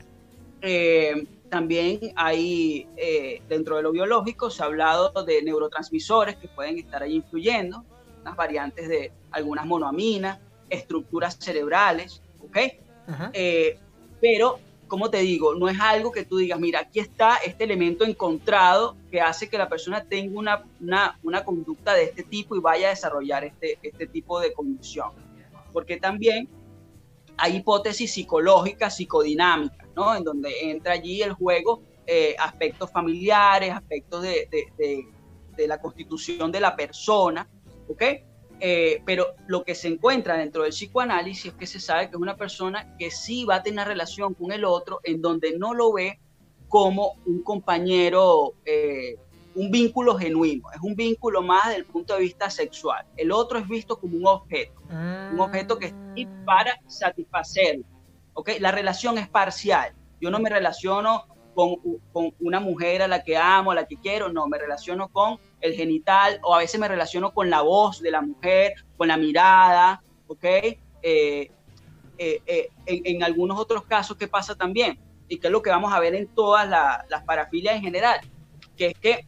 Eh, 0.62 1.26
también 1.50 2.00
hay, 2.16 2.88
eh, 2.98 3.42
dentro 3.48 3.78
de 3.78 3.84
lo 3.84 3.92
biológico, 3.92 4.50
se 4.50 4.64
ha 4.64 4.66
hablado 4.66 5.24
de 5.24 5.42
neurotransmisores 5.42 6.36
que 6.36 6.50
pueden 6.50 6.78
estar 6.78 7.02
ahí 7.04 7.16
influyendo, 7.16 7.86
unas 8.22 8.36
variantes 8.36 8.90
de 8.90 9.12
algunas 9.32 9.66
monoaminas, 9.66 10.40
estructuras 10.70 11.38
cerebrales, 11.40 12.22
¿ok? 12.42 12.58
Pero, 14.20 14.60
como 14.88 15.10
te 15.10 15.18
digo, 15.20 15.56
no 15.56 15.68
es 15.70 15.80
algo 15.80 16.12
que 16.12 16.24
tú 16.26 16.38
digas, 16.38 16.60
mira, 16.60 16.80
aquí 16.80 17.00
está 17.00 17.38
este 17.38 17.64
elemento 17.66 18.06
encontrado 18.06 18.96
que 19.12 19.22
hace 19.22 19.50
que 19.50 19.58
la 19.58 19.68
persona 19.70 20.04
tenga 20.04 20.40
una, 20.40 20.64
una, 20.80 21.20
una 21.24 21.44
conducta 21.44 21.94
de 21.94 22.04
este 22.06 22.24
tipo 22.24 22.56
y 22.56 22.60
vaya 22.60 22.88
a 22.88 22.90
desarrollar 22.92 23.44
este, 23.44 23.78
este 23.82 24.08
tipo 24.08 24.40
de 24.40 24.54
condición. 24.54 25.12
Porque 25.74 25.98
también 25.98 26.48
hay 27.38 27.58
hipótesis 27.58 28.12
psicológicas, 28.14 28.96
psicodinámicas, 28.96 29.88
¿no? 29.96 30.16
En 30.16 30.24
donde 30.24 30.52
entra 30.72 30.94
allí 30.94 31.22
el 31.22 31.34
juego 31.34 31.82
eh, 32.08 32.36
aspectos 32.40 32.90
familiares, 32.92 33.74
aspectos 33.74 34.22
de, 34.24 34.48
de- 34.50 34.72
de- 34.78 35.08
de 35.56 35.68
la 35.68 35.82
constitución 35.82 36.52
de 36.52 36.60
la 36.60 36.76
persona, 36.76 37.48
¿ok? 37.90 38.04
Eh, 38.60 39.04
pero 39.06 39.36
lo 39.46 39.64
que 39.64 39.76
se 39.76 39.88
encuentra 39.88 40.38
dentro 40.38 40.64
del 40.64 40.72
psicoanálisis 40.72 41.48
es 41.48 41.54
que 41.54 41.68
se 41.68 41.80
sabe 41.80 42.10
que 42.10 42.16
es 42.16 42.22
una 42.22 42.38
persona 42.38 42.96
que 42.98 43.12
sí 43.12 43.46
va 43.46 43.56
a 43.56 43.64
tener 43.64 43.78
una 43.78 43.86
relación 43.86 44.34
con 44.34 44.52
el 44.52 44.66
otro 44.66 45.00
en 45.04 45.22
donde 45.22 45.58
no 45.58 45.76
lo 45.76 45.94
ve 45.94 46.20
como 46.68 47.14
un 47.26 47.44
compañero, 47.44 48.56
eh, 48.66 49.16
un 49.54 49.70
vínculo 49.70 50.16
genuino, 50.18 50.70
es 50.72 50.82
un 50.82 50.96
vínculo 50.96 51.42
más 51.42 51.68
desde 51.68 51.80
el 51.80 51.86
punto 51.86 52.16
de 52.16 52.22
vista 52.22 52.50
sexual. 52.50 53.06
El 53.16 53.32
otro 53.32 53.60
es 53.60 53.68
visto 53.68 54.00
como 54.00 54.18
un 54.18 54.26
objeto, 54.26 54.82
un 54.90 55.40
objeto 55.40 55.78
que 55.78 55.88
está 55.88 56.46
para 56.46 56.80
satisfacerlo. 56.88 57.86
¿okay? 58.34 58.60
La 58.60 58.72
relación 58.72 59.18
es 59.18 59.28
parcial. 59.28 59.94
Yo 60.20 60.32
no 60.32 60.40
me 60.40 60.50
relaciono 60.50 61.26
con, 61.54 61.76
con, 62.12 62.34
una 62.40 62.60
mujer 62.60 63.02
a 63.02 63.08
la 63.08 63.24
que 63.24 63.38
amo, 63.38 63.72
a 63.72 63.76
la 63.76 63.86
que 63.86 63.98
quiero, 63.98 64.32
no, 64.32 64.48
me 64.48 64.58
relaciono 64.58 65.10
con 65.10 65.40
el 65.62 65.74
genital 65.74 66.40
o 66.44 66.56
a 66.56 66.60
veces 66.60 66.80
me 66.80 66.88
relaciono 66.88 67.34
con 67.34 67.50
la 67.50 67.62
voz 67.62 68.02
de 68.02 68.12
la 68.12 68.22
mujer, 68.22 68.74
con 68.96 69.08
la 69.08 69.18
mirada, 69.18 70.04
¿ok? 70.28 70.44
Eh, 70.44 70.78
eh, 71.02 71.52
eh, 72.18 72.70
en, 72.86 73.24
algunos 73.24 73.60
otros 73.60 73.84
casos, 73.84 74.18
¿qué 74.18 74.28
pasa 74.28 74.56
también? 74.56 75.00
Y 75.28 75.38
que 75.40 75.48
es 75.48 75.52
lo 75.52 75.62
que 75.62 75.70
vamos 75.70 75.94
a 75.94 76.00
ver 76.00 76.16
en 76.16 76.28
todas 76.28 76.68
las 76.68 77.24
parafilias 77.24 77.76
en 77.76 77.82
general, 77.82 78.20
que 78.76 78.88
es 78.88 78.94
que 79.00 79.26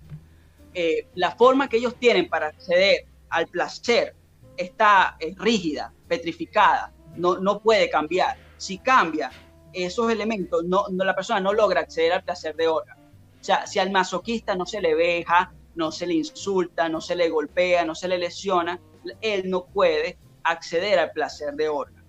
la 1.15 1.31
forma 1.31 1.67
que 1.67 1.77
ellos 1.77 1.95
tienen 1.95 2.29
para 2.29 2.47
acceder 2.47 3.05
al 3.29 3.47
placer 3.47 4.15
está 4.55 5.17
rígida, 5.35 5.93
petrificada, 6.07 6.93
no, 7.15 7.37
no 7.39 7.59
puede 7.59 7.89
cambiar. 7.89 8.37
Si 8.57 8.77
cambia, 8.77 9.29
esos 9.73 10.11
elementos, 10.11 10.63
no, 10.63 10.85
la 10.89 11.15
persona 11.15 11.39
no 11.39 11.53
logra 11.53 11.81
acceder 11.81 12.13
al 12.13 12.23
placer 12.23 12.55
de 12.55 12.67
órgano. 12.67 13.01
O 13.39 13.43
sea, 13.43 13.67
si 13.67 13.79
al 13.79 13.91
masoquista 13.91 14.55
no 14.55 14.65
se 14.65 14.81
le 14.81 14.95
veja, 14.95 15.53
no 15.79 15.91
se 15.91 16.05
le 16.05 16.13
insulta, 16.15 16.89
no 16.89 17.01
se 17.01 17.15
le 17.15 17.29
golpea, 17.29 17.85
no 17.85 17.95
se 17.95 18.07
le 18.09 18.19
lesiona, 18.19 18.79
él 19.21 19.49
no 19.49 19.65
puede 19.65 20.19
acceder 20.43 20.99
al 20.99 21.11
placer 21.11 21.55
de 21.55 21.69
órgano. 21.69 22.05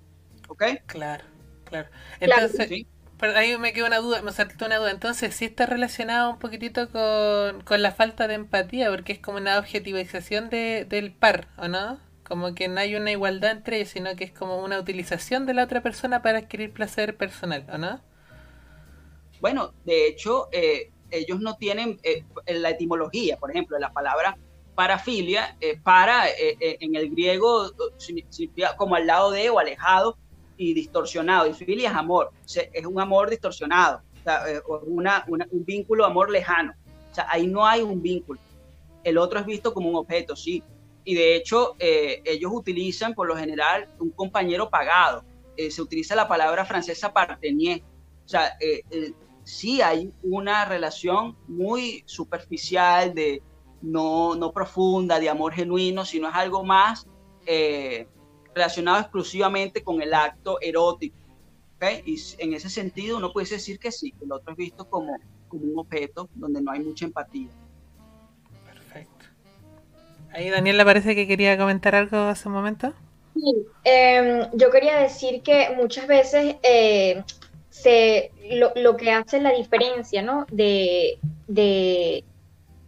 ¿Ok? 0.49 0.65
Claro, 0.87 1.25
claro. 1.65 1.89
Entonces, 2.21 2.75
pero 3.19 3.37
ahí 3.37 3.57
me 3.59 3.73
quedó 3.73 3.87
una 3.87 3.99
duda, 3.99 4.23
me 4.23 4.33
saltó 4.33 4.67
una 4.67 4.79
duda. 4.79 4.91
Entonces, 4.91 5.35
sí 5.35 5.45
está 5.47 5.67
relacionado 5.67 6.31
un 6.31 6.39
poquitito 6.39 6.91
con, 6.91 7.63
con 7.63 7.83
la 7.83 7.93
falta 7.93 8.27
de 8.29 8.35
empatía, 8.35 8.91
porque 8.91 9.13
es 9.13 9.19
como 9.21 9.39
una 9.39 9.59
objetivización 9.59 10.51
de, 10.51 10.87
del 10.89 11.13
par, 11.13 11.49
¿o 11.59 11.69
no? 11.69 12.01
Como 12.25 12.55
que 12.55 12.69
no 12.69 12.81
hay 12.81 12.95
una 12.97 13.13
igualdad 13.13 13.53
entre 13.53 13.77
ellos, 13.79 13.91
sino 13.91 14.17
que 14.17 14.25
es 14.25 14.33
como 14.33 14.63
una 14.65 14.79
utilización 14.81 15.47
de 15.47 15.55
la 15.55 15.65
otra 15.65 15.83
persona 15.83 16.23
para 16.23 16.39
adquirir 16.39 16.73
placer 16.73 17.17
personal, 17.17 17.67
¿o 17.73 17.79
no? 17.79 18.01
Bueno, 19.41 19.75
de 19.85 20.07
hecho, 20.07 20.49
eh, 20.53 20.93
ellos 21.11 21.41
no 21.41 21.57
tienen 21.57 21.99
eh, 22.03 22.25
la 22.47 22.71
etimología, 22.71 23.37
por 23.39 23.51
ejemplo, 23.51 23.79
la 23.79 23.93
palabra 23.93 24.37
parafilia, 24.75 25.57
eh, 25.61 25.79
para 25.83 26.25
en 26.39 26.95
el 26.95 27.11
griego 27.11 27.71
significa 27.99 28.77
como 28.77 28.95
al 28.95 29.07
lado 29.07 29.31
de 29.31 29.51
o 29.51 29.59
alejado 29.59 30.17
y 30.57 30.73
distorsionado. 30.75 31.47
Y 31.47 31.53
filia 31.53 31.91
es 31.91 31.95
amor, 31.95 32.31
es 32.47 32.87
un 32.87 33.01
amor 33.01 33.29
distorsionado, 33.31 34.03
o 34.67 34.79
una, 34.87 35.25
un 35.29 35.65
vínculo 35.65 36.05
amor 36.05 36.31
lejano. 36.31 36.73
O 37.11 37.15
sea, 37.15 37.27
ahí 37.29 37.47
no 37.47 37.67
hay 37.67 37.83
un 37.83 38.01
vínculo. 38.01 38.41
El 39.03 39.19
otro 39.19 39.41
es 39.41 39.47
visto 39.47 39.75
como 39.75 39.89
un 39.89 39.97
objeto, 39.97 40.37
sí, 40.37 40.63
y 41.05 41.15
de 41.15 41.37
hecho 41.37 41.77
eh, 41.79 42.23
ellos 42.25 42.53
utilizan 42.55 43.15
por 43.15 43.27
lo 43.27 43.37
general 43.37 43.89
un 43.99 44.11
compañero 44.11 44.69
pagado. 44.71 45.25
Eh, 45.57 45.71
se 45.71 45.83
utiliza 45.83 46.15
la 46.15 46.29
palabra 46.29 46.65
francesa 46.65 47.13
partenier. 47.13 47.83
O 48.25 48.29
sea, 48.29 48.57
eh, 48.61 48.83
sí 49.51 49.83
hay 49.83 50.13
una 50.23 50.65
relación 50.65 51.37
muy 51.49 52.03
superficial, 52.07 53.15
de 53.15 53.43
no, 53.83 54.35
no 54.35 54.53
profunda, 54.53 55.19
de 55.19 55.29
amor 55.29 55.53
genuino, 55.53 56.05
sino 56.05 56.29
es 56.29 56.35
algo 56.35 56.65
más 56.65 57.07
relacionado 58.55 59.01
exclusivamente 59.01 59.83
con 59.83 60.01
el 60.03 60.15
acto 60.15 60.59
erótico. 60.61 61.17
¿okay? 61.77 62.03
Y 62.07 62.17
en 62.39 62.55
ese 62.55 62.71
sentido 62.71 63.17
uno 63.17 63.33
puede 63.33 63.49
decir 63.49 63.79
que 63.79 63.91
sí, 63.91 64.13
que 64.13 64.25
el 64.25 64.33
otro 64.33 64.53
es 64.53 64.57
visto 64.57 64.89
como, 64.89 65.17
como 65.49 65.65
un 65.65 65.79
objeto 65.79 66.29
donde 66.35 66.61
no 66.61 66.71
hay 66.71 66.81
mucha 66.81 67.07
empatía. 67.07 67.49
Ahí 70.33 70.49
Daniel 70.49 70.77
le 70.77 70.85
parece 70.85 71.17
que 71.17 71.27
quería 71.27 71.59
comentar 71.59 71.97
algo 71.97 72.17
hace 72.17 72.49
un 72.49 72.55
momento. 72.55 72.93
Sí, 73.35 73.67
em, 73.85 74.49
yo 74.55 74.71
quería 74.71 74.97
decir 74.99 75.43
que 75.43 75.75
muchas 75.77 76.07
veces 76.07 76.57
eh, 76.63 77.25
lo, 78.77 78.97
que 78.97 79.11
hace 79.11 79.41
la 79.41 79.53
diferencia 79.53 80.23
¿no? 80.23 80.47
de, 80.51 81.19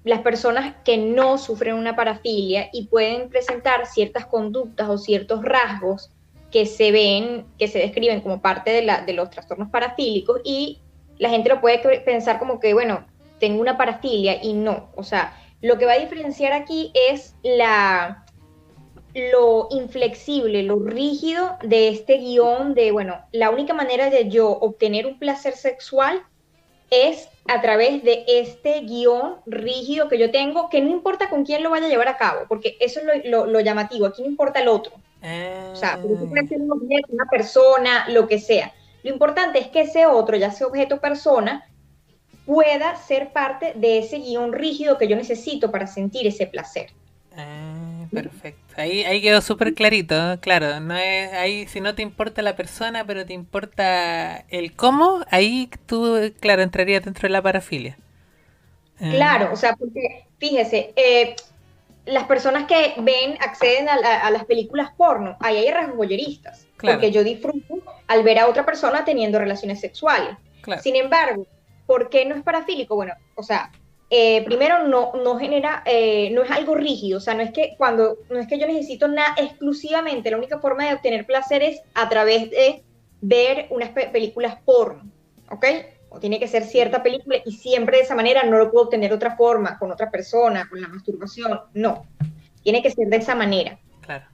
las 0.04 0.20
personas 0.20 0.74
que 0.84 0.96
no 0.98 1.38
sufren 1.38 1.74
una 1.74 1.94
parafilia 1.94 2.68
y 2.72 2.86
pueden 2.86 3.28
presentar 3.28 3.86
ciertas 3.86 4.26
conductas 4.26 4.88
o 4.88 4.98
ciertos 4.98 5.44
rasgos 5.44 6.10
que 6.50 6.66
se 6.66 6.90
ven, 6.90 7.46
que 7.58 7.68
se 7.68 7.78
describen 7.78 8.20
como 8.20 8.42
parte 8.42 8.70
de, 8.70 8.92
de 9.06 9.12
los 9.12 9.30
trastornos 9.30 9.70
parafílicos 9.70 10.40
y 10.44 10.80
la 11.18 11.30
gente 11.30 11.48
lo 11.48 11.60
puede 11.60 11.78
pensar 12.00 12.38
como 12.38 12.58
que, 12.58 12.74
bueno, 12.74 13.06
tengo 13.38 13.60
una 13.60 13.76
parafilia 13.76 14.42
y 14.42 14.52
no, 14.52 14.88
o 14.96 15.04
sea, 15.04 15.36
lo 15.60 15.78
que 15.78 15.86
va 15.86 15.92
a 15.92 15.98
diferenciar 15.98 16.52
aquí 16.52 16.90
es 16.94 17.36
la, 17.42 18.21
lo 19.14 19.68
inflexible, 19.70 20.62
lo 20.62 20.78
rígido 20.78 21.56
de 21.62 21.88
este 21.88 22.18
guion 22.18 22.74
de, 22.74 22.92
bueno, 22.92 23.20
la 23.32 23.50
única 23.50 23.74
manera 23.74 24.08
de 24.08 24.28
yo 24.28 24.48
obtener 24.48 25.06
un 25.06 25.18
placer 25.18 25.54
sexual 25.54 26.22
es 26.90 27.28
a 27.48 27.60
través 27.60 28.02
de 28.04 28.24
este 28.26 28.80
guion 28.80 29.36
rígido 29.46 30.08
que 30.08 30.18
yo 30.18 30.30
tengo, 30.30 30.68
que 30.68 30.80
no 30.80 30.90
importa 30.90 31.28
con 31.28 31.44
quién 31.44 31.62
lo 31.62 31.70
vaya 31.70 31.86
a 31.86 31.88
llevar 31.88 32.08
a 32.08 32.16
cabo, 32.16 32.40
porque 32.48 32.76
eso 32.80 33.00
es 33.00 33.24
lo, 33.24 33.60
llamativo, 33.60 34.06
aquí 34.06 34.22
no 34.22 34.28
importa 34.28 34.60
el 34.60 34.68
otro. 34.68 34.92
O 35.72 35.76
sea, 35.76 36.00
puede 36.00 36.48
ser 36.48 36.60
un 36.60 36.72
objeto, 36.72 37.08
una 37.10 37.26
persona, 37.30 38.08
lo 38.08 38.26
que 38.26 38.38
sea. 38.38 38.72
Lo 39.02 39.10
importante 39.10 39.58
es 39.58 39.68
que 39.68 39.82
ese 39.82 40.06
otro, 40.06 40.36
ya 40.36 40.50
sea 40.50 40.66
objeto 40.66 40.96
o 40.96 41.00
persona, 41.00 41.68
pueda 42.44 42.96
ser 42.96 43.32
parte 43.32 43.72
de 43.74 43.98
ese 43.98 44.18
guion 44.18 44.52
rígido 44.52 44.98
que 44.98 45.08
yo 45.08 45.16
necesito 45.16 45.70
para 45.70 45.86
sentir 45.86 46.26
ese 46.26 46.46
placer. 46.46 46.90
Ah, 47.36 48.06
perfecto. 48.12 48.74
Ahí, 48.76 49.04
ahí 49.04 49.22
quedó 49.22 49.40
súper 49.40 49.74
clarito, 49.74 50.38
claro. 50.40 50.80
No 50.80 50.96
es 50.96 51.32
ahí 51.32 51.66
si 51.66 51.80
no 51.80 51.94
te 51.94 52.02
importa 52.02 52.42
la 52.42 52.56
persona, 52.56 53.04
pero 53.06 53.24
te 53.26 53.32
importa 53.32 54.44
el 54.48 54.74
cómo, 54.74 55.20
ahí 55.30 55.70
tú, 55.86 56.32
claro, 56.40 56.62
entrarías 56.62 57.04
dentro 57.04 57.28
de 57.28 57.32
la 57.32 57.42
parafilia. 57.42 57.98
Ah. 59.00 59.10
Claro, 59.12 59.50
o 59.52 59.56
sea, 59.56 59.74
porque 59.76 60.26
fíjese, 60.38 60.92
eh, 60.96 61.36
las 62.04 62.24
personas 62.24 62.66
que 62.66 62.94
ven, 62.98 63.36
acceden 63.40 63.88
a, 63.88 64.30
las 64.30 64.44
películas 64.44 64.90
porno, 64.96 65.36
ahí 65.40 65.56
hay 65.56 65.70
rasgos 65.70 65.96
boyeristas, 65.96 66.66
porque 66.76 67.12
yo 67.12 67.22
disfruto 67.24 67.82
al 68.08 68.22
ver 68.24 68.38
a 68.38 68.48
otra 68.48 68.64
persona 68.66 69.04
teniendo 69.04 69.38
relaciones 69.38 69.80
sexuales. 69.80 70.36
Sin 70.80 70.96
embargo, 70.96 71.46
¿Por 71.86 72.08
qué 72.08 72.24
no 72.24 72.34
es 72.34 72.42
parafílico? 72.42 72.94
Bueno, 72.94 73.14
o 73.34 73.42
sea, 73.42 73.70
eh, 74.14 74.44
primero 74.44 74.86
no, 74.86 75.12
no 75.14 75.38
genera, 75.38 75.82
eh, 75.86 76.28
no 76.32 76.42
es 76.42 76.50
algo 76.50 76.74
rígido, 76.74 77.16
o 77.16 77.20
sea, 77.20 77.32
no 77.32 77.40
es 77.40 77.50
que 77.50 77.76
cuando, 77.78 78.18
no 78.28 78.38
es 78.38 78.46
que 78.46 78.58
yo 78.58 78.66
necesito 78.66 79.08
nada 79.08 79.34
exclusivamente, 79.38 80.30
la 80.30 80.36
única 80.36 80.58
forma 80.58 80.86
de 80.86 80.92
obtener 80.92 81.24
placer 81.24 81.62
es 81.62 81.80
a 81.94 82.10
través 82.10 82.50
de 82.50 82.82
ver 83.22 83.68
unas 83.70 83.88
películas 83.88 84.58
porno, 84.66 85.10
¿ok? 85.48 85.64
O 86.10 86.20
tiene 86.20 86.38
que 86.38 86.46
ser 86.46 86.64
cierta 86.64 87.02
película 87.02 87.38
y 87.42 87.52
siempre 87.52 87.96
de 87.96 88.02
esa 88.02 88.14
manera 88.14 88.42
no 88.42 88.58
lo 88.58 88.70
puedo 88.70 88.84
obtener 88.84 89.08
de 89.08 89.16
otra 89.16 89.34
forma, 89.34 89.78
con 89.78 89.90
otra 89.90 90.10
persona, 90.10 90.68
con 90.68 90.82
la 90.82 90.88
masturbación, 90.88 91.58
no, 91.72 92.04
tiene 92.62 92.82
que 92.82 92.90
ser 92.90 93.08
de 93.08 93.16
esa 93.16 93.34
manera. 93.34 93.78
Claro. 94.02 94.26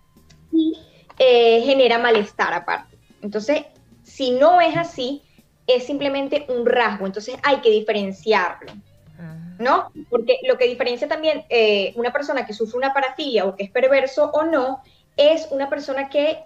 Y 0.51 0.77
eh, 1.21 1.63
genera 1.65 2.01
malestar 2.01 2.53
aparte. 2.53 2.99
Entonces, 3.23 3.63
si 4.03 4.33
no 4.33 4.61
es 4.61 4.77
así, 4.77 5.23
es 5.69 5.87
simplemente 5.87 6.47
un 6.49 6.67
rasgo, 6.67 7.07
entonces 7.07 7.37
hay 7.45 7.59
que 7.59 7.71
diferenciarlo, 7.71 8.73
ah. 9.21 9.48
¿No? 9.59 9.91
Porque 10.09 10.39
lo 10.47 10.57
que 10.57 10.67
diferencia 10.67 11.09
también 11.09 11.45
eh, 11.49 11.93
una 11.97 12.13
persona 12.13 12.47
que 12.47 12.55
sufre 12.55 12.79
una 12.79 12.95
parafilia 12.95 13.45
o 13.45 13.57
que 13.57 13.65
es 13.65 13.71
perverso 13.71 14.31
o 14.33 14.45
no, 14.45 14.83
es 15.17 15.49
una 15.51 15.69
persona 15.69 16.09
que 16.09 16.39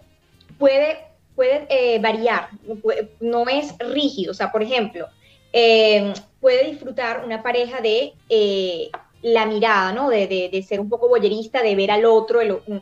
puede, 0.59 0.99
puede 1.35 1.67
eh, 1.69 1.99
variar, 1.99 2.49
no 3.21 3.49
es 3.49 3.77
rígido, 3.79 4.33
o 4.33 4.35
sea, 4.35 4.51
por 4.51 4.63
ejemplo, 4.63 5.09
em, 5.53 6.15
puede 6.41 6.71
disfrutar 6.71 7.25
una 7.25 7.43
pareja 7.43 7.81
de 7.81 8.15
eh, 8.31 8.91
la 9.21 9.47
mirada, 9.47 9.93
¿no? 9.93 10.09
De, 10.09 10.27
de, 10.27 10.63
ser 10.63 10.81
un 10.81 10.89
poco 10.89 11.09
boyerista, 11.09 11.63
de 11.63 11.77
ver 11.77 11.91
al 11.91 12.05
otro 12.07 12.41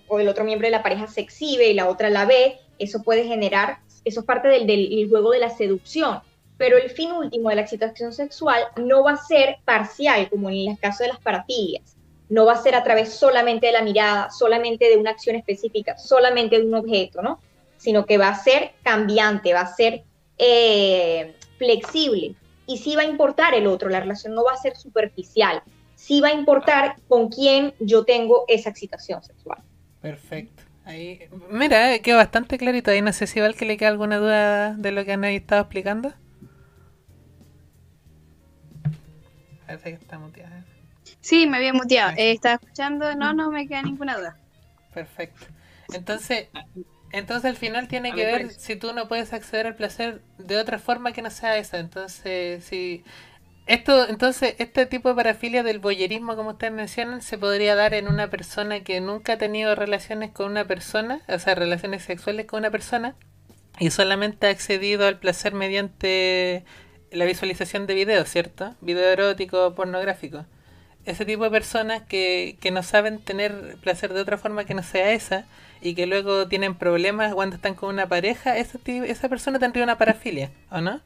o 0.08 0.20
el 0.20 0.28
otro 0.28 0.44
miembro 0.44 0.66
de 0.66 0.72
la 0.72 0.82
pareja 0.82 1.06
se 1.06 1.20
exhibe 1.20 1.68
y 1.68 1.74
la 1.74 1.88
otra 1.88 2.08
la 2.08 2.24
ve, 2.24 2.58
eso 2.78 3.02
puede 3.02 3.24
generar, 3.24 3.80
eso 4.04 4.20
es 4.20 4.26
parte 4.26 4.48
del, 4.48 4.66
del 4.66 5.06
juego 5.10 5.32
de 5.32 5.40
la 5.40 5.50
seducción 5.50 6.22
pero 6.60 6.76
el 6.76 6.90
fin 6.90 7.10
último 7.12 7.48
de 7.48 7.54
la 7.54 7.62
excitación 7.62 8.12
sexual 8.12 8.62
no 8.76 9.02
va 9.02 9.12
a 9.12 9.16
ser 9.16 9.60
parcial, 9.64 10.28
como 10.28 10.50
en 10.50 10.72
el 10.72 10.78
caso 10.78 11.02
de 11.02 11.08
las 11.08 11.18
parafilias. 11.18 11.96
No 12.28 12.44
va 12.44 12.52
a 12.52 12.62
ser 12.62 12.74
a 12.74 12.84
través 12.84 13.14
solamente 13.14 13.68
de 13.68 13.72
la 13.72 13.80
mirada, 13.80 14.28
solamente 14.30 14.90
de 14.90 14.98
una 14.98 15.12
acción 15.12 15.36
específica, 15.36 15.96
solamente 15.96 16.58
de 16.58 16.66
un 16.66 16.74
objeto, 16.74 17.22
¿no? 17.22 17.40
Sino 17.78 18.04
que 18.04 18.18
va 18.18 18.28
a 18.28 18.34
ser 18.34 18.72
cambiante, 18.82 19.54
va 19.54 19.62
a 19.62 19.74
ser 19.74 20.02
eh, 20.36 21.34
flexible. 21.56 22.34
Y 22.66 22.76
sí 22.76 22.94
va 22.94 23.02
a 23.02 23.06
importar 23.06 23.54
el 23.54 23.66
otro, 23.66 23.88
la 23.88 24.00
relación 24.00 24.34
no 24.34 24.44
va 24.44 24.52
a 24.52 24.58
ser 24.58 24.76
superficial. 24.76 25.62
Sí 25.94 26.20
va 26.20 26.28
a 26.28 26.34
importar 26.34 26.96
con 27.08 27.30
quién 27.30 27.72
yo 27.80 28.04
tengo 28.04 28.44
esa 28.48 28.68
excitación 28.68 29.22
sexual. 29.22 29.62
Perfecto. 30.02 30.62
Ahí, 30.84 31.20
mira, 31.48 31.98
quedó 32.00 32.18
bastante 32.18 32.58
clarito. 32.58 32.90
Ahí 32.90 33.00
no 33.00 33.14
sé 33.14 33.26
si 33.26 33.40
va 33.40 33.50
que 33.54 33.64
le 33.64 33.78
queda 33.78 33.88
alguna 33.88 34.18
duda 34.18 34.74
de 34.74 34.92
lo 34.92 35.06
que 35.06 35.12
han 35.12 35.24
estado 35.24 35.62
explicando. 35.62 36.12
Está 39.74 40.18
Sí, 41.20 41.46
me 41.46 41.58
había 41.58 41.72
muteado. 41.72 42.12
Eh, 42.16 42.32
estaba 42.32 42.54
escuchando, 42.56 43.14
no, 43.14 43.32
no 43.32 43.50
me 43.50 43.66
queda 43.66 43.82
ninguna 43.82 44.16
duda. 44.16 44.36
Perfecto. 44.94 45.46
Entonces, 45.92 46.48
entonces 47.12 47.50
al 47.50 47.56
final 47.56 47.88
tiene 47.88 48.12
que 48.12 48.24
ver 48.24 48.50
si 48.50 48.76
tú 48.76 48.92
no 48.92 49.08
puedes 49.08 49.32
acceder 49.32 49.66
al 49.66 49.74
placer 49.74 50.22
de 50.38 50.58
otra 50.58 50.78
forma 50.78 51.12
que 51.12 51.22
no 51.22 51.30
sea 51.30 51.56
esa. 51.56 51.78
Entonces, 51.78 52.64
si 52.64 53.04
esto, 53.66 54.08
entonces, 54.08 54.56
este 54.58 54.86
tipo 54.86 55.10
de 55.10 55.14
parafilia 55.14 55.62
del 55.62 55.78
boyerismo, 55.78 56.34
como 56.34 56.50
ustedes 56.50 56.72
mencionan, 56.72 57.22
se 57.22 57.38
podría 57.38 57.76
dar 57.76 57.94
en 57.94 58.08
una 58.08 58.28
persona 58.28 58.80
que 58.80 59.00
nunca 59.00 59.34
ha 59.34 59.38
tenido 59.38 59.74
relaciones 59.76 60.32
con 60.32 60.50
una 60.50 60.64
persona, 60.64 61.22
o 61.28 61.38
sea, 61.38 61.54
relaciones 61.54 62.02
sexuales 62.02 62.46
con 62.46 62.60
una 62.60 62.70
persona, 62.70 63.14
y 63.78 63.90
solamente 63.90 64.48
ha 64.48 64.50
accedido 64.50 65.06
al 65.06 65.20
placer 65.20 65.54
mediante 65.54 66.64
la 67.10 67.24
visualización 67.24 67.86
de 67.86 67.94
videos, 67.94 68.28
¿cierto? 68.28 68.74
Video 68.80 69.08
erótico, 69.08 69.74
pornográfico. 69.74 70.44
Ese 71.04 71.24
tipo 71.24 71.44
de 71.44 71.50
personas 71.50 72.02
que, 72.02 72.58
que 72.60 72.70
no 72.70 72.82
saben 72.82 73.20
tener 73.20 73.76
placer 73.80 74.12
de 74.12 74.20
otra 74.20 74.38
forma 74.38 74.64
que 74.64 74.74
no 74.74 74.82
sea 74.82 75.12
esa 75.12 75.46
y 75.80 75.94
que 75.94 76.06
luego 76.06 76.46
tienen 76.46 76.74
problemas 76.74 77.34
cuando 77.34 77.56
están 77.56 77.74
con 77.74 77.88
una 77.88 78.08
pareja, 78.08 78.58
esa, 78.58 78.78
esa 78.84 79.28
persona 79.28 79.58
tendría 79.58 79.84
una 79.84 79.98
parafilia, 79.98 80.52
¿o 80.70 80.80
no? 80.80 81.00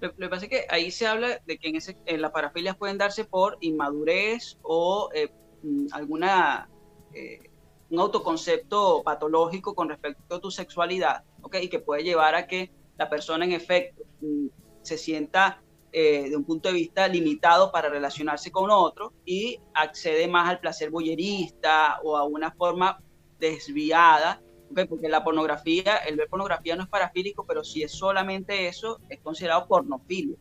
Lo, 0.00 0.14
que 0.14 0.28
pasa 0.28 0.44
es 0.44 0.50
que 0.50 0.66
ahí 0.68 0.90
se 0.90 1.06
habla 1.06 1.40
de 1.46 1.58
que 1.58 1.68
en, 1.68 1.76
ese, 1.76 1.96
en 2.06 2.20
las 2.20 2.30
parafilias 2.30 2.76
pueden 2.76 2.98
darse 2.98 3.24
por 3.24 3.56
inmadurez 3.60 4.58
o 4.62 5.08
eh, 5.14 5.30
mm, 5.62 5.86
alguna 5.92 6.68
eh, 7.12 7.50
un 7.90 8.00
autoconcepto 8.00 9.02
patológico 9.02 9.74
con 9.74 9.88
respecto 9.88 10.36
a 10.36 10.40
tu 10.40 10.50
sexualidad, 10.50 11.24
¿ok? 11.42 11.56
Y 11.62 11.68
que 11.68 11.78
puede 11.78 12.02
llevar 12.02 12.34
a 12.34 12.46
que 12.46 12.70
la 12.96 13.08
persona 13.08 13.44
en 13.44 13.52
efecto 13.52 14.02
mm, 14.20 14.46
se 14.82 14.98
sienta 14.98 15.62
eh, 15.92 16.28
de 16.28 16.36
un 16.36 16.44
punto 16.44 16.68
de 16.68 16.74
vista 16.74 17.06
limitado 17.06 17.70
para 17.70 17.88
relacionarse 17.88 18.50
con 18.50 18.70
otro 18.70 19.12
y 19.24 19.60
accede 19.74 20.26
más 20.26 20.48
al 20.48 20.58
placer 20.58 20.90
boyerista 20.90 22.00
o 22.02 22.16
a 22.16 22.24
una 22.24 22.50
forma 22.50 23.00
desviada, 23.38 24.42
porque 24.88 25.08
la 25.08 25.22
pornografía, 25.22 25.98
el 25.98 26.16
ver 26.16 26.28
pornografía 26.28 26.74
no 26.74 26.82
es 26.82 26.88
parafílico, 26.88 27.44
pero 27.46 27.62
si 27.62 27.82
es 27.84 27.92
solamente 27.92 28.66
eso, 28.66 29.00
es 29.08 29.20
considerado 29.20 29.68
pornofilia. 29.68 30.36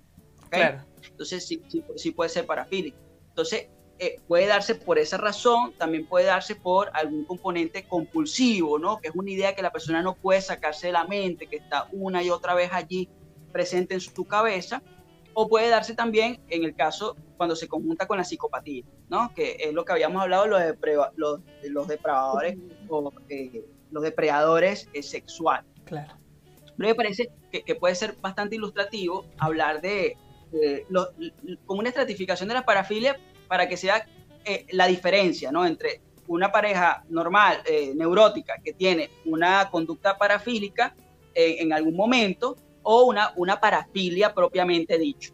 Entonces 1.07 1.45
sí, 1.45 1.61
sí, 1.95 2.11
puede 2.11 2.29
ser 2.29 2.45
parafílico. 2.45 2.97
Entonces, 3.29 3.67
eh, 3.99 4.19
puede 4.27 4.47
darse 4.47 4.75
por 4.75 4.97
esa 4.97 5.17
razón, 5.17 5.73
también 5.77 6.05
puede 6.05 6.25
darse 6.25 6.55
por 6.55 6.89
algún 6.93 7.25
componente 7.25 7.83
compulsivo, 7.87 8.79
¿no? 8.79 8.99
Que 8.99 9.09
es 9.09 9.15
una 9.15 9.29
idea 9.29 9.55
que 9.55 9.61
la 9.61 9.71
persona 9.71 10.01
no 10.01 10.15
puede 10.15 10.41
sacarse 10.41 10.87
de 10.87 10.93
la 10.93 11.05
mente, 11.05 11.47
que 11.47 11.57
está 11.57 11.87
una 11.91 12.23
y 12.23 12.29
otra 12.29 12.55
vez 12.55 12.71
allí 12.73 13.09
presente 13.51 13.93
en 13.93 14.01
su 14.01 14.25
cabeza, 14.25 14.81
o 15.35 15.47
puede 15.47 15.69
darse 15.69 15.95
también 15.95 16.41
en 16.49 16.63
el 16.63 16.75
caso 16.75 17.15
cuando 17.37 17.55
se 17.55 17.67
conjunta 17.67 18.07
con 18.07 18.17
la 18.17 18.23
psicopatía, 18.23 18.83
¿no? 19.09 19.33
Que 19.33 19.57
es 19.59 19.73
lo 19.73 19.85
que 19.85 19.93
habíamos 19.93 20.21
hablado, 20.21 20.47
los, 20.47 20.61
los, 21.15 21.39
los 21.63 21.87
depravadores 21.87 22.57
o 22.89 23.11
eh, 23.29 23.65
los 23.91 24.03
depredadores 24.03 24.89
eh, 24.93 25.03
sexuales. 25.03 25.65
Claro. 25.85 26.13
Pero 26.77 26.89
me 26.89 26.95
parece 26.95 27.31
que, 27.51 27.75
puede 27.75 27.95
ser 27.95 28.15
bastante 28.21 28.55
ilustrativo 28.55 29.25
hablar 29.37 29.81
de, 29.81 30.17
como 31.65 31.79
una 31.79 31.89
estratificación 31.89 32.49
de 32.49 32.55
la 32.55 32.65
parafilia 32.65 33.19
para 33.53 33.69
que 33.69 33.77
sea 33.77 34.03
eh, 34.45 34.65
la 34.71 34.87
diferencia 34.87 35.51
¿no? 35.51 35.63
entre 35.63 36.01
una 36.25 36.51
pareja 36.51 37.03
normal, 37.09 37.61
eh, 37.67 37.93
neurótica, 37.95 38.55
que 38.65 38.73
tiene 38.73 39.11
una 39.25 39.69
conducta 39.69 40.17
parafílica 40.17 40.95
en 41.35 41.71
algún 41.71 41.95
momento, 41.95 42.57
o 42.81 43.03
una, 43.03 43.31
una 43.35 43.59
parafilia 43.59 44.33
propiamente 44.33 44.97
dicho. 44.97 45.33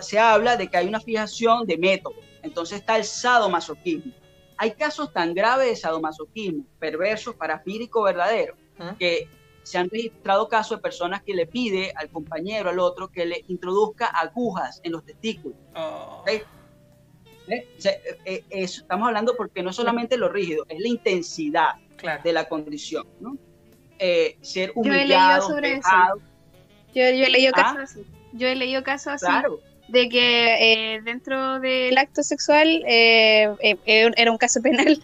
Se 0.00 0.18
habla 0.18 0.58
de 0.58 0.68
que 0.68 0.76
hay 0.76 0.86
una 0.86 1.00
fijación 1.00 1.66
de 1.66 1.78
método, 1.78 2.16
entonces 2.42 2.80
está 2.80 2.98
el 2.98 3.04
sadomasoquismo. 3.04 4.12
Hay 4.58 4.72
casos 4.72 5.10
tan 5.10 5.32
graves 5.32 5.68
de 5.68 5.76
sadomasoquismo, 5.76 6.66
perverso, 6.78 7.34
parafílico 7.34 8.02
verdadero, 8.02 8.56
que 8.98 9.26
se 9.68 9.76
han 9.76 9.90
registrado 9.90 10.48
casos 10.48 10.78
de 10.78 10.82
personas 10.82 11.22
que 11.22 11.34
le 11.34 11.46
pide 11.46 11.92
al 11.94 12.08
compañero, 12.08 12.70
al 12.70 12.78
otro, 12.78 13.08
que 13.08 13.26
le 13.26 13.44
introduzca 13.48 14.06
agujas 14.06 14.80
en 14.82 14.92
los 14.92 15.04
testículos. 15.04 15.58
Oh. 15.76 16.24
¿Eh? 16.26 16.42
Eh, 17.50 17.68
eh, 18.24 18.44
estamos 18.48 19.08
hablando 19.08 19.36
porque 19.36 19.62
no 19.62 19.74
solamente 19.74 20.16
lo 20.16 20.30
rígido, 20.30 20.64
es 20.70 20.80
la 20.80 20.88
intensidad 20.88 21.74
de 22.24 22.32
la 22.32 22.48
condición. 22.48 23.06
¿no? 23.20 23.36
ser 24.40 24.72
humillado, 24.74 25.50
Yo 25.50 25.58
he 25.58 25.60
leído 25.60 25.82
eso. 25.82 26.20
Yo, 26.94 27.02
he 27.02 27.28
leído 27.28 27.52
¿Ah? 27.54 27.62
casos 27.62 27.78
así. 27.78 28.06
Yo 28.32 28.48
he 28.48 28.56
leído 28.56 28.82
casos 28.82 29.22
así. 29.22 29.46
De 29.88 30.08
que 30.08 31.00
dentro 31.04 31.60
del 31.60 31.98
acto 31.98 32.22
sexual 32.22 32.82
era 32.86 34.30
un 34.32 34.38
caso 34.38 34.62
penal 34.62 34.98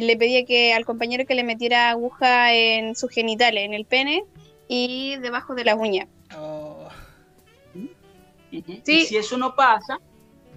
le 0.00 0.16
pedía 0.16 0.44
que 0.44 0.74
al 0.74 0.84
compañero 0.84 1.24
que 1.26 1.34
le 1.34 1.44
metiera 1.44 1.90
aguja 1.90 2.52
en 2.52 2.96
sus 2.96 3.10
genitales, 3.10 3.64
en 3.64 3.74
el 3.74 3.84
pene 3.84 4.24
y 4.68 5.16
debajo 5.16 5.54
de 5.54 5.64
la 5.64 5.76
uña. 5.76 6.08
Oh. 6.36 6.88
si 8.50 9.16
eso 9.16 9.36
no 9.36 9.54
pasa, 9.54 10.00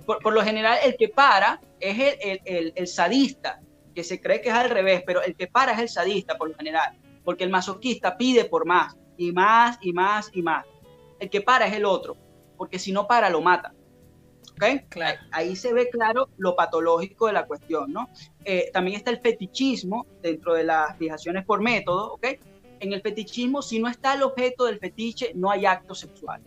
por, 0.05 0.33
lo 0.33 0.41
general 0.41 0.77
el 0.83 0.95
que 0.97 1.09
para 1.09 1.59
es 1.79 2.17
el, 2.75 2.87
sadista, 2.87 3.59
que 3.93 4.03
se 4.03 4.21
cree 4.21 4.41
que 4.41 4.49
es 4.49 4.55
al 4.55 4.69
revés, 4.69 5.03
pero 5.05 5.21
el 5.21 5.35
que 5.35 5.47
para 5.47 5.73
es 5.73 5.79
el 5.79 5.89
sadista 5.89 6.37
por 6.37 6.49
lo 6.49 6.55
general, 6.55 6.97
porque 7.23 7.43
el 7.43 7.49
masoquista 7.49 8.17
pide 8.17 8.45
por 8.45 8.65
más 8.65 8.95
y 9.17 9.31
más 9.31 9.77
y 9.81 9.93
más 9.93 10.29
y 10.33 10.41
más. 10.41 10.65
El 11.19 11.29
que 11.29 11.41
para 11.41 11.67
es 11.67 11.73
el 11.73 11.85
otro, 11.85 12.15
porque 12.57 12.79
si 12.79 12.91
no 12.91 13.07
para 13.07 13.29
lo 13.29 13.41
mata. 13.41 13.73
Ahí 15.31 15.55
se 15.55 15.73
ve 15.73 15.89
claro 15.89 16.29
lo 16.37 16.55
patológico 16.55 17.27
de 17.27 17.33
la 17.33 17.45
cuestión, 17.45 17.91
¿no? 17.91 18.09
Eh, 18.43 18.69
también 18.73 18.97
está 18.97 19.11
el 19.11 19.19
fetichismo 19.19 20.05
dentro 20.21 20.53
de 20.53 20.63
las 20.63 20.97
fijaciones 20.97 21.45
por 21.45 21.61
método, 21.61 22.13
¿ok? 22.13 22.27
En 22.79 22.93
el 22.93 23.01
fetichismo, 23.01 23.61
si 23.61 23.79
no 23.79 23.87
está 23.87 24.13
el 24.13 24.23
objeto 24.23 24.65
del 24.65 24.79
fetiche, 24.79 25.31
no 25.35 25.49
hay 25.51 25.65
acto 25.65 25.95
sexual. 25.95 26.41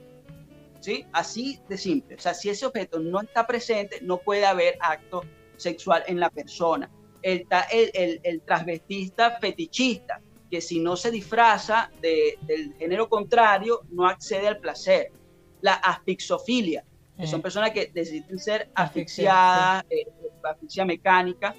¿Sí? 0.81 1.05
Así 1.13 1.61
de 1.69 1.77
simple. 1.77 2.17
O 2.17 2.19
sea, 2.19 2.33
si 2.33 2.49
ese 2.49 2.65
objeto 2.65 2.99
no 3.01 3.21
está 3.21 3.47
presente, 3.47 3.99
no 4.01 4.17
puede 4.19 4.47
haber 4.47 4.79
acto 4.81 5.23
sexual 5.57 6.03
en 6.07 6.19
la 6.19 6.31
persona. 6.31 6.91
El, 7.21 7.47
el, 7.71 8.21
el, 8.23 8.41
transvestista 8.41 9.39
fetichista, 9.39 10.23
que 10.51 10.63
si 10.63 10.81
no 10.81 10.97
se 10.97 11.11
disfraza 11.11 11.91
del 12.01 12.75
género 12.79 13.11
contrario, 13.11 13.83
no 13.91 14.07
accede 14.09 14.49
al 14.49 14.59
placer. 14.59 15.13
La 15.61 15.75
asfixofilia, 15.75 16.83
son 17.27 17.43
personas 17.43 17.71
que 17.71 17.91
deciden 17.93 18.39
ser 18.39 18.71
asfixiadas, 18.75 19.85
eh, 19.91 20.07
asfixia 20.43 20.85
mecánica, 20.85 21.55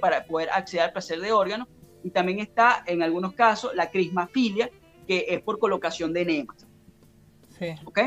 para 0.00 0.24
poder 0.24 0.50
acceder 0.50 0.86
al 0.86 0.92
placer 0.92 1.20
de 1.20 1.32
órganos. 1.32 1.68
Y 2.02 2.10
también 2.10 2.38
está, 2.40 2.84
en 2.86 3.02
algunos 3.02 3.32
casos, 3.32 3.74
la 3.74 3.90
crismafilia, 3.90 4.70
que 5.06 5.26
es 5.28 5.40
por 5.42 5.58
colocación 5.58 6.12
de 6.12 6.22
enemas. 6.22 6.66
Sí. 7.58 7.74
¿Ok? 7.84 8.00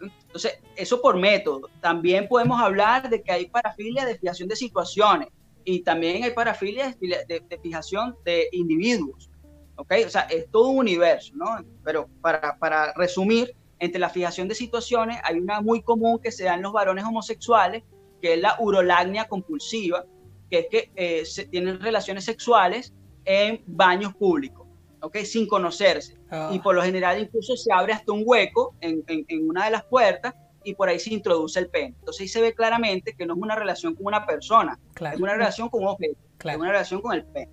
Entonces, 0.00 0.58
eso 0.76 1.00
por 1.00 1.16
método. 1.16 1.68
También 1.80 2.26
podemos 2.26 2.60
hablar 2.60 3.08
de 3.08 3.22
que 3.22 3.30
hay 3.30 3.46
parafilia 3.46 4.04
de 4.04 4.18
fijación 4.18 4.48
de 4.48 4.56
situaciones 4.56 5.28
y 5.64 5.80
también 5.82 6.24
hay 6.24 6.32
parafilia 6.32 6.96
de, 7.00 7.60
fijación 7.62 8.16
de 8.24 8.48
individuos. 8.52 9.30
¿Ok? 9.76 9.92
O 10.06 10.10
sea, 10.10 10.22
es 10.22 10.50
todo 10.50 10.68
un 10.68 10.78
universo, 10.78 11.32
¿no? 11.36 11.46
Pero 11.84 12.08
para, 12.20 12.58
para 12.58 12.92
resumir, 12.94 13.54
entre 13.82 13.98
la 13.98 14.08
fijación 14.08 14.46
de 14.46 14.54
situaciones 14.54 15.18
hay 15.24 15.40
una 15.40 15.60
muy 15.60 15.82
común 15.82 16.20
que 16.20 16.30
se 16.30 16.44
da 16.44 16.54
en 16.54 16.62
los 16.62 16.72
varones 16.72 17.04
homosexuales, 17.04 17.82
que 18.20 18.34
es 18.34 18.40
la 18.40 18.54
urolagnia 18.60 19.26
compulsiva, 19.26 20.06
que 20.48 20.60
es 20.60 20.66
que 20.70 20.92
eh, 20.94 21.24
se 21.24 21.46
tienen 21.46 21.80
relaciones 21.80 22.24
sexuales 22.24 22.94
en 23.24 23.60
baños 23.66 24.14
públicos, 24.14 24.68
¿ok? 25.00 25.16
Sin 25.24 25.48
conocerse. 25.48 26.16
Ah. 26.30 26.50
Y 26.52 26.60
por 26.60 26.76
lo 26.76 26.82
general 26.82 27.20
incluso 27.20 27.56
se 27.56 27.72
abre 27.72 27.92
hasta 27.92 28.12
un 28.12 28.22
hueco 28.24 28.76
en, 28.80 29.02
en, 29.08 29.50
una 29.50 29.64
de 29.64 29.72
las 29.72 29.84
puertas 29.86 30.32
y 30.62 30.76
por 30.76 30.88
ahí 30.88 31.00
se 31.00 31.12
introduce 31.12 31.58
el 31.58 31.68
pene. 31.68 31.96
Entonces 31.98 32.20
ahí 32.20 32.28
se 32.28 32.40
ve 32.40 32.54
claramente 32.54 33.16
que 33.18 33.26
no 33.26 33.34
es 33.34 33.40
una 33.40 33.56
relación 33.56 33.96
con 33.96 34.06
una 34.06 34.24
persona, 34.24 34.78
es 35.12 35.18
una 35.18 35.32
relación 35.32 35.68
con 35.68 35.82
un 35.82 35.88
objeto, 35.88 36.20
es 36.38 36.56
una 36.56 36.70
relación 36.70 37.00
con 37.00 37.14
el 37.14 37.24
pene. 37.24 37.50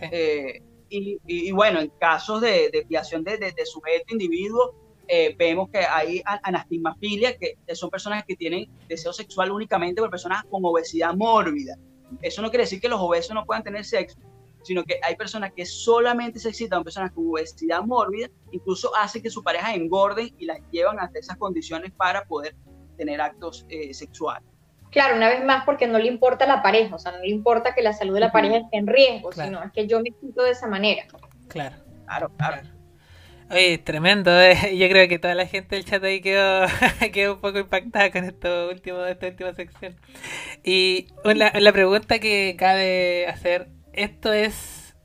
Eh, 0.00 0.62
y, 0.90 1.18
y, 1.26 1.52
bueno, 1.52 1.80
en 1.80 1.88
casos 1.98 2.42
de 2.42 2.68
desviación 2.70 3.24
de, 3.24 3.38
de, 3.38 3.52
de, 3.52 3.64
sujeto, 3.64 4.04
individuo, 4.10 4.81
eh, 5.14 5.36
vemos 5.38 5.68
que 5.68 5.80
hay 5.80 6.22
anastigmafilia, 6.24 7.36
que 7.36 7.58
son 7.74 7.90
personas 7.90 8.24
que 8.24 8.34
tienen 8.34 8.70
deseo 8.88 9.12
sexual 9.12 9.52
únicamente 9.52 10.00
por 10.00 10.08
personas 10.08 10.42
con 10.44 10.64
obesidad 10.64 11.12
mórbida. 11.14 11.76
Eso 12.22 12.40
no 12.40 12.48
quiere 12.48 12.62
decir 12.62 12.80
que 12.80 12.88
los 12.88 12.98
obesos 12.98 13.34
no 13.34 13.44
puedan 13.44 13.62
tener 13.62 13.84
sexo, 13.84 14.18
sino 14.62 14.84
que 14.84 15.00
hay 15.02 15.14
personas 15.16 15.52
que 15.52 15.66
solamente 15.66 16.38
se 16.38 16.48
excitan 16.48 16.82
personas 16.82 17.12
con 17.12 17.28
obesidad 17.28 17.82
mórbida, 17.82 18.30
incluso 18.52 18.90
hace 18.96 19.20
que 19.20 19.28
su 19.28 19.42
pareja 19.42 19.74
engorden 19.74 20.34
y 20.38 20.46
las 20.46 20.60
llevan 20.70 20.98
hasta 20.98 21.18
esas 21.18 21.36
condiciones 21.36 21.92
para 21.92 22.24
poder 22.24 22.56
tener 22.96 23.20
actos 23.20 23.66
eh, 23.68 23.92
sexuales. 23.92 24.48
Claro, 24.90 25.16
una 25.16 25.28
vez 25.28 25.44
más 25.44 25.66
porque 25.66 25.86
no 25.86 25.98
le 25.98 26.06
importa 26.06 26.46
la 26.46 26.62
pareja, 26.62 26.94
o 26.94 26.98
sea, 26.98 27.12
no 27.12 27.18
le 27.18 27.28
importa 27.28 27.74
que 27.74 27.82
la 27.82 27.92
salud 27.92 28.14
de 28.14 28.20
la 28.20 28.32
pareja 28.32 28.56
esté 28.56 28.78
en 28.78 28.86
riesgo, 28.86 29.30
sino 29.30 29.62
es 29.62 29.72
que 29.72 29.86
yo 29.86 30.00
me 30.00 30.10
siento 30.18 30.42
de 30.42 30.52
esa 30.52 30.68
manera. 30.68 31.04
Claro. 31.48 31.76
Claro, 32.06 32.32
claro. 32.38 32.81
Oye, 33.52 33.76
tremendo, 33.76 34.30
eh. 34.40 34.76
yo 34.78 34.88
creo 34.88 35.06
que 35.08 35.18
toda 35.18 35.34
la 35.34 35.46
gente 35.46 35.76
del 35.76 35.84
chat 35.84 36.02
ahí 36.02 36.22
quedó, 36.22 36.66
quedó 37.12 37.34
un 37.34 37.40
poco 37.40 37.58
impactada 37.58 38.10
con 38.10 38.24
esto 38.24 38.70
último, 38.70 39.04
esta 39.04 39.26
última 39.26 39.52
sección. 39.52 39.94
Y 40.64 41.08
la, 41.22 41.72
pregunta 41.72 42.18
que 42.18 42.56
cabe 42.58 43.26
hacer, 43.26 43.68
¿esto 43.92 44.32
es 44.32 44.96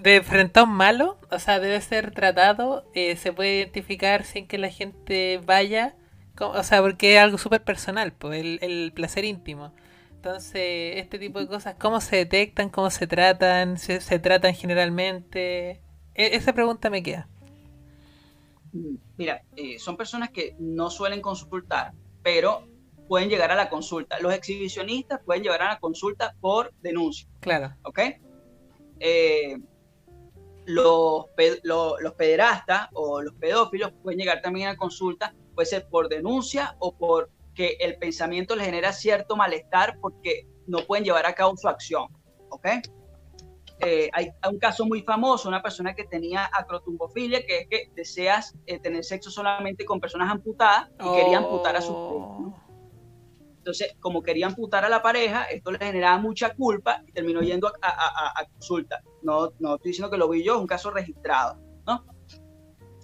de 0.00 0.22
frente 0.22 0.60
a 0.60 0.62
un 0.62 0.70
malo? 0.70 1.18
O 1.30 1.38
sea, 1.38 1.60
debe 1.60 1.78
ser 1.82 2.12
tratado, 2.12 2.90
eh, 2.94 3.16
se 3.16 3.34
puede 3.34 3.58
identificar 3.58 4.24
sin 4.24 4.46
que 4.46 4.56
la 4.56 4.70
gente 4.70 5.38
vaya, 5.44 5.94
o 6.40 6.62
sea, 6.62 6.80
porque 6.80 7.16
es 7.16 7.20
algo 7.20 7.36
súper 7.36 7.62
personal, 7.62 8.12
pues, 8.14 8.42
el, 8.62 8.92
placer 8.94 9.26
íntimo. 9.26 9.74
Entonces, 10.12 10.94
este 10.96 11.18
tipo 11.18 11.38
de 11.38 11.48
cosas, 11.48 11.74
¿cómo 11.78 12.00
se 12.00 12.16
detectan? 12.16 12.70
¿Cómo 12.70 12.88
se 12.88 13.06
tratan? 13.06 13.76
¿Se, 13.76 14.00
se 14.00 14.18
tratan 14.18 14.54
generalmente? 14.54 15.82
E, 16.14 16.36
esa 16.36 16.54
pregunta 16.54 16.88
me 16.88 17.02
queda. 17.02 17.28
Mira, 19.16 19.42
eh, 19.56 19.78
son 19.78 19.96
personas 19.96 20.30
que 20.30 20.56
no 20.58 20.90
suelen 20.90 21.20
consultar, 21.20 21.92
pero 22.22 22.66
pueden 23.08 23.28
llegar 23.28 23.50
a 23.50 23.54
la 23.54 23.68
consulta. 23.68 24.18
Los 24.20 24.32
exhibicionistas 24.32 25.20
pueden 25.24 25.42
llegar 25.42 25.62
a 25.62 25.68
la 25.68 25.78
consulta 25.78 26.34
por 26.40 26.72
denuncia. 26.80 27.28
Claro. 27.40 27.74
¿Ok? 27.82 28.00
Eh, 29.00 29.58
los, 30.64 31.26
los 31.64 32.14
pederastas 32.14 32.88
o 32.94 33.20
los 33.20 33.34
pedófilos 33.34 33.92
pueden 34.02 34.18
llegar 34.18 34.40
también 34.40 34.68
a 34.68 34.76
consulta, 34.76 35.34
puede 35.54 35.66
ser 35.66 35.88
por 35.88 36.08
denuncia 36.08 36.76
o 36.78 36.96
por 36.96 37.30
que 37.54 37.76
el 37.80 37.96
pensamiento 37.98 38.56
les 38.56 38.64
genera 38.64 38.92
cierto 38.92 39.36
malestar 39.36 39.98
porque 40.00 40.46
no 40.66 40.78
pueden 40.86 41.04
llevar 41.04 41.26
a 41.26 41.34
cabo 41.34 41.56
su 41.56 41.68
acción. 41.68 42.06
¿Ok? 42.48 42.66
Eh, 43.84 44.10
hay, 44.12 44.30
un 44.48 44.58
caso 44.58 44.86
muy 44.86 45.02
famoso, 45.02 45.48
una 45.48 45.60
persona 45.60 45.94
que 45.94 46.04
tenía 46.04 46.48
acrotumbofilia, 46.52 47.44
que 47.44 47.60
es 47.60 47.68
que 47.68 47.90
deseas 47.94 48.54
eh, 48.66 48.78
tener 48.78 49.04
sexo 49.04 49.30
solamente 49.30 49.84
con 49.84 50.00
personas 50.00 50.30
amputadas 50.30 50.88
y 51.00 51.16
quería 51.16 51.38
amputar 51.38 51.74
a 51.76 51.80
su 51.80 51.92
oh. 51.92 52.54
Entonces, 53.58 53.94
como 54.00 54.22
quería 54.22 54.46
amputar 54.46 54.84
a 54.84 54.88
la 54.88 55.02
pareja, 55.02 55.44
esto 55.44 55.70
le 55.70 55.78
generaba 55.78 56.18
mucha 56.18 56.52
culpa 56.54 57.02
y 57.06 57.12
terminó 57.12 57.42
yendo 57.42 57.68
a, 57.80 58.40
a, 58.40 58.44
consulta. 58.46 59.02
No, 59.22 59.52
no 59.60 59.76
estoy 59.76 59.90
diciendo 59.90 60.10
que 60.10 60.16
lo 60.16 60.28
vi 60.28 60.42
yo, 60.42 60.56
es 60.56 60.60
un 60.60 60.66
caso 60.66 60.90
registrado, 60.90 61.60
¿no? 61.86 62.04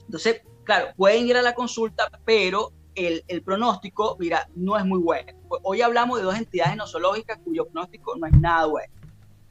Entonces, 0.04 0.42
claro, 0.64 0.88
pueden 0.96 1.28
ir 1.28 1.36
a 1.36 1.42
la 1.42 1.54
consulta, 1.54 2.10
pero 2.24 2.72
el, 2.96 3.22
el, 3.28 3.42
pronóstico, 3.44 4.16
mira, 4.18 4.48
no 4.56 4.76
es 4.76 4.84
muy 4.84 4.98
bueno. 4.98 5.32
Hoy 5.62 5.80
hablamos 5.80 6.18
de 6.18 6.24
dos 6.24 6.36
entidades 6.36 6.76
nosológicas 6.76 7.38
cuyo 7.44 7.66
pronóstico 7.66 8.16
no 8.16 8.26
es 8.26 8.32
nada 8.32 8.66
bueno. 8.66 8.92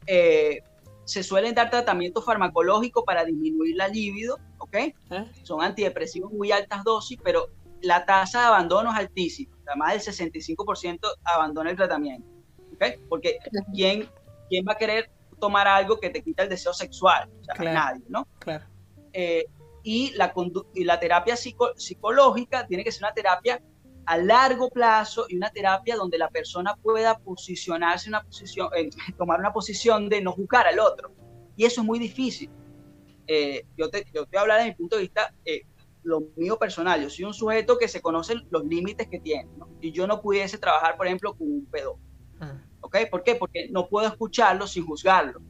Eh, 0.06 0.62
se 1.08 1.22
suelen 1.22 1.54
dar 1.54 1.70
tratamientos 1.70 2.22
farmacológicos 2.22 3.02
para 3.02 3.24
disminuir 3.24 3.76
la 3.76 3.88
libido, 3.88 4.38
¿ok? 4.58 4.74
¿Eh? 4.74 4.94
Son 5.42 5.62
antidepresivos 5.62 6.30
muy 6.30 6.52
altas 6.52 6.84
dosis, 6.84 7.18
pero 7.24 7.48
la 7.80 8.04
tasa 8.04 8.40
de 8.40 8.46
abandono 8.48 8.92
es 8.92 8.98
altísima, 8.98 9.56
más 9.76 9.92
del 9.92 10.14
65% 10.14 10.98
abandona 11.24 11.70
el 11.70 11.76
tratamiento, 11.76 12.28
¿ok? 12.74 12.84
Porque 13.08 13.38
¿quién, 13.72 14.06
¿quién 14.50 14.66
va 14.68 14.72
a 14.72 14.76
querer 14.76 15.10
tomar 15.40 15.66
algo 15.66 15.98
que 15.98 16.10
te 16.10 16.22
quita 16.22 16.42
el 16.42 16.50
deseo 16.50 16.74
sexual? 16.74 17.30
O 17.40 17.44
sea, 17.44 17.72
nadie, 17.72 18.04
¿no? 18.08 18.28
Claro. 18.38 18.66
Eh, 19.14 19.46
y, 19.82 20.12
la, 20.14 20.34
y 20.74 20.84
la 20.84 21.00
terapia 21.00 21.36
psicológica 21.36 22.66
tiene 22.66 22.84
que 22.84 22.92
ser 22.92 23.04
una 23.04 23.14
terapia 23.14 23.62
a 24.08 24.16
largo 24.16 24.70
plazo 24.70 25.26
y 25.28 25.36
una 25.36 25.50
terapia 25.50 25.94
donde 25.94 26.16
la 26.16 26.30
persona 26.30 26.74
pueda 26.76 27.18
posicionarse 27.18 28.08
en 28.08 28.14
una 28.14 28.24
posición, 28.24 28.70
tomar 29.18 29.38
una 29.38 29.52
posición 29.52 30.08
de 30.08 30.22
no 30.22 30.32
juzgar 30.32 30.66
al 30.66 30.78
otro. 30.78 31.12
Y 31.56 31.66
eso 31.66 31.82
es 31.82 31.86
muy 31.86 31.98
difícil. 31.98 32.50
Eh, 33.26 33.66
yo, 33.76 33.90
te, 33.90 34.06
yo 34.14 34.24
te 34.24 34.30
voy 34.30 34.38
a 34.38 34.40
hablar 34.40 34.60
de 34.60 34.68
mi 34.70 34.74
punto 34.74 34.96
de 34.96 35.02
vista, 35.02 35.34
eh, 35.44 35.66
lo 36.04 36.22
mío 36.36 36.58
personal. 36.58 37.02
Yo 37.02 37.10
soy 37.10 37.26
un 37.26 37.34
sujeto 37.34 37.76
que 37.76 37.86
se 37.86 38.00
conoce 38.00 38.36
los 38.48 38.64
límites 38.64 39.08
que 39.08 39.20
tiene. 39.20 39.46
Y 39.82 39.92
yo 39.92 40.06
no 40.06 40.22
pudiese 40.22 40.56
trabajar, 40.56 40.96
por 40.96 41.06
ejemplo, 41.06 41.36
con 41.36 41.46
un 41.46 41.66
pedo. 41.66 41.98
Ah. 42.40 42.54
¿Ok? 42.80 42.96
¿Por 43.10 43.22
qué? 43.22 43.34
Porque 43.34 43.68
no 43.70 43.90
puedo 43.90 44.08
escucharlo 44.08 44.66
sin 44.66 44.86
juzgarlo. 44.86 45.42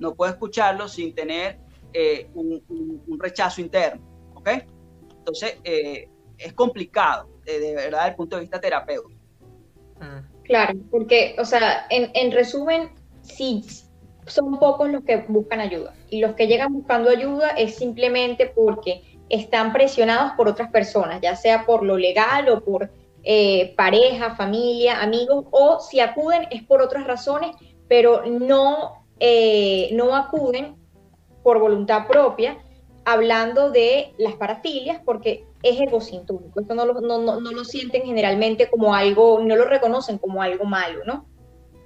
No 0.00 0.16
puedo 0.16 0.32
escucharlo 0.32 0.88
sin 0.88 1.14
tener 1.14 1.60
eh, 1.92 2.28
un, 2.34 2.60
un, 3.06 3.20
rechazo 3.20 3.60
interno. 3.60 4.02
¿Ok? 4.34 4.48
Entonces, 5.20 5.60
es 5.62 6.52
complicado 6.54 7.28
de 7.58 7.74
verdad 7.74 8.00
desde 8.00 8.10
el 8.10 8.16
punto 8.16 8.36
de 8.36 8.42
vista 8.42 8.60
terapéutico. 8.60 9.20
Ah. 10.00 10.22
Claro, 10.44 10.78
porque, 10.90 11.36
o 11.38 11.44
sea, 11.44 11.86
en, 11.90 12.10
en 12.14 12.32
resumen, 12.32 12.90
sí, 13.22 13.64
son 14.26 14.58
pocos 14.58 14.88
los 14.90 15.04
que 15.04 15.24
buscan 15.28 15.60
ayuda. 15.60 15.94
Y 16.08 16.20
los 16.20 16.34
que 16.34 16.46
llegan 16.46 16.72
buscando 16.72 17.10
ayuda 17.10 17.50
es 17.50 17.76
simplemente 17.76 18.46
porque 18.46 19.02
están 19.28 19.72
presionados 19.72 20.32
por 20.32 20.48
otras 20.48 20.70
personas, 20.70 21.20
ya 21.20 21.36
sea 21.36 21.64
por 21.64 21.84
lo 21.84 21.96
legal 21.96 22.48
o 22.48 22.64
por 22.64 22.90
eh, 23.22 23.74
pareja, 23.76 24.34
familia, 24.34 25.02
amigos, 25.02 25.44
o 25.50 25.78
si 25.80 26.00
acuden 26.00 26.46
es 26.50 26.62
por 26.62 26.82
otras 26.82 27.06
razones, 27.06 27.54
pero 27.88 28.24
no, 28.26 29.04
eh, 29.18 29.90
no 29.92 30.16
acuden 30.16 30.76
por 31.42 31.58
voluntad 31.58 32.06
propia, 32.06 32.58
hablando 33.04 33.70
de 33.70 34.14
las 34.18 34.34
parafilias, 34.34 35.00
porque 35.04 35.44
es 35.62 35.80
egosintónico. 35.80 36.60
Esto 36.60 36.74
no 36.74 36.86
lo, 36.86 37.00
no, 37.00 37.18
no, 37.18 37.52
lo 37.52 37.64
sienten 37.64 38.02
generalmente 38.02 38.68
como 38.70 38.94
algo, 38.94 39.40
no 39.40 39.56
lo 39.56 39.64
reconocen 39.64 40.18
como 40.18 40.42
algo 40.42 40.64
malo, 40.64 41.00
¿no? 41.04 41.26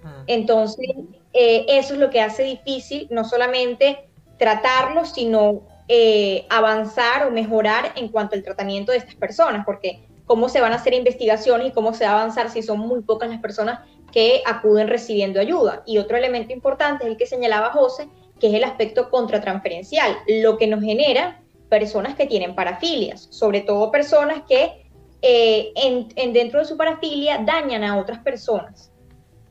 Ah. 0.05 0.25
Entonces, 0.27 0.89
eh, 1.33 1.67
eso 1.69 1.95
es 1.95 2.01
lo 2.01 2.11
que 2.11 2.21
hace 2.21 2.45
difícil 2.45 3.09
no 3.11 3.25
solamente 3.25 4.09
tratarlo, 4.39 5.05
sino 5.05 5.63
eh, 5.89 6.47
avanzar 6.51 7.27
o 7.27 7.31
mejorar 7.31 7.93
en 7.97 8.09
cuanto 8.09 8.37
al 8.37 8.43
tratamiento 8.43 8.93
de 8.93 8.99
estas 8.99 9.17
personas, 9.17 9.65
porque 9.65 10.07
cómo 10.27 10.49
se 10.49 10.61
van 10.61 10.73
a 10.73 10.77
hacer 10.77 10.95
investigaciones 10.95 11.69
y 11.69 11.73
cómo 11.73 11.93
se 11.95 12.05
va 12.05 12.13
a 12.13 12.21
avanzar 12.21 12.51
si 12.51 12.63
son 12.63 12.79
muy 12.79 13.03
pocas 13.03 13.29
las 13.29 13.41
personas 13.41 13.81
que 14.13 14.43
acuden 14.47 14.89
recibiendo 14.89 15.41
ayuda. 15.41 15.83
Y 15.87 15.99
otro 15.99 16.17
elemento 16.17 16.53
importante 16.53 17.05
es 17.05 17.11
el 17.11 17.17
que 17.17 17.27
señalaba 17.27 17.73
José, 17.73 18.09
que 18.39 18.49
es 18.49 18.55
el 18.55 18.65
aspecto 18.65 19.11
contratransferencial, 19.11 20.17
lo 20.27 20.57
que 20.57 20.67
nos 20.67 20.81
genera 20.83 21.44
personas 21.75 22.15
que 22.15 22.27
tienen 22.27 22.55
parafilias, 22.55 23.27
sobre 23.31 23.63
todo 23.63 23.91
personas 23.91 24.43
que 24.49 24.89
eh, 25.23 25.73
en, 25.75 26.33
dentro 26.33 26.61
de 26.61 26.67
su 26.67 26.77
parafilia 26.77 27.39
dañan 27.39 27.83
a 27.83 27.99
otras 27.99 28.21
personas. 28.21 28.93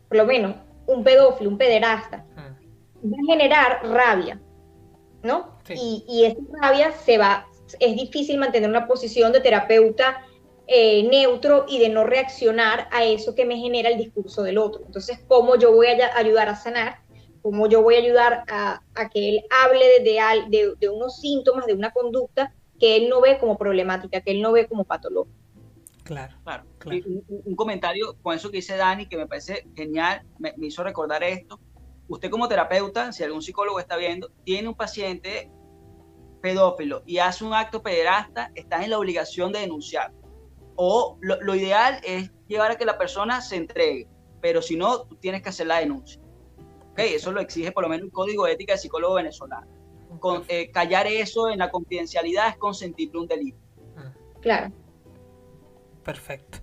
Por 0.08 0.20
lo 0.20 0.26
menos 0.26 0.56
un 0.88 1.04
pedófilo, 1.04 1.50
un 1.50 1.58
pederasta, 1.58 2.26
ah. 2.38 2.56
va 3.04 3.18
a 3.18 3.26
generar 3.28 3.86
rabia, 3.90 4.40
¿no? 5.22 5.60
Y, 5.68 6.06
y, 6.08 6.24
esa 6.24 6.40
rabia 6.62 6.94
se 6.94 7.18
va, 7.18 7.46
es 7.78 7.96
difícil 7.96 8.38
mantener 8.38 8.70
una 8.70 8.88
posición 8.88 9.34
de 9.34 9.42
terapeuta 9.42 10.24
eh, 10.66 11.04
neutro 11.10 11.66
y 11.68 11.80
de 11.80 11.90
no 11.90 12.06
reaccionar 12.06 12.88
a 12.92 13.04
eso 13.04 13.36
que 13.36 13.44
me 13.44 13.58
genera 13.58 13.90
el 13.90 13.98
discurso 13.98 14.44
del 14.44 14.58
otro. 14.58 14.84
Entonces, 14.86 15.20
¿cómo 15.28 15.58
yo 15.58 15.74
voy 15.74 15.88
a 15.88 16.18
ayudar 16.18 16.48
a 16.48 16.56
sanar? 16.56 17.03
Cómo 17.44 17.68
yo 17.68 17.84
voy 17.84 17.96
a 17.96 18.00
ayudar 18.00 18.46
a, 18.48 18.82
que 19.10 19.30
él 19.30 19.44
hable 19.52 19.86
de, 20.02 20.76
de, 20.80 20.90
unos 20.90 21.20
síntomas, 21.20 21.68
de 21.68 21.74
una 21.74 21.92
conducta 21.92 22.54
que 22.80 22.96
él 22.96 23.10
no 23.10 23.22
ve 23.22 23.38
como 23.38 23.58
problemática, 23.58 24.22
que 24.22 24.32
él 24.32 24.42
no 24.42 24.54
ve 24.54 24.68
como 24.68 24.86
patológica. 24.86 25.38
Claro, 26.04 26.36
claro. 26.44 26.64
Un, 27.46 27.56
comentario 27.56 28.16
con 28.22 28.36
eso 28.36 28.50
que 28.50 28.58
dice 28.58 28.78
Dani, 28.78 29.08
que 29.08 29.18
me 29.18 29.28
parece 29.28 29.68
genial, 29.76 30.26
me, 30.40 30.54
hizo 30.62 30.84
recordar 30.84 31.24
esto. 31.24 31.60
Usted 32.08 32.30
como 32.30 32.48
terapeuta, 32.48 33.12
si 33.12 33.24
algún 33.24 33.42
psicólogo 33.42 33.80
está 33.80 33.98
viendo, 33.98 34.30
tiene 34.44 34.68
un 34.68 34.76
paciente 34.76 35.52
pedófilo 36.42 37.04
y 37.06 37.20
hace 37.20 37.46
un 37.46 37.54
acto 37.54 37.82
pederasta, 37.82 38.52
está 38.56 38.84
en 38.84 38.90
la 38.90 39.00
obligación 39.00 39.52
de 39.52 39.60
denunciar. 39.60 40.14
O 40.76 41.18
lo, 41.22 41.42
lo, 41.42 41.56
ideal 41.56 42.00
es 42.04 42.32
llevar 42.48 42.72
a 42.72 42.76
que 42.78 42.86
la 42.86 42.98
persona 42.98 43.42
se 43.42 43.58
entregue, 43.58 44.10
pero 44.42 44.62
si 44.62 44.76
no, 44.76 45.04
tú 45.04 45.16
tienes 45.18 45.42
que 45.42 45.50
hacer 45.50 45.68
la 45.68 45.80
denuncia. 45.80 46.23
Eso 46.98 47.32
lo 47.32 47.42
exige 47.42 47.72
por 47.72 47.84
lo 47.84 47.90
menos 47.90 48.06
el 48.06 48.12
Código 48.12 48.46
de 48.46 48.54
Ética 48.54 48.74
del 48.74 48.80
Psicólogo 48.80 49.16
Venezolano. 49.16 49.68
Con, 50.20 50.44
eh, 50.48 50.70
callar 50.72 51.08
eso 51.08 51.50
en 51.50 51.60
la 51.60 51.72
confidencialidad 51.72 52.50
es 52.50 52.58
consentir 52.58 53.16
un 53.18 53.28
delito. 53.28 53.58
Ah. 53.98 54.14
Claro. 54.42 54.72
Perfecto. 56.04 56.60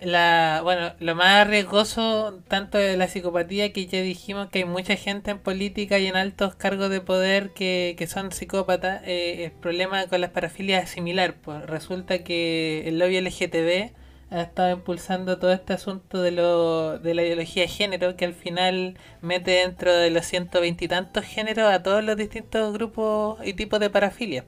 La, 0.00 0.60
bueno, 0.62 0.92
lo 1.00 1.16
más 1.16 1.48
riesgoso 1.48 2.40
tanto 2.46 2.78
de 2.78 2.96
la 2.96 3.08
psicopatía 3.08 3.72
que 3.72 3.86
ya 3.88 4.00
dijimos 4.00 4.48
que 4.48 4.60
hay 4.60 4.64
mucha 4.64 4.94
gente 4.94 5.32
en 5.32 5.40
política 5.40 5.98
y 5.98 6.06
en 6.06 6.14
altos 6.14 6.54
cargos 6.54 6.88
de 6.88 7.00
poder 7.00 7.50
que, 7.50 7.96
que 7.98 8.06
son 8.06 8.30
psicópatas, 8.30 9.02
eh, 9.06 9.46
el 9.46 9.50
problema 9.50 10.06
con 10.06 10.20
las 10.20 10.30
parafilias 10.30 10.84
es 10.84 10.90
similar. 10.90 11.34
Pues 11.42 11.66
resulta 11.66 12.22
que 12.22 12.86
el 12.86 13.00
lobby 13.00 13.20
LGTB 13.20 13.92
ha 14.30 14.42
estado 14.42 14.70
impulsando 14.70 15.38
todo 15.38 15.52
este 15.52 15.72
asunto 15.72 16.20
de, 16.20 16.32
lo, 16.32 16.98
de 16.98 17.14
la 17.14 17.22
ideología 17.22 17.62
de 17.62 17.68
género 17.68 18.16
que 18.16 18.24
al 18.26 18.34
final 18.34 18.98
mete 19.22 19.52
dentro 19.52 19.92
de 19.92 20.10
los 20.10 20.26
ciento 20.26 20.60
veintitantos 20.60 21.24
géneros 21.24 21.72
a 21.72 21.82
todos 21.82 22.04
los 22.04 22.16
distintos 22.16 22.72
grupos 22.74 23.38
y 23.44 23.54
tipos 23.54 23.80
de 23.80 23.90
parafilia. 23.90 24.44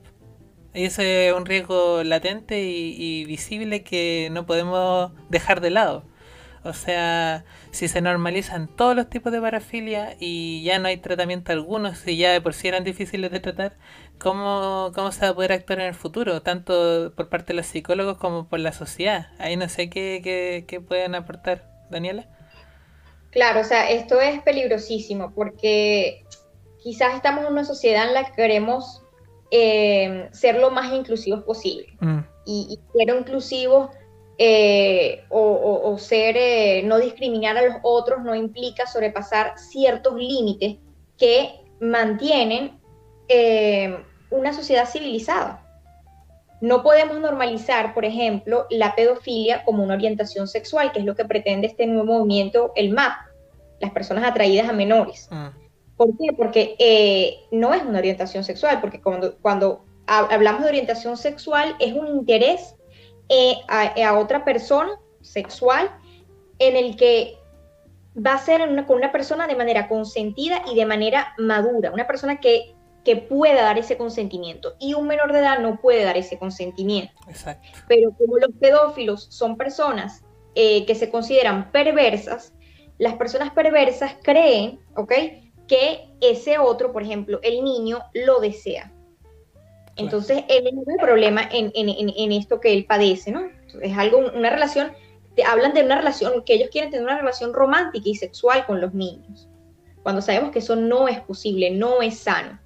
Y 0.74 0.84
ese 0.84 1.28
es 1.28 1.34
un 1.34 1.46
riesgo 1.46 2.04
latente 2.04 2.62
y, 2.62 3.24
visible 3.24 3.82
que 3.82 4.28
no 4.30 4.46
podemos 4.46 5.12
dejar 5.28 5.60
de 5.60 5.70
lado. 5.70 6.04
O 6.62 6.74
sea, 6.74 7.44
si 7.70 7.88
se 7.88 8.02
normalizan 8.02 8.68
todos 8.68 8.94
los 8.94 9.08
tipos 9.08 9.32
de 9.32 9.40
parafilia 9.40 10.16
y 10.20 10.62
ya 10.62 10.78
no 10.78 10.88
hay 10.88 10.98
tratamiento 10.98 11.52
alguno, 11.52 11.94
si 11.94 12.18
ya 12.18 12.32
de 12.32 12.40
por 12.40 12.52
sí 12.52 12.68
eran 12.68 12.84
difíciles 12.84 13.30
de 13.30 13.40
tratar, 13.40 13.76
¿cómo, 14.18 14.92
cómo 14.94 15.10
se 15.10 15.22
va 15.22 15.28
a 15.28 15.34
poder 15.34 15.52
actuar 15.52 15.80
en 15.80 15.86
el 15.86 15.94
futuro? 15.94 16.42
Tanto 16.42 17.14
por 17.16 17.30
parte 17.30 17.54
de 17.54 17.58
los 17.58 17.66
psicólogos 17.66 18.18
como 18.18 18.46
por 18.46 18.60
la 18.60 18.72
sociedad. 18.72 19.28
Ahí 19.38 19.56
no 19.56 19.68
sé 19.70 19.88
qué, 19.88 20.20
qué, 20.22 20.66
qué 20.68 20.80
pueden 20.80 21.14
aportar, 21.14 21.64
Daniela. 21.90 22.28
Claro, 23.30 23.60
o 23.60 23.64
sea, 23.64 23.90
esto 23.90 24.20
es 24.20 24.42
peligrosísimo 24.42 25.32
porque 25.34 26.26
quizás 26.82 27.14
estamos 27.14 27.44
en 27.44 27.52
una 27.52 27.64
sociedad 27.64 28.08
en 28.08 28.14
la 28.14 28.24
que 28.24 28.32
queremos 28.32 29.02
eh, 29.50 30.28
ser 30.32 30.56
lo 30.56 30.70
más 30.70 30.92
inclusivos 30.92 31.42
posible. 31.44 31.86
Mm. 32.00 32.20
Y, 32.44 32.66
y, 32.70 32.98
ser 32.98 33.16
inclusivos 33.16 33.90
eh, 34.42 35.24
o, 35.28 35.98
ser, 35.98 36.34
eh, 36.38 36.82
no 36.82 36.98
discriminar 36.98 37.58
a 37.58 37.62
los 37.62 37.76
otros 37.82 38.22
no 38.24 38.34
implica 38.34 38.86
sobrepasar 38.86 39.58
ciertos 39.58 40.14
límites 40.16 40.78
que 41.18 41.60
mantienen 41.78 42.80
una 44.30 44.52
sociedad 44.54 44.88
civilizada. 44.88 45.62
No 46.62 46.82
podemos 46.82 47.20
normalizar, 47.20 47.92
por 47.92 48.06
ejemplo, 48.06 48.66
la 48.70 48.94
pedofilia 48.94 49.62
como 49.64 49.84
una 49.84 49.94
orientación 49.94 50.48
sexual, 50.48 50.90
que 50.92 51.00
es 51.00 51.04
lo 51.04 51.14
que 51.14 51.26
pretende 51.26 51.66
este 51.66 51.86
nuevo 51.86 52.18
movimiento, 52.18 52.72
el 52.76 52.92
MAP, 52.94 53.12
las 53.78 53.90
personas 53.90 54.24
atraídas 54.24 54.70
a 54.70 54.72
menores. 54.72 55.28
Mm. 55.30 55.48
¿Por 55.98 56.16
qué? 56.16 56.32
Porque 56.34 56.76
eh, 56.78 57.40
no 57.50 57.74
es 57.74 57.82
una 57.82 57.98
orientación 57.98 58.42
sexual, 58.42 58.80
porque 58.80 59.02
cuando, 59.02 59.36
cuando 59.42 59.84
hablamos 60.06 60.62
de 60.62 60.68
orientación 60.68 61.18
sexual 61.18 61.76
es 61.78 61.92
un 61.92 62.08
interés 62.08 62.74
eh, 63.30 63.54
a, 63.68 64.18
otra 64.18 64.44
persona 64.44 64.90
sexual 65.22 65.90
en 66.58 66.76
el 66.76 66.96
que 66.96 67.38
va 68.14 68.34
a 68.34 68.38
ser 68.38 68.60
con 68.86 68.96
una 68.96 69.12
persona 69.12 69.46
de 69.46 69.56
manera 69.56 69.88
consentida 69.88 70.62
y 70.70 70.74
de 70.74 70.84
manera 70.84 71.32
madura, 71.38 71.90
una 71.90 72.06
persona 72.06 72.40
que 72.40 72.74
que 73.04 73.16
pueda 73.16 73.62
dar 73.62 73.78
ese 73.78 73.96
consentimiento 73.96 74.74
y 74.78 74.94
un 74.94 75.06
menor 75.06 75.32
de 75.32 75.38
edad 75.38 75.60
no 75.60 75.80
puede 75.80 76.04
dar 76.04 76.16
ese 76.16 76.38
consentimiento. 76.38 77.12
Exacto. 77.28 77.68
Pero 77.88 78.12
como 78.16 78.36
los 78.38 78.50
pedófilos 78.60 79.26
son 79.30 79.56
personas 79.56 80.22
eh, 80.54 80.84
que 80.86 80.94
se 80.94 81.10
consideran 81.10 81.70
perversas, 81.72 82.52
las 82.98 83.14
personas 83.14 83.52
perversas 83.52 84.16
creen, 84.22 84.80
¿ok? 84.96 85.12
Que 85.66 86.10
ese 86.20 86.58
otro, 86.58 86.92
por 86.92 87.02
ejemplo, 87.02 87.40
el 87.42 87.64
niño, 87.64 88.00
lo 88.12 88.40
desea. 88.40 88.92
Entonces, 89.96 90.44
él 90.48 90.64
no 90.72 90.82
hay 90.88 90.98
problema 90.98 91.42
en, 91.50 91.72
en, 91.74 91.88
en, 91.88 92.32
esto 92.32 92.60
que 92.60 92.72
él 92.72 92.86
padece, 92.86 93.32
¿no? 93.32 93.42
Es 93.82 93.96
algo, 93.96 94.18
una 94.18 94.50
relación, 94.50 94.92
te 95.36 95.44
hablan 95.44 95.74
de 95.74 95.82
una 95.82 95.96
relación, 95.96 96.42
que 96.44 96.54
ellos 96.54 96.70
quieren 96.70 96.90
tener 96.90 97.04
una 97.04 97.18
relación 97.18 97.52
romántica 97.52 98.08
y 98.08 98.14
sexual 98.14 98.64
con 98.66 98.80
los 98.80 98.94
niños, 98.94 99.48
cuando 100.02 100.22
sabemos 100.22 100.50
que 100.50 100.60
eso 100.60 100.76
no 100.76 101.08
es 101.08 101.20
posible, 101.20 101.70
no 101.70 102.02
es 102.02 102.18
sano. 102.18 102.58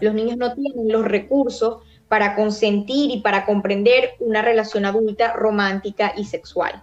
Los 0.00 0.14
niños 0.14 0.36
no 0.36 0.54
tienen 0.54 0.88
los 0.88 1.04
recursos 1.04 1.82
para 2.08 2.36
consentir 2.36 3.10
y 3.10 3.20
para 3.20 3.44
comprender 3.44 4.14
una 4.20 4.42
relación 4.42 4.84
adulta 4.84 5.32
romántica 5.32 6.12
y 6.16 6.24
sexual. 6.24 6.82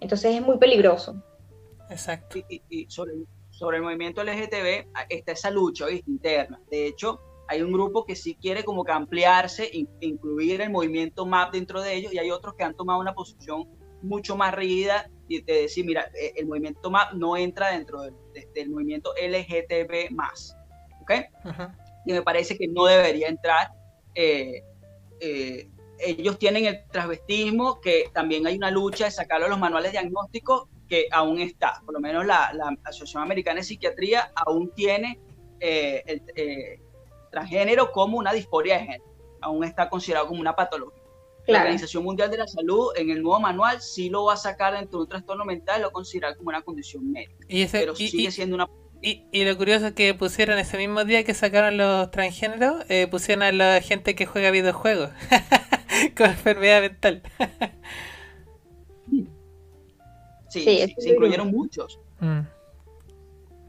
Entonces 0.00 0.34
es 0.34 0.42
muy 0.42 0.58
peligroso. 0.58 1.22
Exacto. 1.90 2.38
Y, 2.48 2.86
sobre, 2.88 3.12
el 3.76 3.82
movimiento 3.82 4.24
LGTB 4.24 4.88
está 5.08 5.32
esa 5.32 5.50
lucha 5.50 5.86
interna. 5.90 6.60
De 6.70 6.86
hecho, 6.86 7.20
hay 7.48 7.62
un 7.62 7.72
grupo 7.72 8.04
que 8.04 8.16
sí 8.16 8.36
quiere 8.40 8.64
como 8.64 8.84
que 8.84 8.92
ampliarse, 8.92 9.70
incluir 10.00 10.60
el 10.60 10.70
movimiento 10.70 11.26
MAP 11.26 11.52
dentro 11.52 11.82
de 11.82 11.94
ellos, 11.94 12.12
y 12.12 12.18
hay 12.18 12.30
otros 12.30 12.54
que 12.54 12.64
han 12.64 12.74
tomado 12.74 13.00
una 13.00 13.14
posición 13.14 13.68
mucho 14.02 14.36
más 14.36 14.54
rígida 14.54 15.08
y 15.28 15.42
de 15.42 15.62
decir, 15.62 15.84
mira, 15.84 16.10
e, 16.18 16.32
el 16.36 16.46
movimiento 16.46 16.90
MAP 16.90 17.14
no 17.14 17.36
entra 17.36 17.72
dentro 17.72 18.02
del, 18.02 18.70
movimiento 18.70 19.12
LGTB 19.14 20.12
más. 20.12 20.56
¿Ok? 21.00 21.12
y 22.04 22.12
me 22.12 22.22
parece 22.22 22.56
que 22.56 22.68
no 22.68 22.84
debería 22.84 23.28
entrar. 23.28 23.72
Eh, 24.14 24.62
eh, 25.20 25.68
ellos 25.98 26.38
tienen 26.38 26.66
el 26.66 26.84
transvestismo, 26.90 27.80
que 27.80 28.10
también 28.12 28.46
hay 28.46 28.56
una 28.56 28.70
lucha 28.70 29.04
de 29.04 29.10
sacarlo 29.10 29.46
a 29.46 29.48
los 29.48 29.58
manuales 29.58 29.92
diagnósticos 29.92 30.68
que 30.88 31.06
aún 31.10 31.38
está, 31.40 31.80
por 31.84 31.94
lo 31.94 32.00
menos 32.00 32.26
la, 32.26 32.52
Asociación 32.84 33.22
Americana 33.22 33.60
de 33.60 33.64
Psiquiatría 33.64 34.32
aún 34.34 34.72
tiene 34.74 35.20
eh, 35.60 36.02
el 36.06 36.81
transgénero 37.32 37.90
como 37.90 38.18
una 38.18 38.32
disforia 38.32 38.74
de 38.74 38.80
género, 38.80 39.04
aún 39.40 39.64
está 39.64 39.88
considerado 39.88 40.28
como 40.28 40.40
una 40.40 40.54
patología. 40.54 41.02
La 41.48 41.62
Organización 41.62 42.04
Mundial 42.04 42.30
de 42.30 42.38
la 42.38 42.46
Salud 42.46 42.92
en 42.94 43.10
el 43.10 43.20
nuevo 43.20 43.40
manual 43.40 43.80
sí 43.80 44.08
lo 44.08 44.26
va 44.26 44.34
a 44.34 44.36
sacar 44.36 44.74
dentro 44.74 45.00
de 45.00 45.02
un 45.02 45.08
trastorno 45.08 45.44
mental, 45.44 45.82
lo 45.82 45.90
considera 45.90 46.36
como 46.36 46.50
una 46.50 46.62
condición 46.62 47.10
médica, 47.10 47.34
¿Y 47.48 47.66
pero 47.66 47.96
sigue 47.96 48.30
siendo 48.30 48.54
una 48.54 48.68
y, 49.04 49.44
lo 49.44 49.58
curioso 49.58 49.88
es 49.88 49.92
que 49.94 50.14
pusieron 50.14 50.60
ese 50.60 50.78
mismo 50.78 51.04
día 51.04 51.24
que 51.24 51.34
sacaron 51.34 51.76
los 51.76 52.12
transgéneros, 52.12 52.84
eh, 52.88 53.08
pusieron 53.08 53.42
a 53.42 53.50
la 53.50 53.80
gente 53.80 54.14
que 54.14 54.26
juega 54.26 54.52
videojuegos 54.52 55.10
con 56.16 56.26
enfermedad 56.30 56.82
mental. 56.82 57.22
sí, 60.48 60.62
se 60.96 61.08
incluyeron 61.08 61.50
muchos. 61.50 61.98
Mm. 62.20 62.42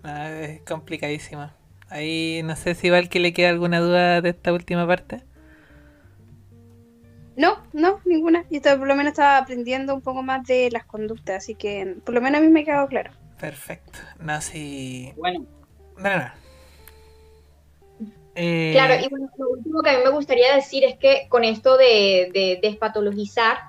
Ah, 0.03 0.29
es 0.29 0.61
complicadísima. 0.61 1.55
Ahí 1.93 2.41
no 2.43 2.55
sé 2.55 2.73
si 2.73 2.89
Val 2.89 3.07
que 3.07 3.19
le 3.19 3.33
queda 3.33 3.49
alguna 3.49 3.79
duda 3.79 4.19
de 4.19 4.29
esta 4.29 4.51
última 4.51 4.87
parte. 4.87 5.21
No, 7.35 7.61
no, 7.71 7.99
ninguna. 8.03 8.45
Yo 8.49 8.61
por 8.79 8.87
lo 8.87 8.95
menos 8.95 9.11
estaba 9.11 9.37
aprendiendo 9.37 9.93
un 9.93 10.01
poco 10.01 10.23
más 10.23 10.43
de 10.47 10.71
las 10.71 10.85
conductas, 10.85 11.43
así 11.43 11.53
que 11.53 11.97
por 12.03 12.15
lo 12.15 12.21
menos 12.21 12.39
a 12.39 12.43
mí 12.43 12.49
me 12.49 12.65
quedó 12.65 12.87
claro. 12.87 13.11
Perfecto. 13.39 13.99
No, 14.19 14.39
Bueno. 15.17 15.45
Eh, 18.33 18.71
claro, 18.73 18.95
y 18.95 19.07
bueno, 19.09 19.29
lo 19.37 19.49
último 19.51 19.83
que 19.83 19.91
a 19.91 19.97
mí 19.99 20.03
me 20.03 20.09
gustaría 20.09 20.55
decir 20.55 20.83
es 20.85 20.97
que 20.97 21.27
con 21.29 21.43
esto 21.43 21.77
de, 21.77 22.57
despatologizar 22.59 23.59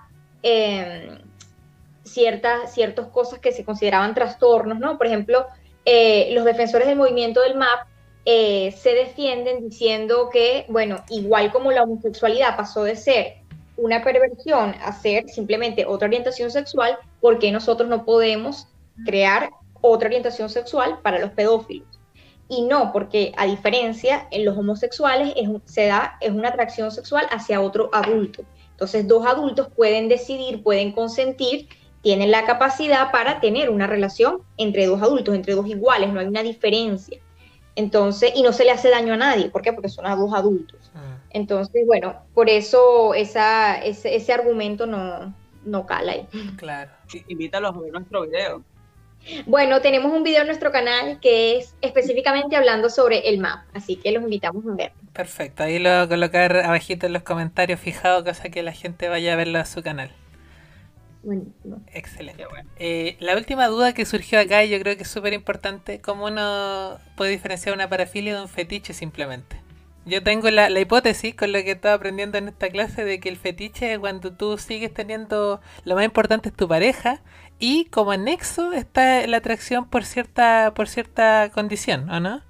em, 0.42 1.18
ciertas, 2.04 2.72
ciertas 2.72 3.08
cosas 3.08 3.38
que 3.38 3.52
se 3.52 3.66
consideraban 3.66 4.14
trastornos, 4.14 4.78
¿no? 4.78 4.96
Por 4.96 5.08
ejemplo, 5.08 5.46
eh, 5.84 6.30
los 6.32 6.46
defensores 6.46 6.88
del 6.88 6.96
movimiento 6.96 7.42
del 7.42 7.58
MAP 7.58 7.92
eh, 8.24 8.72
se 8.72 8.94
defienden 8.94 9.68
diciendo 9.68 10.30
que, 10.32 10.66
bueno, 10.68 11.04
igual 11.10 11.52
como 11.52 11.72
la 11.72 11.82
homosexualidad 11.82 12.56
pasó 12.56 12.84
de 12.84 12.96
ser 12.96 13.34
una 13.76 14.02
perversión 14.02 14.74
a 14.82 14.92
ser 14.92 15.28
simplemente 15.28 15.84
otra 15.84 16.06
orientación 16.06 16.50
sexual, 16.50 16.96
¿por 17.20 17.38
qué 17.38 17.50
nosotros 17.50 17.88
no 17.88 18.04
podemos 18.04 18.68
crear 19.04 19.50
otra 19.80 20.08
orientación 20.08 20.48
sexual 20.48 20.98
para 21.02 21.18
los 21.18 21.30
pedófilos. 21.30 21.88
Y 22.48 22.62
no, 22.62 22.92
porque 22.92 23.32
a 23.36 23.46
diferencia, 23.46 24.28
en 24.30 24.44
los 24.44 24.56
homosexuales 24.56 25.34
es, 25.36 25.48
se 25.64 25.86
da, 25.86 26.16
es 26.20 26.30
una 26.30 26.48
atracción 26.48 26.90
sexual 26.90 27.26
hacia 27.30 27.60
otro 27.60 27.90
adulto. 27.92 28.44
Entonces, 28.70 29.06
dos 29.06 29.26
adultos 29.26 29.68
pueden 29.74 30.08
decidir, 30.08 30.62
pueden 30.62 30.92
consentir, 30.92 31.68
tienen 32.02 32.30
la 32.30 32.44
capacidad 32.44 33.10
para 33.12 33.40
tener 33.40 33.70
una 33.70 33.86
relación 33.86 34.42
entre 34.56 34.86
dos 34.86 35.02
adultos, 35.02 35.34
entre 35.34 35.54
dos 35.54 35.66
iguales, 35.66 36.12
no 36.12 36.20
hay 36.20 36.26
una 36.26 36.42
diferencia. 36.42 37.18
Entonces, 37.76 38.32
y 38.34 38.42
no 38.42 38.52
se 38.52 38.64
le 38.64 38.70
hace 38.70 38.90
daño 38.90 39.14
a 39.14 39.16
nadie. 39.16 39.50
¿Por 39.50 39.62
qué? 39.62 39.72
Porque 39.72 39.88
son 39.88 40.06
a 40.06 40.14
dos 40.14 40.32
adultos. 40.32 40.90
Ah. 40.94 41.18
Entonces, 41.30 41.84
bueno, 41.86 42.14
por 42.32 42.48
eso 42.48 43.14
esa, 43.14 43.82
ese, 43.82 44.14
ese 44.14 44.32
argumento 44.32 44.86
no, 44.86 45.34
no 45.64 45.86
cala 45.86 46.12
ahí. 46.12 46.28
Claro. 46.56 46.90
Invítalos 47.28 47.76
a 47.76 47.80
ver 47.80 47.92
nuestro 47.92 48.22
video. 48.22 48.62
Bueno, 49.46 49.80
tenemos 49.80 50.12
un 50.12 50.22
video 50.22 50.42
en 50.42 50.48
nuestro 50.48 50.70
canal 50.70 51.18
que 51.20 51.56
es 51.56 51.74
específicamente 51.80 52.56
hablando 52.56 52.90
sobre 52.90 53.28
el 53.28 53.38
map, 53.38 53.64
así 53.72 53.96
que 53.96 54.12
los 54.12 54.22
invitamos 54.22 54.64
a 54.66 54.74
ver. 54.74 54.92
Perfecto, 55.14 55.62
ahí 55.62 55.78
lo 55.78 55.88
voy 55.88 55.98
a 56.00 56.08
colocar 56.08 56.56
abajito 56.58 57.06
en 57.06 57.14
los 57.14 57.22
comentarios 57.22 57.80
fijado, 57.80 58.22
cosa 58.22 58.50
que 58.50 58.62
la 58.62 58.72
gente 58.72 59.08
vaya 59.08 59.32
a 59.32 59.36
verlo 59.36 59.58
a 59.58 59.64
su 59.64 59.82
canal. 59.82 60.10
Buenísimo. 61.24 61.82
Excelente. 61.92 62.44
Eh, 62.78 63.16
la 63.18 63.34
última 63.34 63.66
duda 63.68 63.94
que 63.94 64.04
surgió 64.04 64.38
acá, 64.38 64.62
y 64.62 64.68
yo 64.68 64.78
creo 64.78 64.96
que 64.96 65.04
es 65.04 65.10
súper 65.10 65.32
importante, 65.32 66.00
¿cómo 66.00 66.26
uno 66.26 66.98
puede 67.16 67.30
diferenciar 67.30 67.74
una 67.74 67.88
parafilia 67.88 68.36
de 68.36 68.42
un 68.42 68.48
fetiche 68.48 68.92
simplemente? 68.92 69.56
Yo 70.04 70.22
tengo 70.22 70.50
la, 70.50 70.68
la, 70.68 70.80
hipótesis 70.80 71.34
con 71.34 71.52
lo 71.52 71.62
que 71.62 71.70
estaba 71.70 71.94
aprendiendo 71.94 72.36
en 72.36 72.48
esta 72.48 72.68
clase 72.68 73.06
de 73.06 73.20
que 73.20 73.30
el 73.30 73.38
fetiche 73.38 73.94
es 73.94 73.98
cuando 73.98 74.34
tú 74.34 74.58
sigues 74.58 74.92
teniendo, 74.92 75.62
lo 75.84 75.94
más 75.94 76.04
importante 76.04 76.50
es 76.50 76.54
tu 76.54 76.68
pareja 76.68 77.22
y 77.58 77.86
como 77.86 78.10
anexo 78.10 78.74
está 78.74 79.26
la 79.26 79.38
atracción 79.38 79.88
por 79.88 80.04
cierta, 80.04 80.74
por 80.74 80.88
cierta 80.88 81.50
condición, 81.54 82.10
¿o 82.10 82.20
no? 82.20 82.42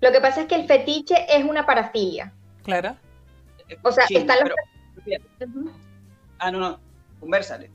Lo 0.00 0.10
que 0.12 0.20
pasa 0.22 0.42
es 0.42 0.46
que 0.46 0.54
el 0.54 0.66
fetiche 0.66 1.14
es 1.28 1.44
una 1.44 1.66
parafilia. 1.66 2.32
Claro. 2.62 2.96
O 3.82 3.92
sea, 3.92 4.06
están 4.08 4.38
los... 4.40 4.50
Ah, 6.38 6.50
no, 6.50 6.58
no, 6.58 6.80
conversale. 7.20 7.70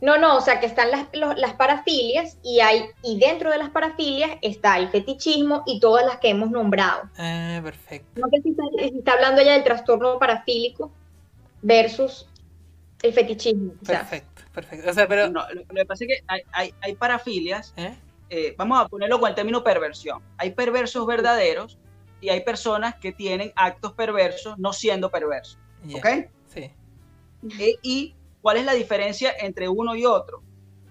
No, 0.00 0.16
no, 0.16 0.36
o 0.36 0.40
sea 0.40 0.60
que 0.60 0.66
están 0.66 0.90
las, 0.92 1.08
las, 1.12 1.54
parafilias 1.54 2.38
y 2.44 2.60
hay 2.60 2.84
y 3.02 3.18
dentro 3.18 3.50
de 3.50 3.58
las 3.58 3.70
parafilias 3.70 4.30
está 4.42 4.78
el 4.78 4.88
fetichismo 4.90 5.64
y 5.66 5.80
todas 5.80 6.06
las 6.06 6.18
que 6.18 6.28
hemos 6.30 6.50
nombrado. 6.50 7.02
Ah, 7.18 7.60
perfecto. 7.62 8.20
No 8.20 8.28
sé 8.28 8.42
si 8.42 8.54
está, 8.96 9.14
hablando 9.14 9.42
ya 9.42 9.54
del 9.54 9.64
trastorno 9.64 10.18
parafílico 10.20 10.92
versus 11.62 12.28
el 13.02 13.12
fetichismo. 13.12 13.72
Perfecto, 13.84 14.42
perfecto. 14.54 14.88
O 14.88 14.92
sea, 14.92 15.08
pero... 15.08 15.28
lo, 15.28 15.44
que 15.74 15.84
pasa 15.84 16.04
es 16.04 16.08
que 16.08 16.24
hay, 16.52 16.72
hay, 16.80 16.94
parafilias, 16.94 17.74
¿Eh? 17.76 17.96
Eh, 18.30 18.54
vamos 18.56 18.80
a 18.80 18.88
ponerlo 18.88 19.18
con 19.18 19.28
el 19.30 19.34
término 19.34 19.64
perversión. 19.64 20.22
Hay 20.36 20.52
perversos 20.52 21.06
verdaderos 21.06 21.78
y 22.20 22.28
hay 22.28 22.42
personas 22.42 22.94
que 22.96 23.12
tienen 23.12 23.52
actos 23.56 23.94
perversos 23.94 24.58
no 24.58 24.72
siendo 24.72 25.10
perversos. 25.10 25.58
¿Ok? 25.94 26.06
Sí. 26.46 26.70
Eh, 27.58 27.76
¿Y 27.82 28.14
cuál 28.42 28.58
es 28.58 28.64
la 28.64 28.72
diferencia 28.74 29.32
entre 29.40 29.68
uno 29.68 29.94
y 29.94 30.04
otro? 30.04 30.42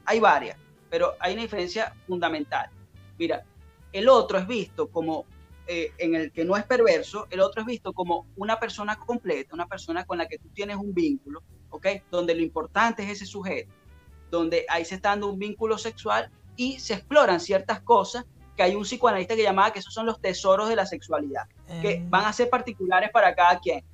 Hay 0.06 0.20
varias, 0.20 0.58
pero 0.90 1.16
hay 1.20 1.34
una 1.34 1.44
diferencia 1.44 1.94
fundamental. 2.08 2.70
Mira, 3.18 3.44
el 3.92 4.10
otro 4.10 4.38
es 4.38 4.48
visto 4.48 4.88
como, 4.90 5.26
eh, 5.68 5.92
en 5.98 6.16
el 6.16 6.32
que 6.32 6.46
no 6.46 6.56
es 6.56 6.64
perverso, 6.64 7.28
el 7.30 7.40
otro 7.40 7.62
es 7.62 7.68
visto 7.68 7.94
como 7.94 8.28
una 8.36 8.60
persona 8.60 8.98
completa, 8.98 9.54
una 9.54 9.68
persona 9.68 10.06
con 10.06 10.18
la 10.18 10.28
que 10.28 10.38
tú 10.38 10.50
tienes 10.50 10.78
un 10.78 10.94
vínculo, 10.94 11.44
¿ok? 11.70 11.88
Donde 12.12 12.36
lo 12.36 12.42
importante 12.42 13.04
es 13.04 13.10
ese 13.10 13.26
sujeto, 13.26 13.72
donde 14.30 14.66
ahí 14.70 14.86
se 14.86 14.96
está 14.96 15.10
dando 15.10 15.28
un 15.28 15.40
vínculo 15.40 15.78
sexual 15.78 16.30
y 16.56 16.80
se 16.80 16.96
exploran 16.96 17.40
ciertas 17.40 17.82
cosas 17.82 18.26
que 18.56 18.64
hay 18.64 18.76
un 18.76 18.84
psicoanalista 18.84 19.36
que 19.36 19.44
llamaba 19.44 19.72
que 19.72 19.80
esos 19.80 19.94
son 19.94 20.08
los 20.08 20.20
tesoros 20.20 20.68
de 20.68 20.76
la 20.76 20.86
sexualidad, 20.86 21.44
que 21.82 22.00
mm. 22.00 22.10
van 22.10 22.26
a 22.26 22.34
ser 22.34 22.50
particulares 22.50 23.12
para 23.12 23.34
cada 23.36 23.60
quien. 23.60 23.86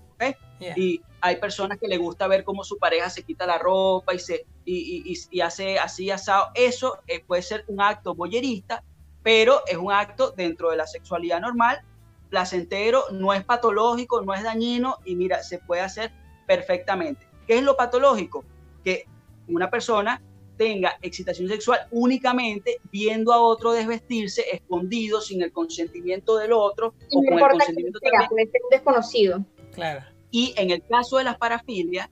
¿Okay? 0.72 0.84
Y 0.84 1.02
hay 1.22 1.38
personas 1.38 1.80
que 1.80 1.88
le 1.88 1.98
gusta 1.98 2.28
ver 2.28 2.44
cómo 2.44 2.64
su 2.64 2.78
pareja 2.78 3.10
se 3.10 3.24
quita 3.24 3.46
la 3.46 3.58
ropa 3.58 4.14
y, 4.14 4.20
se, 4.20 4.46
y, 4.66 5.18
y, 5.32 5.42
hace 5.42 5.80
así 5.80 6.12
asado. 6.12 6.48
Eso 6.54 7.00
eh, 7.08 7.24
puede 7.26 7.42
ser 7.42 7.64
un 7.68 7.82
acto 7.82 8.14
boyerista, 8.14 8.84
pero 9.24 9.62
es 9.68 9.78
un 9.78 9.92
acto 9.92 10.32
dentro 10.32 10.72
de 10.72 10.78
la 10.78 10.86
sexualidad 10.86 11.40
normal, 11.40 11.82
placentero, 12.30 13.06
no 13.12 13.34
es 13.34 13.44
patológico, 13.46 14.22
no 14.22 14.34
es 14.34 14.44
dañino 14.44 14.98
y 15.06 15.16
mira, 15.16 15.44
se 15.44 15.60
puede 15.60 15.82
hacer 15.82 16.12
perfectamente. 16.46 17.26
¿Qué 17.48 17.58
es 17.58 17.64
lo 17.64 17.78
patológico? 17.78 18.44
Que 18.84 19.06
una 19.48 19.70
persona 19.70 20.22
tenga 20.58 20.98
excitación 21.02 21.48
sexual 21.48 21.88
únicamente 21.92 22.80
viendo 22.92 23.34
a 23.34 23.40
otro 23.40 23.72
desvestirse 23.72 24.44
escondido 24.52 25.22
sin 25.22 25.42
el 25.42 25.52
consentimiento 25.52 26.38
del 26.38 26.54
otro 26.54 26.94
o 27.12 27.24
con 27.24 27.40
el 27.40 27.50
consentimiento 27.50 28.00
también. 28.00 28.30
Puede 28.30 28.52
ser 28.52 28.62
un 28.64 28.70
desconocido. 28.70 29.46
Claro. 29.74 30.13
Y 30.34 30.52
en 30.58 30.72
el 30.72 30.84
caso 30.88 31.20
de 31.20 31.26
las 31.26 31.38
parafilias, 31.38 32.10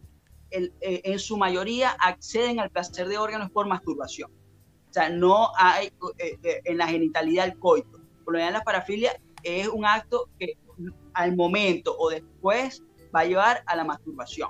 eh, 0.52 0.70
en 0.80 1.18
su 1.18 1.38
mayoría 1.38 1.90
acceden 2.00 2.60
al 2.60 2.70
placer 2.70 3.08
de 3.08 3.18
órganos 3.18 3.50
por 3.50 3.68
masturbación. 3.68 4.32
O 4.32 4.94
sea, 4.94 5.10
no 5.10 5.50
hay 5.58 5.88
eh, 6.20 6.38
eh, 6.44 6.62
en 6.66 6.78
la 6.78 6.88
genitalidad 6.88 7.48
el 7.48 7.58
coito. 7.58 8.00
Por 8.24 8.34
lo 8.34 8.38
general, 8.38 8.54
la 8.54 8.62
parafilia 8.62 9.20
es 9.42 9.68
un 9.68 9.88
acto 9.88 10.30
que 10.38 10.54
al 11.16 11.36
momento 11.36 11.96
o 11.98 12.12
después 12.12 12.84
va 13.14 13.22
a 13.22 13.26
llevar 13.26 13.64
a 13.66 13.76
la 13.76 13.86
masturbación. 13.86 14.50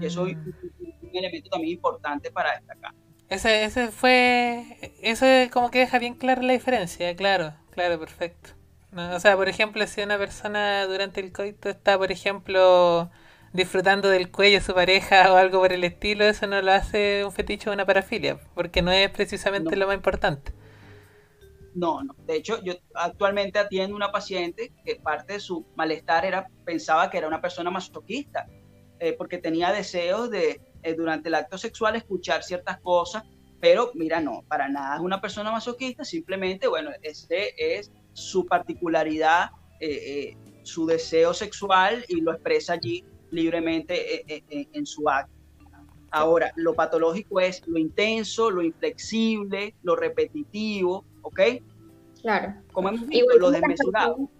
Y 0.00 0.06
eso 0.06 0.26
es 0.26 0.34
un 0.34 1.10
elemento 1.12 1.50
también 1.50 1.74
importante 1.74 2.30
para 2.30 2.54
destacar. 2.54 2.94
Ese, 3.28 3.64
ese 3.64 3.88
fue. 3.88 4.78
Eso 5.02 5.26
como 5.52 5.70
que 5.70 5.80
deja 5.80 5.98
bien 5.98 6.14
clara 6.14 6.40
la 6.40 6.54
diferencia, 6.54 7.14
claro, 7.14 7.52
claro, 7.72 7.98
perfecto. 7.98 8.63
O 8.96 9.20
sea, 9.20 9.36
por 9.36 9.48
ejemplo, 9.48 9.86
si 9.86 10.02
una 10.02 10.18
persona 10.18 10.86
durante 10.86 11.20
el 11.20 11.32
coito 11.32 11.68
está, 11.68 11.98
por 11.98 12.12
ejemplo, 12.12 13.10
disfrutando 13.52 14.08
del 14.08 14.30
cuello 14.30 14.58
de 14.58 14.64
su 14.64 14.74
pareja 14.74 15.32
o 15.32 15.36
algo 15.36 15.60
por 15.60 15.72
el 15.72 15.84
estilo, 15.84 16.24
eso 16.24 16.46
no 16.46 16.60
lo 16.62 16.72
hace 16.72 17.24
un 17.24 17.32
fetiche 17.32 17.70
o 17.70 17.72
una 17.72 17.86
parafilia, 17.86 18.38
porque 18.54 18.82
no 18.82 18.92
es 18.92 19.10
precisamente 19.10 19.76
lo 19.76 19.86
más 19.86 19.96
importante. 19.96 20.52
No, 21.74 22.04
no. 22.04 22.14
De 22.24 22.36
hecho, 22.36 22.62
yo 22.62 22.74
actualmente 22.94 23.58
atiendo 23.58 23.96
una 23.96 24.12
paciente 24.12 24.72
que 24.84 24.96
parte 24.96 25.34
de 25.34 25.40
su 25.40 25.66
malestar 25.74 26.24
era 26.24 26.46
pensaba 26.64 27.10
que 27.10 27.18
era 27.18 27.26
una 27.26 27.40
persona 27.40 27.68
masoquista 27.68 28.46
eh, 29.00 29.12
porque 29.18 29.38
tenía 29.38 29.72
deseos 29.72 30.30
de 30.30 30.60
eh, 30.82 30.94
durante 30.94 31.28
el 31.28 31.34
acto 31.34 31.58
sexual 31.58 31.96
escuchar 31.96 32.44
ciertas 32.44 32.78
cosas, 32.80 33.24
pero 33.60 33.90
mira, 33.94 34.20
no, 34.20 34.42
para 34.46 34.68
nada 34.68 34.96
es 34.96 35.00
una 35.00 35.20
persona 35.20 35.50
masoquista, 35.50 36.04
simplemente, 36.04 36.68
bueno, 36.68 36.90
ese 37.02 37.54
es 37.58 37.90
su 38.14 38.46
particularidad, 38.46 39.50
eh, 39.80 40.36
su 40.62 40.86
deseo 40.86 41.34
sexual 41.34 42.04
y 42.08 42.22
lo 42.22 42.32
expresa 42.32 42.72
allí 42.72 43.04
libremente 43.30 44.42
en 44.48 44.86
su 44.86 45.08
acto. 45.08 45.32
Ahora, 46.10 46.52
lo 46.56 46.74
patológico 46.74 47.40
es 47.40 47.62
lo 47.66 47.76
intenso, 47.76 48.50
lo 48.50 48.62
inflexible, 48.62 49.74
lo 49.82 49.96
repetitivo, 49.96 51.04
¿ok? 51.22 51.40
Claro. 52.22 52.54
Como 52.72 52.88
hemos 52.88 53.06
visto, 53.08 53.36
lo 53.36 53.50
desmesurado 53.50 54.30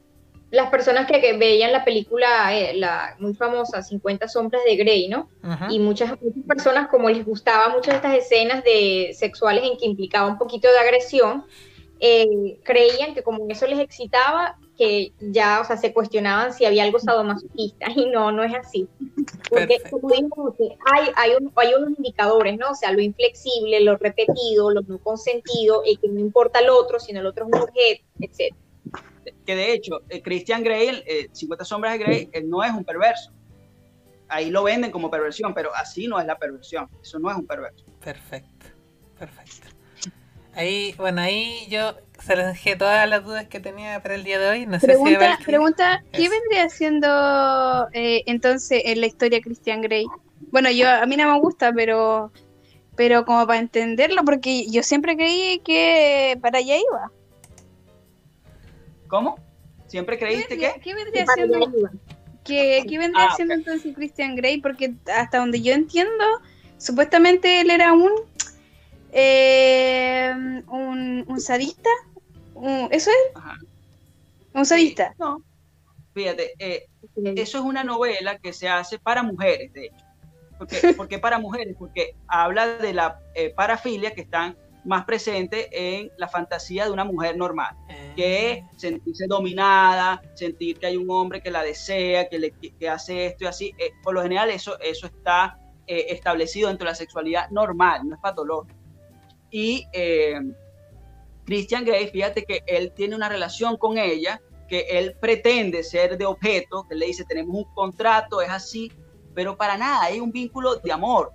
las 0.54 0.70
personas 0.70 1.10
que, 1.10 1.36
veían 1.36 1.72
la 1.72 1.84
película, 1.84 2.56
eh, 2.56 2.74
la 2.74 3.16
muy 3.18 3.34
famosa 3.34 3.82
50 3.82 4.28
sombras 4.28 4.62
de 4.64 4.76
Grey, 4.76 5.08
¿no? 5.08 5.28
Y 5.68 5.80
muchas, 5.80 6.12
personas, 6.46 6.88
como 6.88 7.10
les 7.10 7.26
gustaba 7.26 7.70
muchas 7.70 7.94
de 7.94 7.96
estas 7.96 8.16
escenas 8.18 8.62
de 8.62 9.10
sexuales 9.14 9.64
en 9.64 9.76
que 9.76 9.86
implicaba 9.86 10.28
un 10.28 10.38
poquito 10.38 10.68
de 10.70 10.78
agresión, 10.78 11.44
eh, 12.06 12.58
creían 12.62 13.14
que 13.14 13.22
como 13.22 13.46
eso 13.48 13.66
les 13.66 13.78
excitaba, 13.78 14.58
que 14.76 15.12
ya, 15.20 15.60
o 15.60 15.64
sea, 15.64 15.78
se 15.78 15.94
cuestionaban 15.94 16.52
si 16.52 16.66
había 16.66 16.84
algo 16.84 16.98
sadomasoquista, 16.98 17.86
y 17.96 18.06
no, 18.06 18.30
no 18.30 18.44
es 18.44 18.54
así. 18.54 18.86
Porque, 19.48 19.80
como 19.90 20.10
digo, 20.10 20.54
hay, 20.92 21.08
hay, 21.16 21.32
hay 21.56 21.74
unos 21.74 21.96
indicadores, 21.96 22.58
¿no? 22.58 22.72
O 22.72 22.74
sea, 22.74 22.92
lo 22.92 23.00
inflexible, 23.00 23.80
lo 23.80 23.96
repetido, 23.96 24.70
lo 24.70 24.82
no 24.82 24.98
consentido, 24.98 25.82
y 25.86 25.96
que 25.96 26.08
no 26.08 26.20
importa 26.20 26.58
el 26.58 26.68
otro, 26.68 27.00
sino 27.00 27.20
el 27.20 27.26
otro 27.26 27.46
es 27.46 27.52
un 27.54 27.62
objeto, 27.62 28.04
etc 28.20 28.54
que 29.46 29.56
de 29.56 29.72
hecho, 29.72 30.02
eh, 30.08 30.22
Christian 30.22 30.62
Grey, 30.62 31.02
eh, 31.06 31.28
50 31.32 31.64
sombras 31.64 31.94
de 31.94 31.98
Grey, 31.98 32.28
él 32.32 32.48
no 32.48 32.62
es 32.62 32.72
un 32.72 32.84
perverso. 32.84 33.32
Ahí 34.28 34.50
lo 34.50 34.64
venden 34.64 34.90
como 34.90 35.10
perversión, 35.10 35.54
pero 35.54 35.74
así 35.74 36.08
no 36.08 36.18
es 36.18 36.26
la 36.26 36.38
perversión. 36.38 36.88
Eso 37.02 37.18
no 37.18 37.30
es 37.30 37.36
un 37.36 37.46
perverso. 37.46 37.84
Perfecto, 38.02 38.66
perfecto. 39.18 39.63
Ahí, 40.56 40.94
bueno, 40.98 41.20
ahí 41.20 41.66
yo 41.68 41.94
se 42.24 42.36
les 42.36 42.46
dejé 42.46 42.76
todas 42.76 43.08
las 43.08 43.24
dudas 43.24 43.46
que 43.48 43.60
tenía 43.60 44.00
para 44.02 44.14
el 44.14 44.24
día 44.24 44.38
de 44.38 44.48
hoy. 44.48 44.66
No 44.66 44.78
pregunta, 44.78 45.36
sé 45.36 45.44
pregunta 45.44 46.04
¿qué 46.12 46.28
vendría 46.28 46.68
siendo 46.68 47.88
eh, 47.92 48.22
entonces 48.26 48.82
en 48.84 49.00
la 49.00 49.06
historia 49.06 49.40
Christian 49.40 49.82
Grey? 49.82 50.06
Bueno, 50.50 50.70
yo 50.70 50.88
a 50.88 51.04
mí 51.06 51.16
no 51.16 51.32
me 51.32 51.40
gusta, 51.40 51.72
pero 51.72 52.32
pero 52.96 53.24
como 53.24 53.46
para 53.46 53.58
entenderlo, 53.58 54.24
porque 54.24 54.66
yo 54.70 54.82
siempre 54.82 55.16
creí 55.16 55.58
que 55.60 56.38
para 56.40 56.58
allá 56.58 56.76
iba. 56.76 57.10
¿Cómo? 59.08 59.36
¿Siempre 59.86 60.18
creíste 60.18 60.56
que? 60.56 60.74
¿Qué 60.82 60.94
vendría 60.94 61.26
siendo, 61.34 61.58
¿qué, 62.44 62.84
vendría 62.88 63.26
ah, 63.26 63.34
siendo 63.36 63.54
entonces 63.54 63.94
Christian 63.94 64.36
Grey? 64.36 64.60
Porque 64.60 64.94
hasta 65.14 65.38
donde 65.38 65.60
yo 65.60 65.72
entiendo, 65.72 66.24
supuestamente 66.78 67.60
él 67.60 67.70
era 67.70 67.92
un 67.92 68.12
eh, 69.14 70.34
un, 70.68 71.40
sadista. 71.40 71.90
¿Eso 72.90 73.10
es? 73.10 73.42
¿Un 74.52 74.66
sadista? 74.66 75.14
no. 75.18 75.42
Fíjate, 76.14 76.54
eh, 76.60 76.86
eso 77.36 77.58
es 77.58 77.64
una 77.64 77.82
novela 77.82 78.38
que 78.38 78.52
se 78.52 78.68
hace 78.68 79.00
para 79.00 79.24
mujeres, 79.24 79.72
de 79.72 79.86
hecho. 79.86 80.04
¿Por 80.96 81.08
qué, 81.08 81.18
para 81.18 81.38
mujeres? 81.38 81.74
Porque 81.78 82.14
habla 82.28 82.78
de 82.78 82.94
la 82.94 83.20
eh, 83.34 83.50
parafilia 83.50 84.14
que 84.14 84.20
están 84.20 84.56
más 84.84 85.04
presente 85.04 85.68
en 85.72 86.10
la 86.18 86.28
fantasía 86.28 86.84
de 86.84 86.90
una 86.90 87.04
mujer 87.04 87.36
normal, 87.36 87.74
que 88.16 88.52
es 88.52 88.62
ah. 88.62 88.70
sentirse 88.76 89.26
dominada, 89.26 90.22
sentir 90.34 90.78
que 90.78 90.86
hay 90.86 90.96
un 90.96 91.10
hombre 91.10 91.42
que 91.42 91.50
la 91.50 91.62
desea, 91.62 92.28
que, 92.28 92.38
le, 92.38 92.50
que 92.52 92.88
hace 92.88 93.26
esto 93.26 93.44
y 93.44 93.46
así. 93.46 93.74
Eh, 93.78 93.92
por 94.02 94.14
lo 94.14 94.22
general 94.22 94.50
eso, 94.50 94.78
eso 94.80 95.06
está 95.06 95.58
eh, 95.86 96.06
establecido 96.10 96.68
dentro 96.68 96.84
de 96.84 96.92
la 96.92 96.96
sexualidad 96.96 97.48
normal, 97.50 98.02
no 98.06 98.14
es 98.14 98.20
patológico. 98.20 98.83
Y 99.50 99.86
eh, 99.92 100.40
Christian 101.44 101.84
Grey, 101.84 102.08
fíjate 102.08 102.44
que 102.44 102.62
él 102.66 102.92
tiene 102.94 103.14
una 103.14 103.28
relación 103.28 103.76
con 103.76 103.98
ella, 103.98 104.40
que 104.68 104.80
él 104.90 105.16
pretende 105.20 105.82
ser 105.82 106.16
de 106.18 106.26
objeto, 106.26 106.86
que 106.88 106.94
le 106.94 107.06
dice, 107.06 107.24
tenemos 107.24 107.54
un 107.54 107.74
contrato, 107.74 108.40
es 108.40 108.50
así, 108.50 108.90
pero 109.34 109.56
para 109.56 109.76
nada, 109.76 110.02
hay 110.02 110.20
un 110.20 110.32
vínculo 110.32 110.76
de 110.76 110.92
amor. 110.92 111.32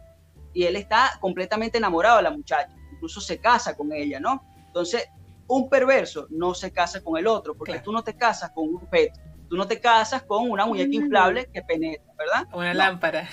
Y 0.53 0.63
él 0.63 0.75
está 0.75 1.17
completamente 1.21 1.77
enamorado 1.77 2.17
de 2.17 2.23
la 2.23 2.31
muchacha 2.31 2.75
incluso 2.99 3.21
se 3.21 3.39
casa 3.39 3.75
con 3.77 3.93
ella, 3.93 4.19
¿no? 4.19 4.43
Entonces, 4.67 5.07
un 5.47 5.69
perverso 5.69 6.27
no 6.29 6.53
se 6.53 6.71
casa 6.71 7.01
con 7.01 7.17
el 7.17 7.27
otro, 7.27 7.55
porque 7.55 7.79
tú 7.79 7.93
no 7.93 8.03
te 8.03 8.15
casas 8.15 8.51
con 8.51 8.67
un 8.67 8.75
objeto, 8.75 9.19
tú 9.49 9.57
no 9.57 9.67
te 9.67 9.79
casas 9.79 10.23
con 10.23 10.49
una 10.49 10.65
muñeca 10.65 10.93
inflable 10.93 11.49
que 11.51 11.61
penetra, 11.61 12.13
¿verdad? 12.17 12.47
Una 12.53 12.73
lámpara. 12.73 13.27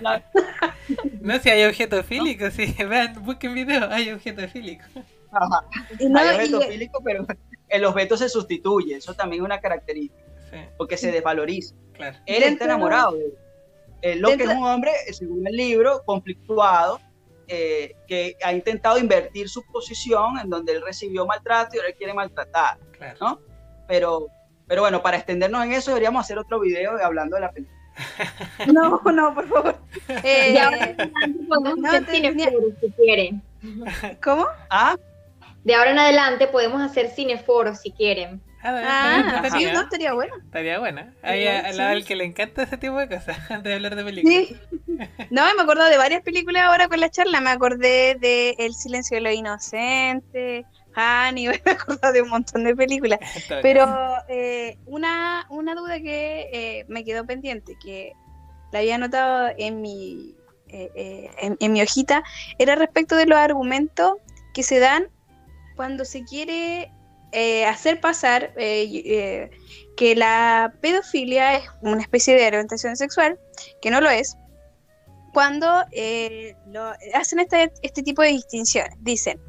no, 1.20 1.38
si 1.38 1.50
hay 1.50 1.64
objeto 1.64 2.02
fílico, 2.04 2.50
sí, 2.50 2.74
vean, 2.78 3.24
busquen 3.24 3.54
video, 3.54 3.88
hay 3.90 4.10
objeto 4.10 4.46
fílico. 4.48 4.84
Ajá. 5.32 5.64
hay 5.98 6.36
objeto 6.36 6.60
fílico, 6.60 7.00
pero 7.02 7.26
el 7.68 7.84
objeto 7.84 8.16
se 8.16 8.28
sustituye, 8.28 8.96
eso 8.96 9.14
también 9.14 9.42
es 9.42 9.46
una 9.46 9.60
característica, 9.60 10.22
porque 10.76 10.96
se 10.96 11.10
desvaloriza. 11.10 11.74
Claro. 11.94 12.18
Él 12.26 12.42
está 12.42 12.66
enamorado 12.66 13.12
de 13.12 13.32
él. 14.02 14.20
lo 14.20 14.36
que 14.36 14.44
es 14.44 14.48
un 14.48 14.64
hombre, 14.64 14.92
según 15.12 15.46
el 15.46 15.56
libro, 15.56 16.02
conflictuado, 16.04 17.00
eh, 17.52 17.96
que 18.06 18.36
ha 18.44 18.52
intentado 18.52 18.98
invertir 18.98 19.48
su 19.48 19.64
posición 19.64 20.38
en 20.38 20.50
donde 20.50 20.72
él 20.72 20.82
recibió 20.82 21.26
maltrato 21.26 21.74
y 21.74 21.78
ahora 21.78 21.88
él 21.88 21.96
quiere 21.96 22.14
maltratar, 22.14 22.78
¿no? 23.20 23.40
Pero, 23.88 24.28
pero 24.70 24.82
bueno, 24.82 25.02
para 25.02 25.16
extendernos 25.16 25.64
en 25.64 25.72
eso 25.72 25.90
deberíamos 25.90 26.24
hacer 26.24 26.38
otro 26.38 26.60
video 26.60 26.96
hablando 27.04 27.34
de 27.34 27.40
la 27.40 27.50
película. 27.50 27.76
No, 28.72 29.00
no, 29.04 29.34
por 29.34 29.48
favor. 29.48 29.76
Eh, 30.22 30.52
de 30.52 30.60
ahora 30.60 30.76
en 30.76 31.00
adelante 31.00 31.42
podemos 31.48 31.78
no, 31.78 31.88
hacer 31.88 32.06
cineforos 32.06 32.74
si 32.80 32.90
quieren. 32.92 33.42
¿Cómo? 34.22 34.46
¿Ah? 34.70 34.96
De 35.64 35.74
ahora 35.74 35.90
en 35.90 35.98
adelante 35.98 36.46
podemos 36.46 36.80
hacer 36.80 37.08
cineforos 37.10 37.80
si 37.80 37.90
quieren. 37.90 38.40
Ah, 38.62 39.42
sí, 39.58 39.66
no, 39.72 39.80
estaría 39.80 40.12
bueno. 40.12 40.34
Estaría 40.36 40.78
bueno. 40.78 41.04
Hay 41.22 41.48
al 41.48 42.04
que 42.04 42.14
le 42.14 42.24
encanta 42.24 42.62
ese 42.62 42.76
tipo 42.76 42.96
de 42.98 43.08
cosas, 43.08 43.38
antes 43.50 43.64
de 43.64 43.74
hablar 43.74 43.96
de 43.96 44.04
películas. 44.04 44.46
Sí. 44.46 44.56
No, 45.30 45.42
me 45.56 45.62
acuerdo 45.62 45.84
de 45.86 45.96
varias 45.96 46.22
películas 46.22 46.62
ahora 46.62 46.86
con 46.86 47.00
la 47.00 47.10
charla. 47.10 47.40
Me 47.40 47.50
acordé 47.50 48.16
de 48.20 48.54
El 48.58 48.74
silencio 48.74 49.16
de 49.16 49.22
los 49.22 49.34
inocentes, 49.34 50.64
Hannibal, 50.94 51.60
me 51.64 51.72
acuerdo 51.72 52.12
de 52.12 52.22
un 52.22 52.28
montón 52.28 52.64
de 52.64 52.74
películas. 52.74 53.20
Pero 53.62 53.86
eh, 54.28 54.78
una, 54.86 55.46
una 55.50 55.74
duda 55.74 56.00
que 56.00 56.48
eh, 56.52 56.84
me 56.88 57.04
quedó 57.04 57.24
pendiente, 57.26 57.76
que 57.82 58.12
la 58.72 58.80
había 58.80 58.96
anotado 58.96 59.50
en 59.56 59.80
mi, 59.80 60.34
eh, 60.68 61.30
en, 61.38 61.56
en 61.60 61.72
mi 61.72 61.82
hojita, 61.82 62.22
era 62.58 62.74
respecto 62.74 63.16
de 63.16 63.26
los 63.26 63.38
argumentos 63.38 64.14
que 64.54 64.62
se 64.62 64.78
dan 64.78 65.08
cuando 65.76 66.04
se 66.04 66.24
quiere 66.24 66.92
eh, 67.32 67.64
hacer 67.64 68.00
pasar 68.00 68.52
eh, 68.56 69.02
eh, 69.04 69.50
que 69.96 70.16
la 70.16 70.74
pedofilia 70.80 71.54
es 71.54 71.64
una 71.80 72.02
especie 72.02 72.34
de 72.34 72.44
orientación 72.44 72.96
sexual, 72.96 73.38
que 73.80 73.90
no 73.90 74.00
lo 74.00 74.10
es, 74.10 74.36
cuando 75.32 75.68
hacen 77.14 77.38
este, 77.38 77.72
este 77.82 78.02
tipo 78.02 78.22
de 78.22 78.30
distinciones. 78.30 78.96
Dicen, 79.00 79.40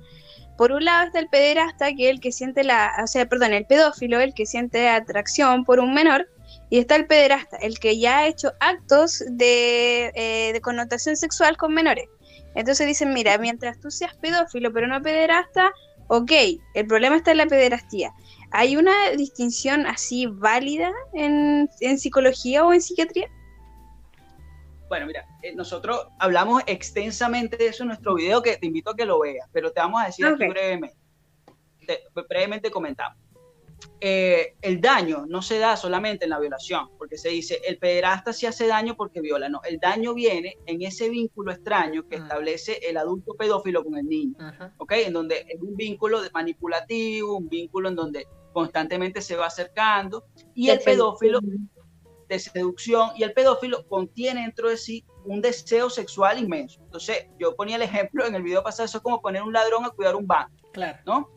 por 0.61 0.73
un 0.73 0.85
lado 0.85 1.07
está 1.07 1.17
el 1.17 1.27
pederasta, 1.27 1.91
que 1.95 2.05
es 2.05 2.11
el 2.11 2.19
que 2.19 2.31
siente 2.31 2.63
la, 2.63 2.93
o 3.03 3.07
sea, 3.07 3.25
perdón, 3.25 3.51
el 3.53 3.65
pedófilo, 3.65 4.19
el 4.19 4.35
que 4.35 4.45
siente 4.45 4.89
atracción 4.89 5.65
por 5.65 5.79
un 5.79 5.91
menor, 5.91 6.29
y 6.69 6.77
está 6.77 6.95
el 6.97 7.07
pederasta, 7.07 7.57
el 7.57 7.79
que 7.79 7.97
ya 7.97 8.19
ha 8.19 8.27
hecho 8.27 8.51
actos 8.59 9.23
de, 9.27 10.51
de 10.53 10.61
connotación 10.61 11.17
sexual 11.17 11.57
con 11.57 11.73
menores. 11.73 12.05
Entonces 12.53 12.85
dicen, 12.85 13.11
mira, 13.11 13.39
mientras 13.39 13.79
tú 13.79 13.89
seas 13.89 14.15
pedófilo 14.17 14.71
pero 14.71 14.85
no 14.85 15.01
pederasta, 15.01 15.73
ok, 16.09 16.31
el 16.75 16.85
problema 16.85 17.15
está 17.15 17.31
en 17.31 17.37
la 17.37 17.47
pederastía. 17.47 18.11
¿Hay 18.51 18.77
una 18.77 18.93
distinción 19.17 19.87
así 19.87 20.27
válida 20.27 20.91
en, 21.13 21.69
psicología 21.97 22.63
o 22.63 22.71
en 22.71 22.81
psiquiatría? 22.81 23.27
Bueno, 24.91 25.05
mira, 25.05 25.25
eh, 25.41 25.55
nosotros 25.55 26.07
hablamos 26.19 26.63
extensamente 26.67 27.55
de 27.55 27.67
eso 27.67 27.83
en 27.83 27.87
nuestro 27.87 28.13
video 28.13 28.41
que 28.41 28.57
te 28.57 28.65
invito 28.65 28.91
a 28.91 28.95
que 28.97 29.05
lo 29.05 29.21
veas, 29.21 29.47
pero 29.53 29.71
te 29.71 29.79
vamos 29.79 30.01
a 30.01 30.07
decir 30.07 30.25
aquí 30.25 30.45
brevemente. 30.49 30.97
brevemente 32.27 32.69
comentamos. 32.69 33.17
Eh, 34.01 34.55
el 34.61 34.81
daño 34.81 35.25
no 35.25 35.41
se 35.41 35.59
da 35.59 35.77
solamente 35.77 36.25
en 36.25 36.31
la 36.31 36.39
violación, 36.39 36.89
porque 36.97 37.17
se 37.17 37.29
dice 37.29 37.61
el 37.65 37.77
pederasta 37.77 38.33
se 38.33 38.47
hace 38.47 38.67
daño 38.67 38.97
porque 38.97 39.21
viola, 39.21 39.47
no, 39.47 39.61
el 39.63 39.79
daño 39.79 40.13
viene 40.13 40.57
en 40.65 40.81
ese 40.81 41.07
vínculo 41.07 41.53
extraño 41.53 42.05
que 42.09 42.17
establece 42.17 42.79
el 42.83 42.97
adulto 42.97 43.35
pedófilo 43.35 43.85
con 43.85 43.97
el 43.97 44.05
niño, 44.05 44.35
¿ok? 44.77 44.91
En 45.05 45.13
donde 45.13 45.45
es 45.47 45.61
un 45.61 45.77
vínculo 45.77 46.19
manipulativo, 46.33 47.37
un 47.37 47.47
vínculo 47.47 47.87
en 47.87 47.95
donde 47.95 48.27
constantemente 48.51 49.21
se 49.21 49.37
va 49.37 49.45
acercando 49.45 50.25
y 50.53 50.69
el 50.69 50.81
pedófilo 50.81 51.39
de 52.31 52.39
seducción 52.39 53.09
y 53.15 53.23
el 53.23 53.33
pedófilo 53.33 53.85
contiene 53.87 54.41
dentro 54.41 54.69
de 54.69 54.77
sí 54.77 55.05
un 55.25 55.41
deseo 55.41 55.89
sexual 55.89 56.39
inmenso. 56.39 56.81
Entonces, 56.81 57.27
yo 57.37 57.55
ponía 57.55 57.75
el 57.75 57.81
ejemplo 57.81 58.25
en 58.25 58.35
el 58.35 58.41
video 58.41 58.63
pasado, 58.63 58.85
eso 58.85 58.97
es 58.97 59.03
como 59.03 59.21
poner 59.21 59.43
un 59.43 59.51
ladrón 59.51 59.85
a 59.85 59.89
cuidar 59.89 60.15
un 60.15 60.25
banco, 60.25 60.69
claro. 60.71 60.99
¿no? 61.05 61.29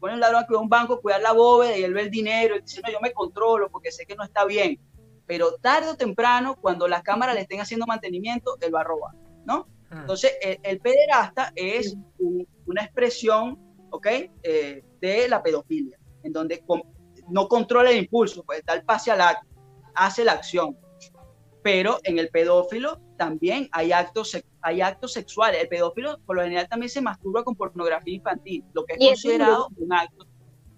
pone 0.00 0.14
un 0.14 0.20
ladrón 0.20 0.42
a 0.42 0.46
cuidar 0.46 0.62
un 0.62 0.68
banco, 0.68 1.00
cuidar 1.00 1.20
la 1.20 1.32
bóveda 1.32 1.76
y 1.76 1.82
él 1.82 1.92
ve 1.92 2.02
el 2.02 2.10
dinero 2.10 2.56
y 2.56 2.60
dice, 2.60 2.80
no, 2.82 2.90
yo 2.90 3.00
me 3.00 3.12
controlo 3.12 3.70
porque 3.70 3.90
sé 3.90 4.06
que 4.06 4.16
no 4.16 4.24
está 4.24 4.44
bien. 4.44 4.80
Pero 5.26 5.56
tarde 5.56 5.90
o 5.90 5.96
temprano, 5.96 6.56
cuando 6.58 6.88
las 6.88 7.02
cámaras 7.02 7.34
le 7.34 7.42
estén 7.42 7.60
haciendo 7.60 7.86
mantenimiento, 7.86 8.56
él 8.60 8.74
va 8.74 8.80
a 8.80 8.84
robar, 8.84 9.14
¿no? 9.44 9.68
Ah. 9.90 9.98
Entonces, 10.00 10.32
el, 10.40 10.80
pederasta 10.80 11.52
es 11.54 11.96
una 12.66 12.82
expresión, 12.82 13.58
¿ok? 13.90 14.06
Eh, 14.42 14.82
de 15.00 15.28
la 15.28 15.42
pedofilia, 15.42 15.98
en 16.22 16.32
donde 16.32 16.64
no 17.28 17.46
controla 17.48 17.90
el 17.90 17.98
impulso, 17.98 18.42
pues 18.44 18.62
da 18.64 18.74
el 18.74 18.84
pase 18.84 19.10
al 19.10 19.20
acto, 19.20 19.47
hace 19.98 20.24
la 20.24 20.32
acción. 20.32 20.76
Pero 21.62 21.98
en 22.04 22.18
el 22.18 22.30
pedófilo 22.30 23.00
también 23.16 23.68
hay 23.72 23.92
actos, 23.92 24.38
hay 24.62 24.80
actos 24.80 25.12
sexuales. 25.12 25.60
El 25.60 25.68
pedófilo 25.68 26.18
por 26.24 26.36
lo 26.36 26.42
general 26.42 26.68
también 26.68 26.88
se 26.88 27.02
masturba 27.02 27.44
con 27.44 27.56
pornografía 27.56 28.14
infantil, 28.14 28.64
lo 28.72 28.84
que 28.84 28.94
es 28.94 28.98
considerado 28.98 29.68
un 29.76 29.92
acto, 29.92 30.26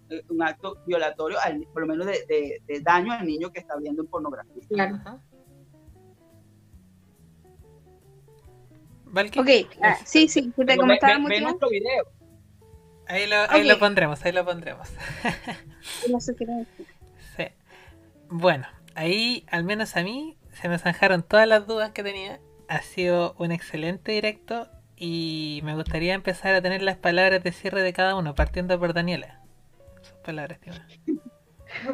eh, 0.09 0.23
un 0.29 0.43
acto 0.43 0.79
violatorio, 0.87 1.39
por 1.73 1.83
lo 1.83 1.89
menos 1.89 2.07
de, 2.07 2.63
daño 2.83 3.13
al 3.13 3.27
niño 3.27 3.53
que 3.53 3.61
está 3.61 3.77
viendo 3.77 4.03
en 4.03 4.09
pornografía. 4.09 4.63
Claro. 4.69 5.21
Ok, 9.13 9.77
ah, 9.83 9.99
sí, 10.05 10.29
sí, 10.29 10.53
te 10.53 10.77
comentaba 10.77 11.19
mucho. 11.19 11.35
Ve 11.35 11.41
nuestro 11.41 11.69
video. 11.69 12.05
Ahí 13.07 13.27
lo, 13.27 13.37
ahí 13.51 13.67
lo 13.67 13.79
pondremos, 13.79 14.25
ahí 14.25 14.31
lo 14.31 14.45
pondremos. 14.45 14.89
sí. 17.37 17.45
Bueno, 18.29 18.69
ahí 19.01 19.47
al 19.51 19.65
menos 19.65 19.97
a 19.97 20.03
mí 20.03 20.37
se 20.53 20.69
me 20.69 20.79
zanjaron 20.79 21.23
todas 21.23 21.49
las 21.49 21.67
dudas 21.67 21.91
que 21.93 22.03
tenía. 22.03 22.39
Ha 22.69 22.83
sido 22.83 23.35
un 23.39 23.51
excelente 23.51 24.13
directo 24.13 24.69
y 24.95 25.61
me 25.65 25.75
gustaría 25.75 26.13
empezar 26.13 26.55
a 26.55 26.61
tener 26.61 26.83
las 26.83 26.99
palabras 26.99 27.43
de 27.43 27.53
cierre 27.53 27.83
de 27.83 27.95
cada 27.95 28.15
uno, 28.15 28.35
partiendo 28.35 28.79
por 28.79 28.93
Daniela. 28.93 29.41
Sus 30.03 30.19
palabras, 30.19 30.59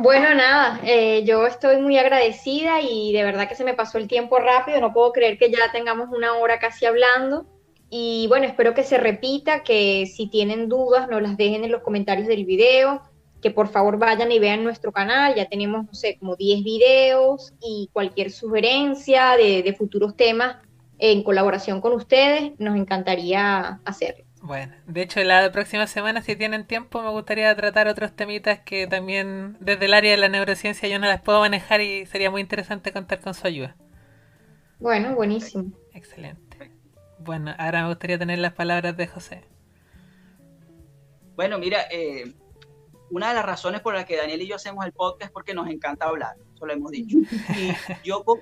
Bueno, 0.01 0.35
nada, 0.35 0.81
eh, 0.85 1.23
yo 1.25 1.47
estoy 1.47 1.77
muy 1.77 1.97
agradecida 1.99 2.81
y 2.81 3.13
de 3.13 3.25
verdad 3.25 3.47
que 3.49 3.55
se 3.55 3.63
me 3.63 3.75
pasó 3.75 3.99
el 3.99 4.09
tiempo 4.09 4.39
rápido, 4.39 4.81
no 4.81 4.93
puedo 4.93 5.13
creer 5.13 5.39
que 5.39 5.51
ya 5.51 5.71
tengamos 5.71 6.09
una 6.11 6.35
hora 6.35 6.59
casi 6.59 6.87
hablando. 6.87 7.47
Y 7.89 8.27
bueno, 8.29 8.47
espero 8.47 8.75
que 8.75 8.83
se 8.83 8.99
repita, 8.99 9.63
que 9.63 10.07
si 10.07 10.29
tienen 10.29 10.69
dudas 10.69 11.09
nos 11.09 11.23
las 11.23 11.37
dejen 11.37 11.63
en 11.63 11.71
los 11.71 11.83
comentarios 11.83 12.27
del 12.27 12.45
video, 12.45 13.03
que 13.47 13.53
por 13.53 13.69
favor 13.69 13.97
vayan 13.97 14.33
y 14.33 14.41
vean 14.41 14.65
nuestro 14.65 14.91
canal, 14.91 15.37
ya 15.37 15.49
tenemos, 15.49 15.87
no 15.87 15.95
sé, 15.95 16.17
como 16.19 16.35
10 16.35 16.65
videos 16.65 17.55
y 17.61 17.89
cualquier 17.93 18.33
sugerencia 18.33 19.37
de, 19.37 19.73
futuros 19.79 20.17
temas 20.17 20.57
en 20.99 21.23
colaboración 21.23 21.81
con 21.81 21.93
ustedes, 21.93 22.59
nos 22.59 22.77
encantaría 22.77 23.79
hacerlo. 23.85 24.25
Bueno, 24.43 24.75
de 24.89 25.03
hecho 25.03 25.23
la 25.23 25.53
próxima 25.53 25.87
semana 25.87 26.23
si 26.23 26.35
tienen 26.35 26.67
tiempo 26.67 27.03
me 27.03 27.11
gustaría 27.11 27.55
tratar 27.55 27.87
otros 27.87 28.17
temitas 28.17 28.59
que 28.59 28.89
también 28.89 29.57
desde 29.61 29.85
el 29.85 29.95
área 29.95 30.11
de 30.11 30.17
la 30.17 30.29
neurociencia 30.29 30.89
yo 30.89 30.99
no 30.99 31.07
las 31.07 31.21
puedo 31.21 31.39
manejar 31.39 31.81
y 31.81 32.05
sería 32.07 32.33
muy 32.33 32.41
interesante 32.41 32.91
contar 32.91 33.21
con 33.21 33.33
su 33.33 33.47
ayuda. 33.47 33.77
Bueno, 34.81 35.15
buenísimo. 35.15 35.71
Excelente. 35.95 36.73
Bueno, 37.21 37.55
ahora 37.59 37.83
me 37.83 37.89
gustaría 37.91 38.19
tener 38.19 38.41
las 38.41 38.55
palabras 38.55 38.97
de 38.97 39.07
José. 39.07 39.45
Bueno, 41.37 41.59
mira, 41.59 41.83
eh, 41.93 42.33
una 43.11 43.29
de 43.29 43.35
las 43.35 43.45
razones 43.45 43.81
por 43.81 43.95
las 43.95 44.05
que 44.05 44.17
Daniel 44.17 44.43
y 44.43 44.49
yo 44.49 44.57
hacemos 44.57 44.85
el 44.85 44.93
podcast 44.93 45.23
es 45.25 45.31
porque 45.31 45.55
nos 45.55 45.69
encanta 45.69 46.07
hablar, 46.07 46.37
eso 46.55 46.67
lo 46.67 46.73
hemos 46.73 46.91
dicho. 46.91 47.19
Y 47.57 47.73
yo 48.05 48.25
con, 48.25 48.41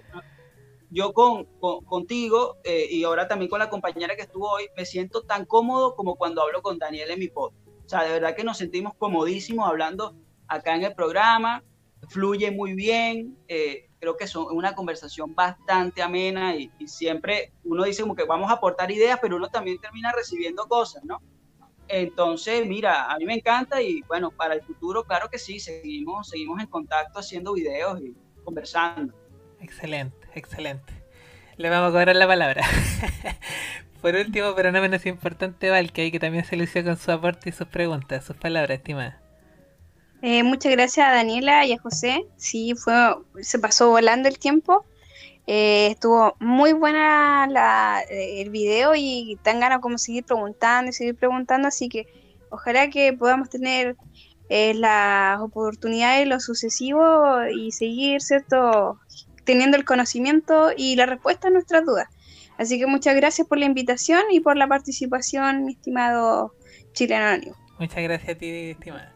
yo 0.90 1.12
con, 1.12 1.44
contigo 1.84 2.58
eh, 2.64 2.86
y 2.90 3.04
ahora 3.04 3.28
también 3.28 3.50
con 3.50 3.58
la 3.58 3.68
compañera 3.68 4.16
que 4.16 4.22
estuvo 4.22 4.50
hoy, 4.50 4.68
me 4.76 4.84
siento 4.84 5.22
tan 5.22 5.44
cómodo 5.44 5.94
como 5.94 6.16
cuando 6.16 6.42
hablo 6.42 6.62
con 6.62 6.78
Daniel 6.78 7.10
en 7.10 7.18
mi 7.18 7.28
podcast. 7.28 7.68
O 7.84 7.88
sea, 7.88 8.02
de 8.04 8.12
verdad 8.12 8.34
que 8.34 8.44
nos 8.44 8.58
sentimos 8.58 8.94
comodísimos 8.94 9.68
hablando 9.68 10.16
acá 10.48 10.74
en 10.74 10.84
el 10.84 10.94
programa, 10.94 11.62
fluye 12.08 12.50
muy 12.50 12.74
bien, 12.74 13.36
eh, 13.48 13.90
creo 13.98 14.16
que 14.16 14.24
es 14.24 14.36
una 14.36 14.74
conversación 14.74 15.34
bastante 15.34 16.02
amena 16.02 16.56
y, 16.56 16.70
y 16.78 16.88
siempre 16.88 17.52
uno 17.64 17.84
dice 17.84 18.02
como 18.02 18.14
que 18.14 18.24
vamos 18.24 18.50
a 18.50 18.54
aportar 18.54 18.90
ideas, 18.90 19.18
pero 19.20 19.36
uno 19.36 19.48
también 19.48 19.78
termina 19.80 20.12
recibiendo 20.12 20.66
cosas, 20.66 21.04
¿no? 21.04 21.20
Entonces, 21.88 22.66
mira, 22.66 23.10
a 23.12 23.18
mí 23.18 23.24
me 23.26 23.34
encanta 23.34 23.82
y 23.82 24.00
bueno, 24.02 24.30
para 24.30 24.54
el 24.54 24.62
futuro, 24.62 25.04
claro 25.04 25.28
que 25.28 25.38
sí, 25.38 25.60
seguimos, 25.60 26.28
seguimos 26.28 26.60
en 26.60 26.66
contacto 26.66 27.18
haciendo 27.18 27.52
videos 27.52 28.00
y 28.00 28.14
conversando. 28.42 29.14
Excelente, 29.60 30.28
excelente. 30.34 30.92
Le 31.56 31.70
vamos 31.70 31.90
a 31.90 31.92
cobrar 31.92 32.16
la 32.16 32.26
palabra. 32.26 32.64
Por 34.02 34.16
último, 34.16 34.54
pero 34.54 34.70
no 34.70 34.80
menos 34.80 35.06
importante, 35.06 35.70
Valky, 35.70 36.10
que 36.10 36.18
también 36.18 36.44
se 36.44 36.56
lució 36.56 36.84
con 36.84 36.98
su 36.98 37.10
aporte 37.10 37.48
y 37.48 37.52
sus 37.52 37.68
preguntas, 37.68 38.24
sus 38.24 38.36
palabras, 38.36 38.78
estimada. 38.78 39.22
Eh, 40.20 40.42
muchas 40.42 40.72
gracias 40.72 41.06
a 41.06 41.12
Daniela 41.12 41.64
y 41.66 41.72
a 41.72 41.78
José. 41.78 42.26
Sí, 42.36 42.74
fue, 42.74 42.94
se 43.40 43.58
pasó 43.58 43.90
volando 43.90 44.28
el 44.28 44.38
tiempo. 44.38 44.84
Eh, 45.46 45.88
estuvo 45.88 46.36
muy 46.40 46.72
buena 46.72 47.46
la, 47.48 48.02
eh, 48.08 48.40
el 48.40 48.50
video 48.50 48.94
y 48.96 49.38
tan 49.42 49.60
ganas 49.60 49.80
como 49.80 49.98
seguir 49.98 50.24
preguntando 50.24 50.90
y 50.90 50.94
seguir 50.94 51.16
preguntando, 51.16 51.68
así 51.68 51.88
que 51.88 52.06
ojalá 52.50 52.88
que 52.88 53.12
podamos 53.12 53.50
tener 53.50 53.96
eh, 54.48 54.74
las 54.74 55.40
oportunidades, 55.40 56.26
lo 56.26 56.40
sucesivo 56.40 57.46
y 57.46 57.72
seguir, 57.72 58.22
¿cierto? 58.22 58.98
Teniendo 59.44 59.76
el 59.76 59.84
conocimiento 59.84 60.70
y 60.74 60.96
la 60.96 61.06
respuesta 61.06 61.48
a 61.48 61.50
nuestras 61.50 61.84
dudas. 61.84 62.08
Así 62.56 62.78
que 62.78 62.86
muchas 62.86 63.16
gracias 63.16 63.46
por 63.46 63.58
la 63.58 63.66
invitación 63.66 64.22
y 64.30 64.40
por 64.40 64.56
la 64.56 64.66
participación, 64.68 65.64
mi 65.64 65.72
estimado 65.72 66.54
chileno 66.92 67.54
Muchas 67.78 68.02
gracias 68.02 68.36
a 68.36 68.38
ti, 68.38 68.70
estimada. 68.70 69.13